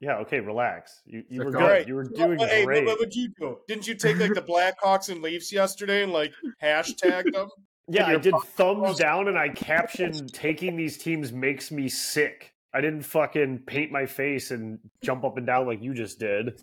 [0.00, 1.02] Yeah, okay, relax.
[1.04, 1.60] You, you were good.
[1.60, 1.86] right.
[1.86, 2.86] You were doing Well, hey, great.
[2.86, 3.58] what, would you do?
[3.68, 4.40] Didn't you take like the
[4.82, 6.32] Blackhawks and Leafs yesterday and like
[6.62, 7.48] hashtag them?
[7.86, 12.54] Yeah, I did thumbs down and I captioned taking these teams makes me sick.
[12.72, 16.62] I didn't fucking paint my face and jump up and down like you just did.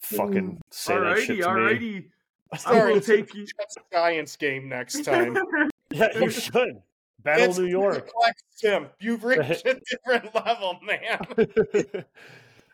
[0.00, 1.90] Fucking mm, say that shit Alrighty, to me.
[1.90, 2.04] alrighty.
[2.52, 3.46] I Sorry, will take you.
[3.92, 5.36] Giants game next time.
[5.90, 6.82] Yeah, you should.
[7.22, 8.10] Battle It's New York.
[8.10, 8.86] Flex Tim.
[9.00, 12.04] You've reached a different level, man.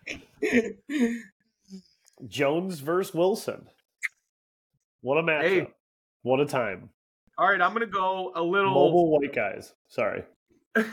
[2.29, 3.67] Jones versus Wilson.
[5.01, 5.43] What a matchup.
[5.43, 5.67] Hey.
[6.23, 6.91] What a time.
[7.37, 8.73] All right, I'm gonna go a little.
[8.73, 9.75] Mobile white guys.
[9.89, 10.25] Sorry.
[10.77, 10.85] you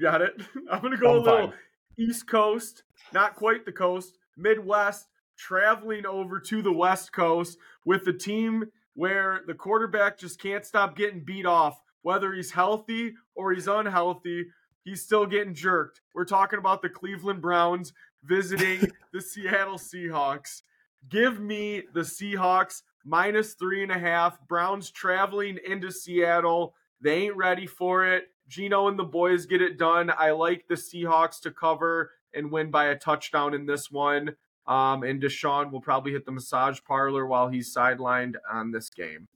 [0.00, 0.34] got it.
[0.70, 1.58] I'm gonna go I'm a little fine.
[1.98, 8.12] East Coast, not quite the coast, Midwest, traveling over to the West Coast with the
[8.12, 8.64] team
[8.94, 14.46] where the quarterback just can't stop getting beat off, whether he's healthy or he's unhealthy.
[14.84, 16.00] He's still getting jerked.
[16.14, 17.92] We're talking about the Cleveland Browns
[18.24, 20.62] visiting the Seattle Seahawks.
[21.08, 24.38] Give me the Seahawks minus three and a half.
[24.48, 26.74] Browns traveling into Seattle.
[27.00, 28.28] They ain't ready for it.
[28.48, 30.12] Geno and the boys get it done.
[30.16, 34.36] I like the Seahawks to cover and win by a touchdown in this one.
[34.66, 39.26] Um, and Deshaun will probably hit the massage parlor while he's sidelined on this game.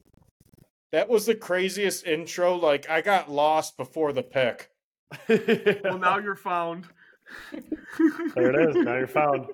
[0.93, 2.55] That was the craziest intro.
[2.57, 4.71] Like I got lost before the pick.
[5.85, 6.87] Well, now you're found.
[8.35, 8.77] There it is.
[8.77, 9.47] Now you're found.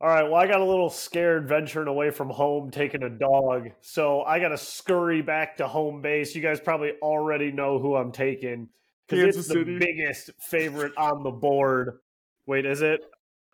[0.00, 0.22] All right.
[0.24, 3.68] Well, I got a little scared venturing away from home, taking a dog.
[3.80, 6.34] So I got to scurry back to home base.
[6.34, 8.68] You guys probably already know who I'm taking
[9.08, 9.78] because it's Kansas the City.
[9.78, 11.98] biggest favorite on the board.
[12.46, 13.00] Wait, is it?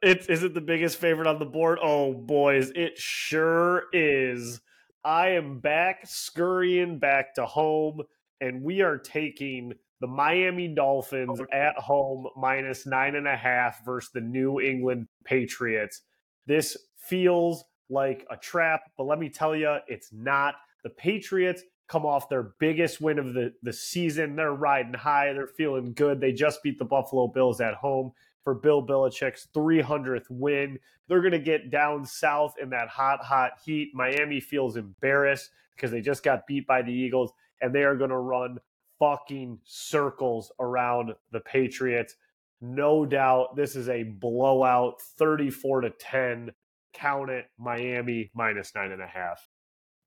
[0.02, 1.78] It is it the biggest favorite on the board?
[1.82, 4.60] Oh, boys, it sure is.
[5.06, 8.00] I am back scurrying back to home,
[8.40, 11.46] and we are taking the Miami Dolphins oh.
[11.52, 16.00] at home minus nine and a half versus the New England Patriots.
[16.48, 20.56] This feels like a trap, but let me tell you, it's not.
[20.82, 24.34] The Patriots come off their biggest win of the, the season.
[24.34, 25.32] They're riding high.
[25.32, 26.20] They're feeling good.
[26.20, 28.10] They just beat the Buffalo Bills at home
[28.47, 30.78] for Bill Belichick's 300th win.
[31.09, 33.90] They're going to get down south in that hot, hot heat.
[33.93, 38.10] Miami feels embarrassed because they just got beat by the Eagles, and they are going
[38.10, 38.60] to run
[39.01, 42.14] fucking circles around the Patriots.
[42.60, 46.52] No doubt this is a blowout 34 to 10.
[46.93, 49.48] Count it, Miami minus nine and a half.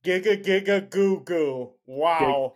[0.06, 1.72] Giga giga goo goo.
[1.86, 2.56] Wow.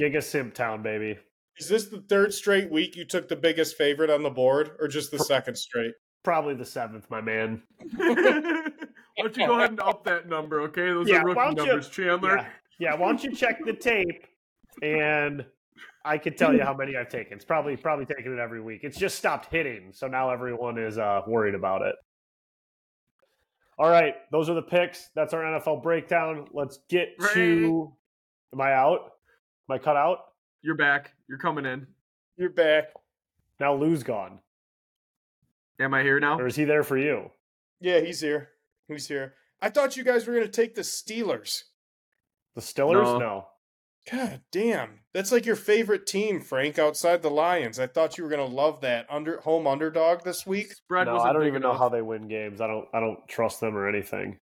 [0.00, 1.16] Giga Simp Town, baby.
[1.58, 4.88] Is this the third straight week you took the biggest favorite on the board, or
[4.88, 5.92] just the second straight?
[6.22, 7.62] Probably the seventh, my man.
[7.96, 10.86] Why don't you go ahead and up that number, okay?
[10.88, 12.36] Those Yeah, are why rookie don't you- numbers, Chandler.
[12.36, 12.46] Yeah,
[12.78, 12.94] yeah.
[12.94, 14.26] Why don't you check the tape,
[14.82, 15.44] and
[16.04, 17.34] I could tell you how many I've taken.
[17.34, 18.80] It's probably probably taking it every week.
[18.82, 21.94] It's just stopped hitting, so now everyone is uh, worried about it.
[23.78, 25.10] All right, those are the picks.
[25.14, 26.46] That's our NFL breakdown.
[26.52, 27.92] Let's get to.
[28.54, 29.00] Am I out?
[29.68, 30.18] Am I cut out?
[30.62, 31.12] You're back.
[31.28, 31.86] You're coming in.
[32.36, 32.92] You're back.
[33.58, 34.38] Now Lou's gone.
[35.80, 36.38] Am I here now?
[36.38, 37.30] Or is he there for you?
[37.80, 38.50] Yeah, he's here.
[38.88, 39.34] He's here.
[39.60, 41.62] I thought you guys were going to take the Steelers.
[42.54, 43.04] The Steelers?
[43.04, 43.18] No.
[43.18, 43.46] No.
[44.10, 45.00] God damn.
[45.14, 47.78] That's like your favorite team, Frank, outside the Lions.
[47.78, 50.72] I thought you were going to love that under home underdog this week.
[50.72, 52.60] Spread No, I don't big even know how they win games.
[52.60, 54.38] I don't I don't trust them or anything.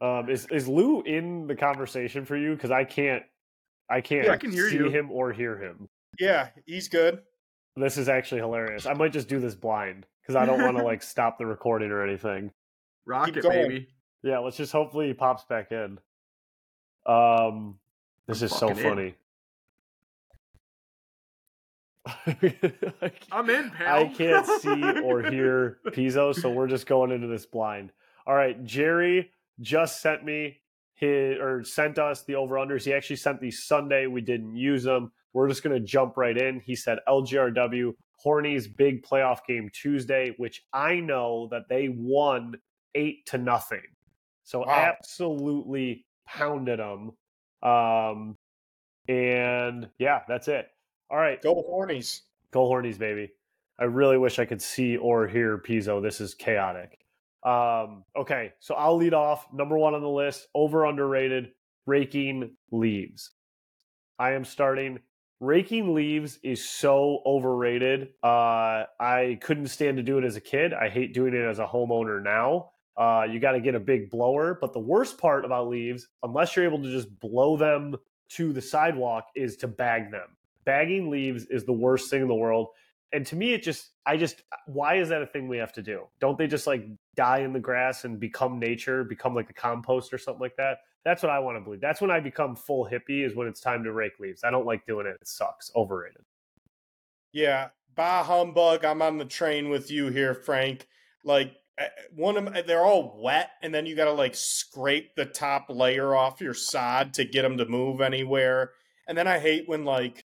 [0.00, 2.54] Um is is Lou in the conversation for you?
[2.54, 3.22] Because I can't
[3.90, 4.90] I can't Yeah, I can hear see you.
[4.90, 5.88] him or hear him.
[6.18, 7.22] Yeah, he's good.
[7.76, 8.86] This is actually hilarious.
[8.86, 11.90] I might just do this blind because I don't want to like stop the recording
[11.90, 12.50] or anything.
[13.06, 13.68] Rock Keep it, going.
[13.68, 13.88] baby.
[14.22, 15.98] Yeah, let's just hopefully he pops back in.
[17.06, 17.78] Um,
[18.26, 19.14] this I'm is so fucking funny.
[23.32, 23.96] I'm in, pal.
[24.00, 27.92] I can't see or hear Pizzo, so we're just going into this blind.
[28.26, 30.58] All right, Jerry just sent me
[30.98, 32.84] his or sent us the over unders.
[32.84, 34.06] He actually sent these Sunday.
[34.06, 35.12] We didn't use them.
[35.32, 36.60] We're just going to jump right in.
[36.60, 42.56] He said LGRW Horny's big playoff game Tuesday, which I know that they won
[42.94, 43.82] eight to nothing.
[44.44, 44.70] So Wow.
[44.70, 47.12] absolutely pounded them.
[47.62, 48.36] Um,
[49.08, 50.68] and yeah, that's it.
[51.10, 52.22] All right, Go Hornies.
[52.50, 53.30] Go Hornies, baby.
[53.78, 56.02] I really wish I could see or hear Pizzo.
[56.02, 56.98] This is chaotic.
[57.42, 59.46] Um, okay, so I'll lead off.
[59.52, 61.52] Number one on the list, over underrated,
[61.86, 63.30] raking leaves.
[64.18, 64.98] I am starting.
[65.40, 68.08] Raking leaves is so overrated.
[68.22, 70.74] Uh, I couldn't stand to do it as a kid.
[70.74, 72.70] I hate doing it as a homeowner now.
[72.96, 74.58] Uh, you got to get a big blower.
[74.60, 77.96] But the worst part about leaves, unless you're able to just blow them
[78.30, 80.36] to the sidewalk, is to bag them
[80.68, 82.68] bagging leaves is the worst thing in the world
[83.12, 85.82] and to me it just i just why is that a thing we have to
[85.82, 86.02] do?
[86.20, 86.84] Don't they just like
[87.16, 90.78] die in the grass and become nature become like a compost or something like that?
[91.04, 91.80] That's what i want to believe.
[91.80, 94.44] That's when i become full hippie is when it's time to rake leaves.
[94.44, 95.16] I don't like doing it.
[95.20, 95.70] It sucks.
[95.74, 96.22] Overrated.
[97.32, 98.84] Yeah, bah humbug.
[98.84, 100.86] I'm on the train with you here, Frank.
[101.24, 105.14] Like eh, one of 'em- they're all wet, and then you got to like scrape
[105.14, 108.72] the top layer off your sod to get them to move anywhere.
[109.06, 110.22] And then I hate when like,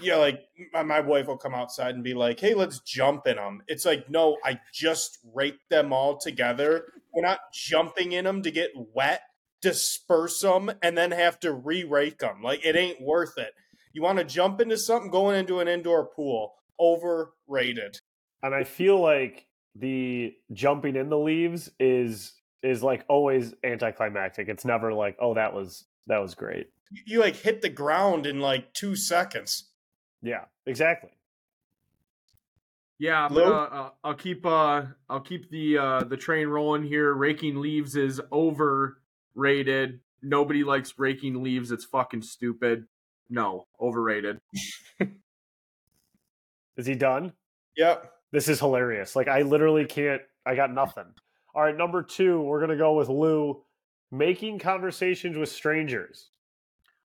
[0.00, 0.40] yeah, like
[0.72, 3.84] my, my wife will come outside and be like, "Hey, let's jump in them." It's
[3.84, 6.84] like, no, I just rake them all together.
[7.14, 9.22] We're not jumping in them to get wet,
[9.60, 12.42] disperse them, and then have to re-rake them.
[12.42, 13.52] Like it ain't worth it.
[13.92, 16.54] You want to jump into something, going into an indoor pool.
[16.78, 17.98] Overrated.
[18.42, 24.64] and i feel like the jumping in the leaves is is like always anticlimactic it's
[24.64, 28.40] never like oh that was that was great You, you like hit the ground in
[28.40, 29.69] like two seconds.
[30.22, 31.10] Yeah exactly
[32.98, 33.44] Yeah, I'm Lou?
[33.44, 37.14] gonna, uh, I'll keep uh I'll keep the uh the train rolling here.
[37.14, 40.00] Raking leaves is overrated.
[40.22, 41.70] Nobody likes raking leaves.
[41.72, 42.86] It's fucking stupid.
[43.30, 44.38] No, overrated.
[46.76, 47.32] is he done
[47.76, 48.12] Yep.
[48.32, 49.16] This is hilarious.
[49.16, 50.22] Like I literally can't.
[50.44, 51.06] I got nothing.
[51.54, 53.62] All right, number two, we're gonna go with Lou.
[54.12, 56.30] Making conversations with strangers.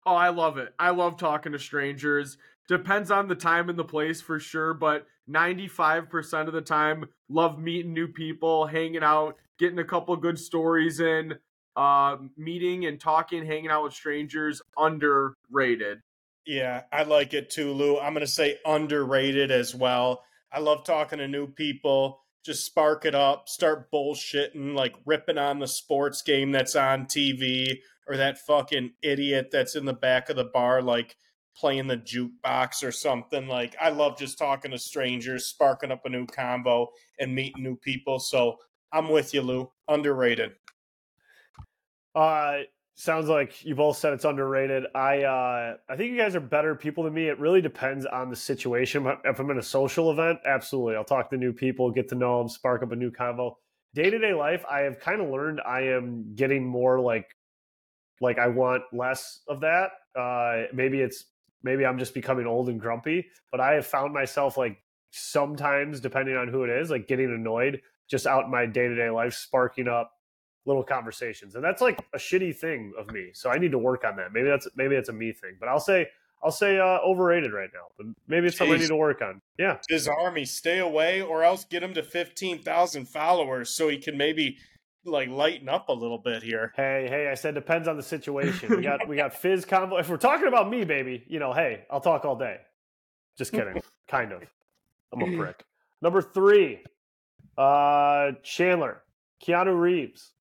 [0.07, 0.73] Oh, I love it.
[0.79, 2.39] I love talking to strangers.
[2.73, 7.59] Depends on the time and the place for sure, but 95% of the time, love
[7.59, 11.35] meeting new people, hanging out, getting a couple good stories in,
[11.77, 15.99] uh, meeting and talking, hanging out with strangers, underrated.
[16.47, 17.99] Yeah, I like it too, Lou.
[17.99, 20.25] I'm gonna say underrated as well.
[20.51, 22.23] I love talking to new people.
[22.43, 27.81] Just spark it up, start bullshitting, like ripping on the sports game that's on TV,
[28.09, 31.17] or that fucking idiot that's in the back of the bar, like
[31.57, 33.47] playing the jukebox or something.
[33.47, 36.89] Like I love just talking to strangers, sparking up a new convo,
[37.19, 38.19] and meeting new people.
[38.19, 38.59] So
[38.93, 39.71] I'm with you, Lou.
[39.89, 40.53] Underrated.
[42.15, 42.61] Uh
[42.95, 44.85] sounds like you both said it's underrated.
[44.95, 47.29] I uh I think you guys are better people than me.
[47.29, 49.07] It really depends on the situation.
[49.25, 50.97] If I'm in a social event, absolutely.
[50.97, 53.55] I'll talk to new people, get to know them, spark up a new convo.
[53.95, 57.27] Day to day life, I have kind of learned I am getting more like
[58.21, 59.93] like I want less of that.
[60.15, 61.25] Uh maybe it's
[61.63, 64.79] maybe I'm just becoming old and grumpy, but I have found myself like
[65.11, 68.95] sometimes depending on who it is, like getting annoyed just out in my day to
[68.95, 70.13] day life, sparking up
[70.65, 74.05] little conversations and that's like a shitty thing of me so i need to work
[74.05, 74.33] on that.
[74.33, 76.07] Maybe that's maybe that's a me thing but i'll say
[76.43, 79.41] i'll say uh overrated right now but maybe it's something i need to work on.
[79.59, 79.79] Yeah.
[79.89, 84.59] His army stay away or else get him to 15,000 followers so he can maybe
[85.05, 86.73] like lighten up a little bit here.
[86.77, 90.09] hey hey i said depends on the situation we got we got fizz combo if
[90.09, 92.59] we're talking about me baby you know hey i'll talk all day
[93.37, 94.43] just kidding kind of
[95.13, 95.65] i'm a prick
[96.01, 96.83] number three
[97.59, 99.03] uh chandler
[99.45, 100.33] keanu reeves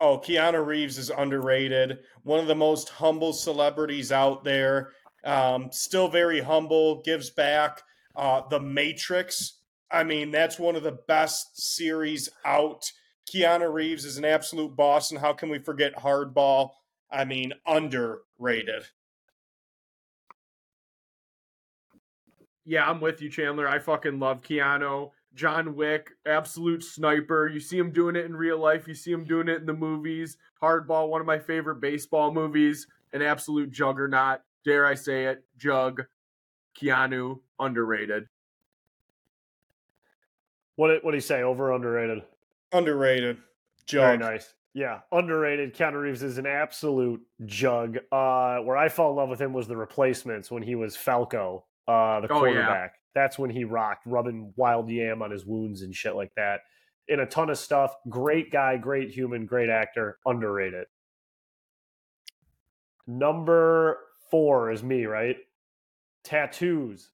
[0.00, 2.00] Oh, Keanu Reeves is underrated.
[2.22, 4.90] One of the most humble celebrities out there.
[5.24, 7.82] Um, still very humble, gives back.
[8.14, 12.90] Uh, the Matrix, I mean, that's one of the best series out.
[13.30, 16.70] Keanu Reeves is an absolute boss, and how can we forget Hardball?
[17.10, 18.86] I mean, underrated.
[22.64, 23.68] Yeah, I'm with you, Chandler.
[23.68, 25.10] I fucking love Keanu.
[25.34, 27.46] John Wick, absolute sniper.
[27.46, 28.88] You see him doing it in real life.
[28.88, 30.36] You see him doing it in the movies.
[30.62, 32.86] Hardball, one of my favorite baseball movies.
[33.12, 34.40] An absolute juggernaut.
[34.64, 35.44] Dare I say it?
[35.58, 36.04] Jug.
[36.80, 38.26] Keanu, underrated.
[40.76, 41.42] What did, what did he say?
[41.42, 42.22] Over underrated?
[42.72, 43.38] Underrated.
[43.86, 44.00] Jug.
[44.00, 44.52] Very nice.
[44.74, 45.74] Yeah, underrated.
[45.74, 47.96] Keanu Reeves is an absolute jug.
[48.12, 51.64] Uh, where I fell in love with him was the replacements when he was Falco,
[51.88, 52.68] uh, the quarterback.
[52.68, 56.32] Oh, yeah that's when he rocked, rubbing wild yam on his wounds and shit like
[56.36, 56.60] that.
[57.08, 57.94] In a ton of stuff.
[58.10, 60.84] Great guy, great human, great actor, underrated.
[63.06, 63.98] Number
[64.30, 65.36] four is me, right?
[66.24, 67.10] Tattoos.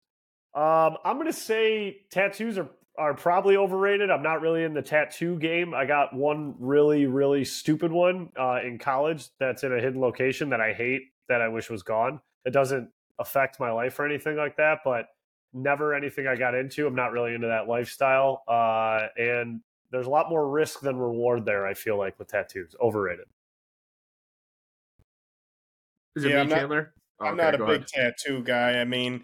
[0.55, 4.11] Um, I'm gonna say tattoos are are probably overrated.
[4.11, 5.75] I'm not really in the tattoo game.
[5.75, 10.51] I got one really, really stupid one uh, in college that's in a hidden location
[10.51, 12.21] that I hate that I wish was gone.
[12.45, 15.07] It doesn't affect my life or anything like that, but
[15.55, 16.87] never anything I got into.
[16.87, 18.43] I'm not really into that lifestyle.
[18.47, 19.61] Uh, and
[19.91, 22.75] there's a lot more risk than reward there, I feel like, with tattoos.
[22.81, 23.27] Overrated.
[26.17, 26.95] Is it yeah, me, I'm Chandler?
[27.21, 28.17] Not, I'm not a big ahead.
[28.19, 28.81] tattoo guy.
[28.81, 29.23] I mean,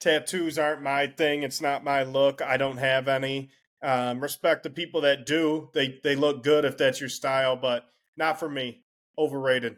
[0.00, 1.42] tattoos aren't my thing.
[1.42, 2.42] It's not my look.
[2.42, 3.50] I don't have any.
[3.82, 5.68] Um, respect the people that do.
[5.74, 7.84] They they look good if that's your style, but
[8.16, 8.82] not for me.
[9.18, 9.76] Overrated.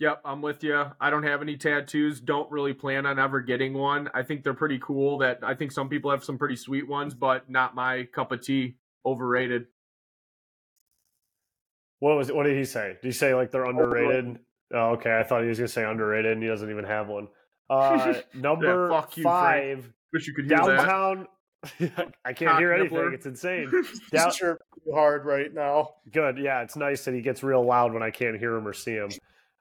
[0.00, 0.86] Yep, I'm with you.
[1.00, 2.20] I don't have any tattoos.
[2.20, 4.10] Don't really plan on ever getting one.
[4.12, 5.18] I think they're pretty cool.
[5.18, 8.42] That I think some people have some pretty sweet ones, but not my cup of
[8.42, 8.74] tea.
[9.06, 9.66] Overrated.
[12.00, 12.32] What was?
[12.32, 12.96] What did he say?
[13.00, 14.40] Did he say like they're underrated?
[14.74, 15.16] Oh, okay.
[15.16, 17.28] I thought he was gonna say underrated, and he doesn't even have one.
[17.70, 19.80] Uh, number yeah, you, five.
[19.80, 19.94] Frank.
[20.12, 21.26] Wish you could hear downtown.
[22.24, 22.98] I can't Cock hear anything.
[22.98, 23.14] Nibbler.
[23.14, 23.70] It's insane.
[24.10, 24.56] Down- too
[24.92, 25.90] hard right now.
[26.10, 26.38] Good.
[26.38, 28.94] Yeah, it's nice that he gets real loud when I can't hear him or see
[28.94, 29.10] him.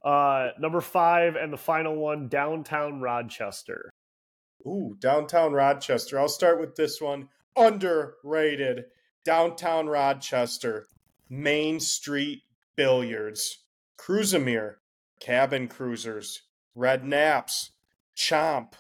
[0.03, 3.91] Uh, number five and the final one, downtown Rochester.
[4.65, 6.19] Ooh, downtown Rochester.
[6.19, 7.29] I'll start with this one.
[7.55, 8.85] Underrated.
[9.23, 10.87] Downtown Rochester.
[11.29, 12.41] Main Street
[12.75, 13.59] Billiards.
[13.97, 14.79] Kruse & Muer.
[15.19, 16.41] Cabin Cruisers.
[16.73, 17.71] Red Knapp's.
[18.21, 18.73] Chomp.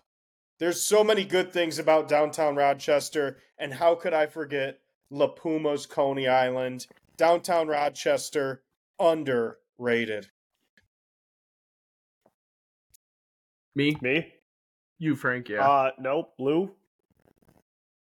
[0.59, 5.87] There's so many good things about downtown Rochester, and how could I forget La Puma's
[5.87, 6.85] Coney Island?
[7.17, 8.61] Downtown Rochester,
[8.99, 10.27] underrated.
[13.73, 13.97] Me?
[13.99, 14.31] Me?
[14.99, 15.67] You, Frank, yeah.
[15.67, 16.33] Uh, nope.
[16.37, 16.71] Blue?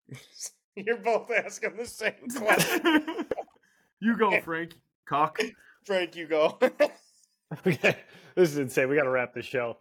[0.76, 3.26] You're both asking the same question.
[3.99, 4.73] you go, Frank.
[5.06, 5.39] Cock.
[5.85, 6.60] Frank, you go.
[7.65, 7.97] okay.
[8.35, 8.89] This is insane.
[8.89, 9.77] We got to wrap the show.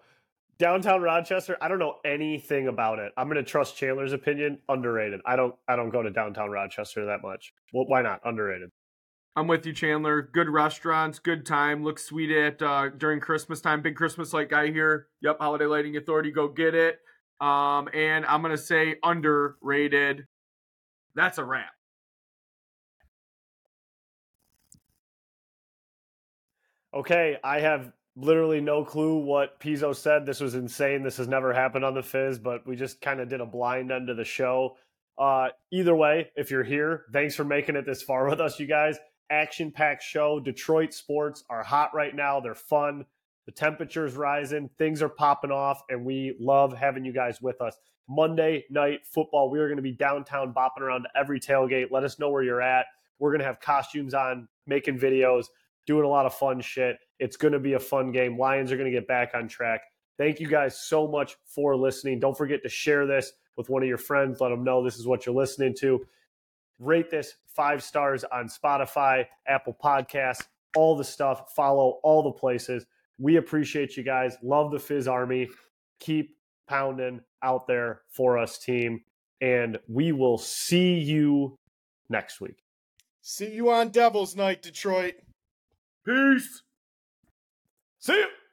[0.58, 3.12] Downtown Rochester, I don't know anything about it.
[3.16, 4.58] I'm going to trust Chandler's opinion.
[4.68, 5.20] Underrated.
[5.26, 7.52] I don't I don't go to downtown Rochester that much.
[7.72, 8.20] Well, why not?
[8.24, 8.70] Underrated.
[9.36, 10.22] I'm with you, Chandler.
[10.22, 11.82] Good restaurants, good time.
[11.82, 13.82] Looks sweet at uh, during Christmas time.
[13.82, 15.08] Big Christmas light guy here.
[15.22, 16.30] Yep, Holiday Lighting Authority.
[16.30, 17.00] Go get it.
[17.40, 20.26] Um, and I'm gonna say underrated.
[21.16, 21.72] That's a wrap.
[26.94, 30.26] Okay, I have literally no clue what Pizzo said.
[30.26, 31.02] This was insane.
[31.02, 33.90] This has never happened on the Fizz, but we just kind of did a blind
[33.90, 34.76] end of the show.
[35.18, 38.66] Uh, either way, if you're here, thanks for making it this far with us, you
[38.66, 38.98] guys
[39.30, 40.40] action packed show.
[40.40, 42.40] Detroit sports are hot right now.
[42.40, 43.04] They're fun.
[43.46, 44.70] The temperature's rising.
[44.78, 47.76] Things are popping off, and we love having you guys with us.
[48.08, 51.90] Monday night football, we are going to be downtown bopping around to every tailgate.
[51.90, 52.86] Let us know where you're at.
[53.18, 55.46] We're going to have costumes on, making videos,
[55.86, 56.96] doing a lot of fun shit.
[57.18, 58.38] It's going to be a fun game.
[58.38, 59.82] Lions are going to get back on track.
[60.18, 62.20] Thank you guys so much for listening.
[62.20, 64.40] Don't forget to share this with one of your friends.
[64.40, 66.04] Let them know this is what you're listening to.
[66.78, 70.42] Rate this five stars on Spotify, Apple Podcasts,
[70.76, 71.52] all the stuff.
[71.54, 72.86] Follow all the places.
[73.18, 74.36] We appreciate you guys.
[74.42, 75.48] Love the Fizz Army.
[76.00, 76.36] Keep
[76.68, 79.02] pounding out there for us, team.
[79.40, 81.56] And we will see you
[82.08, 82.64] next week.
[83.22, 85.14] See you on Devil's Night, Detroit.
[86.04, 86.63] Peace.
[88.04, 88.43] See you.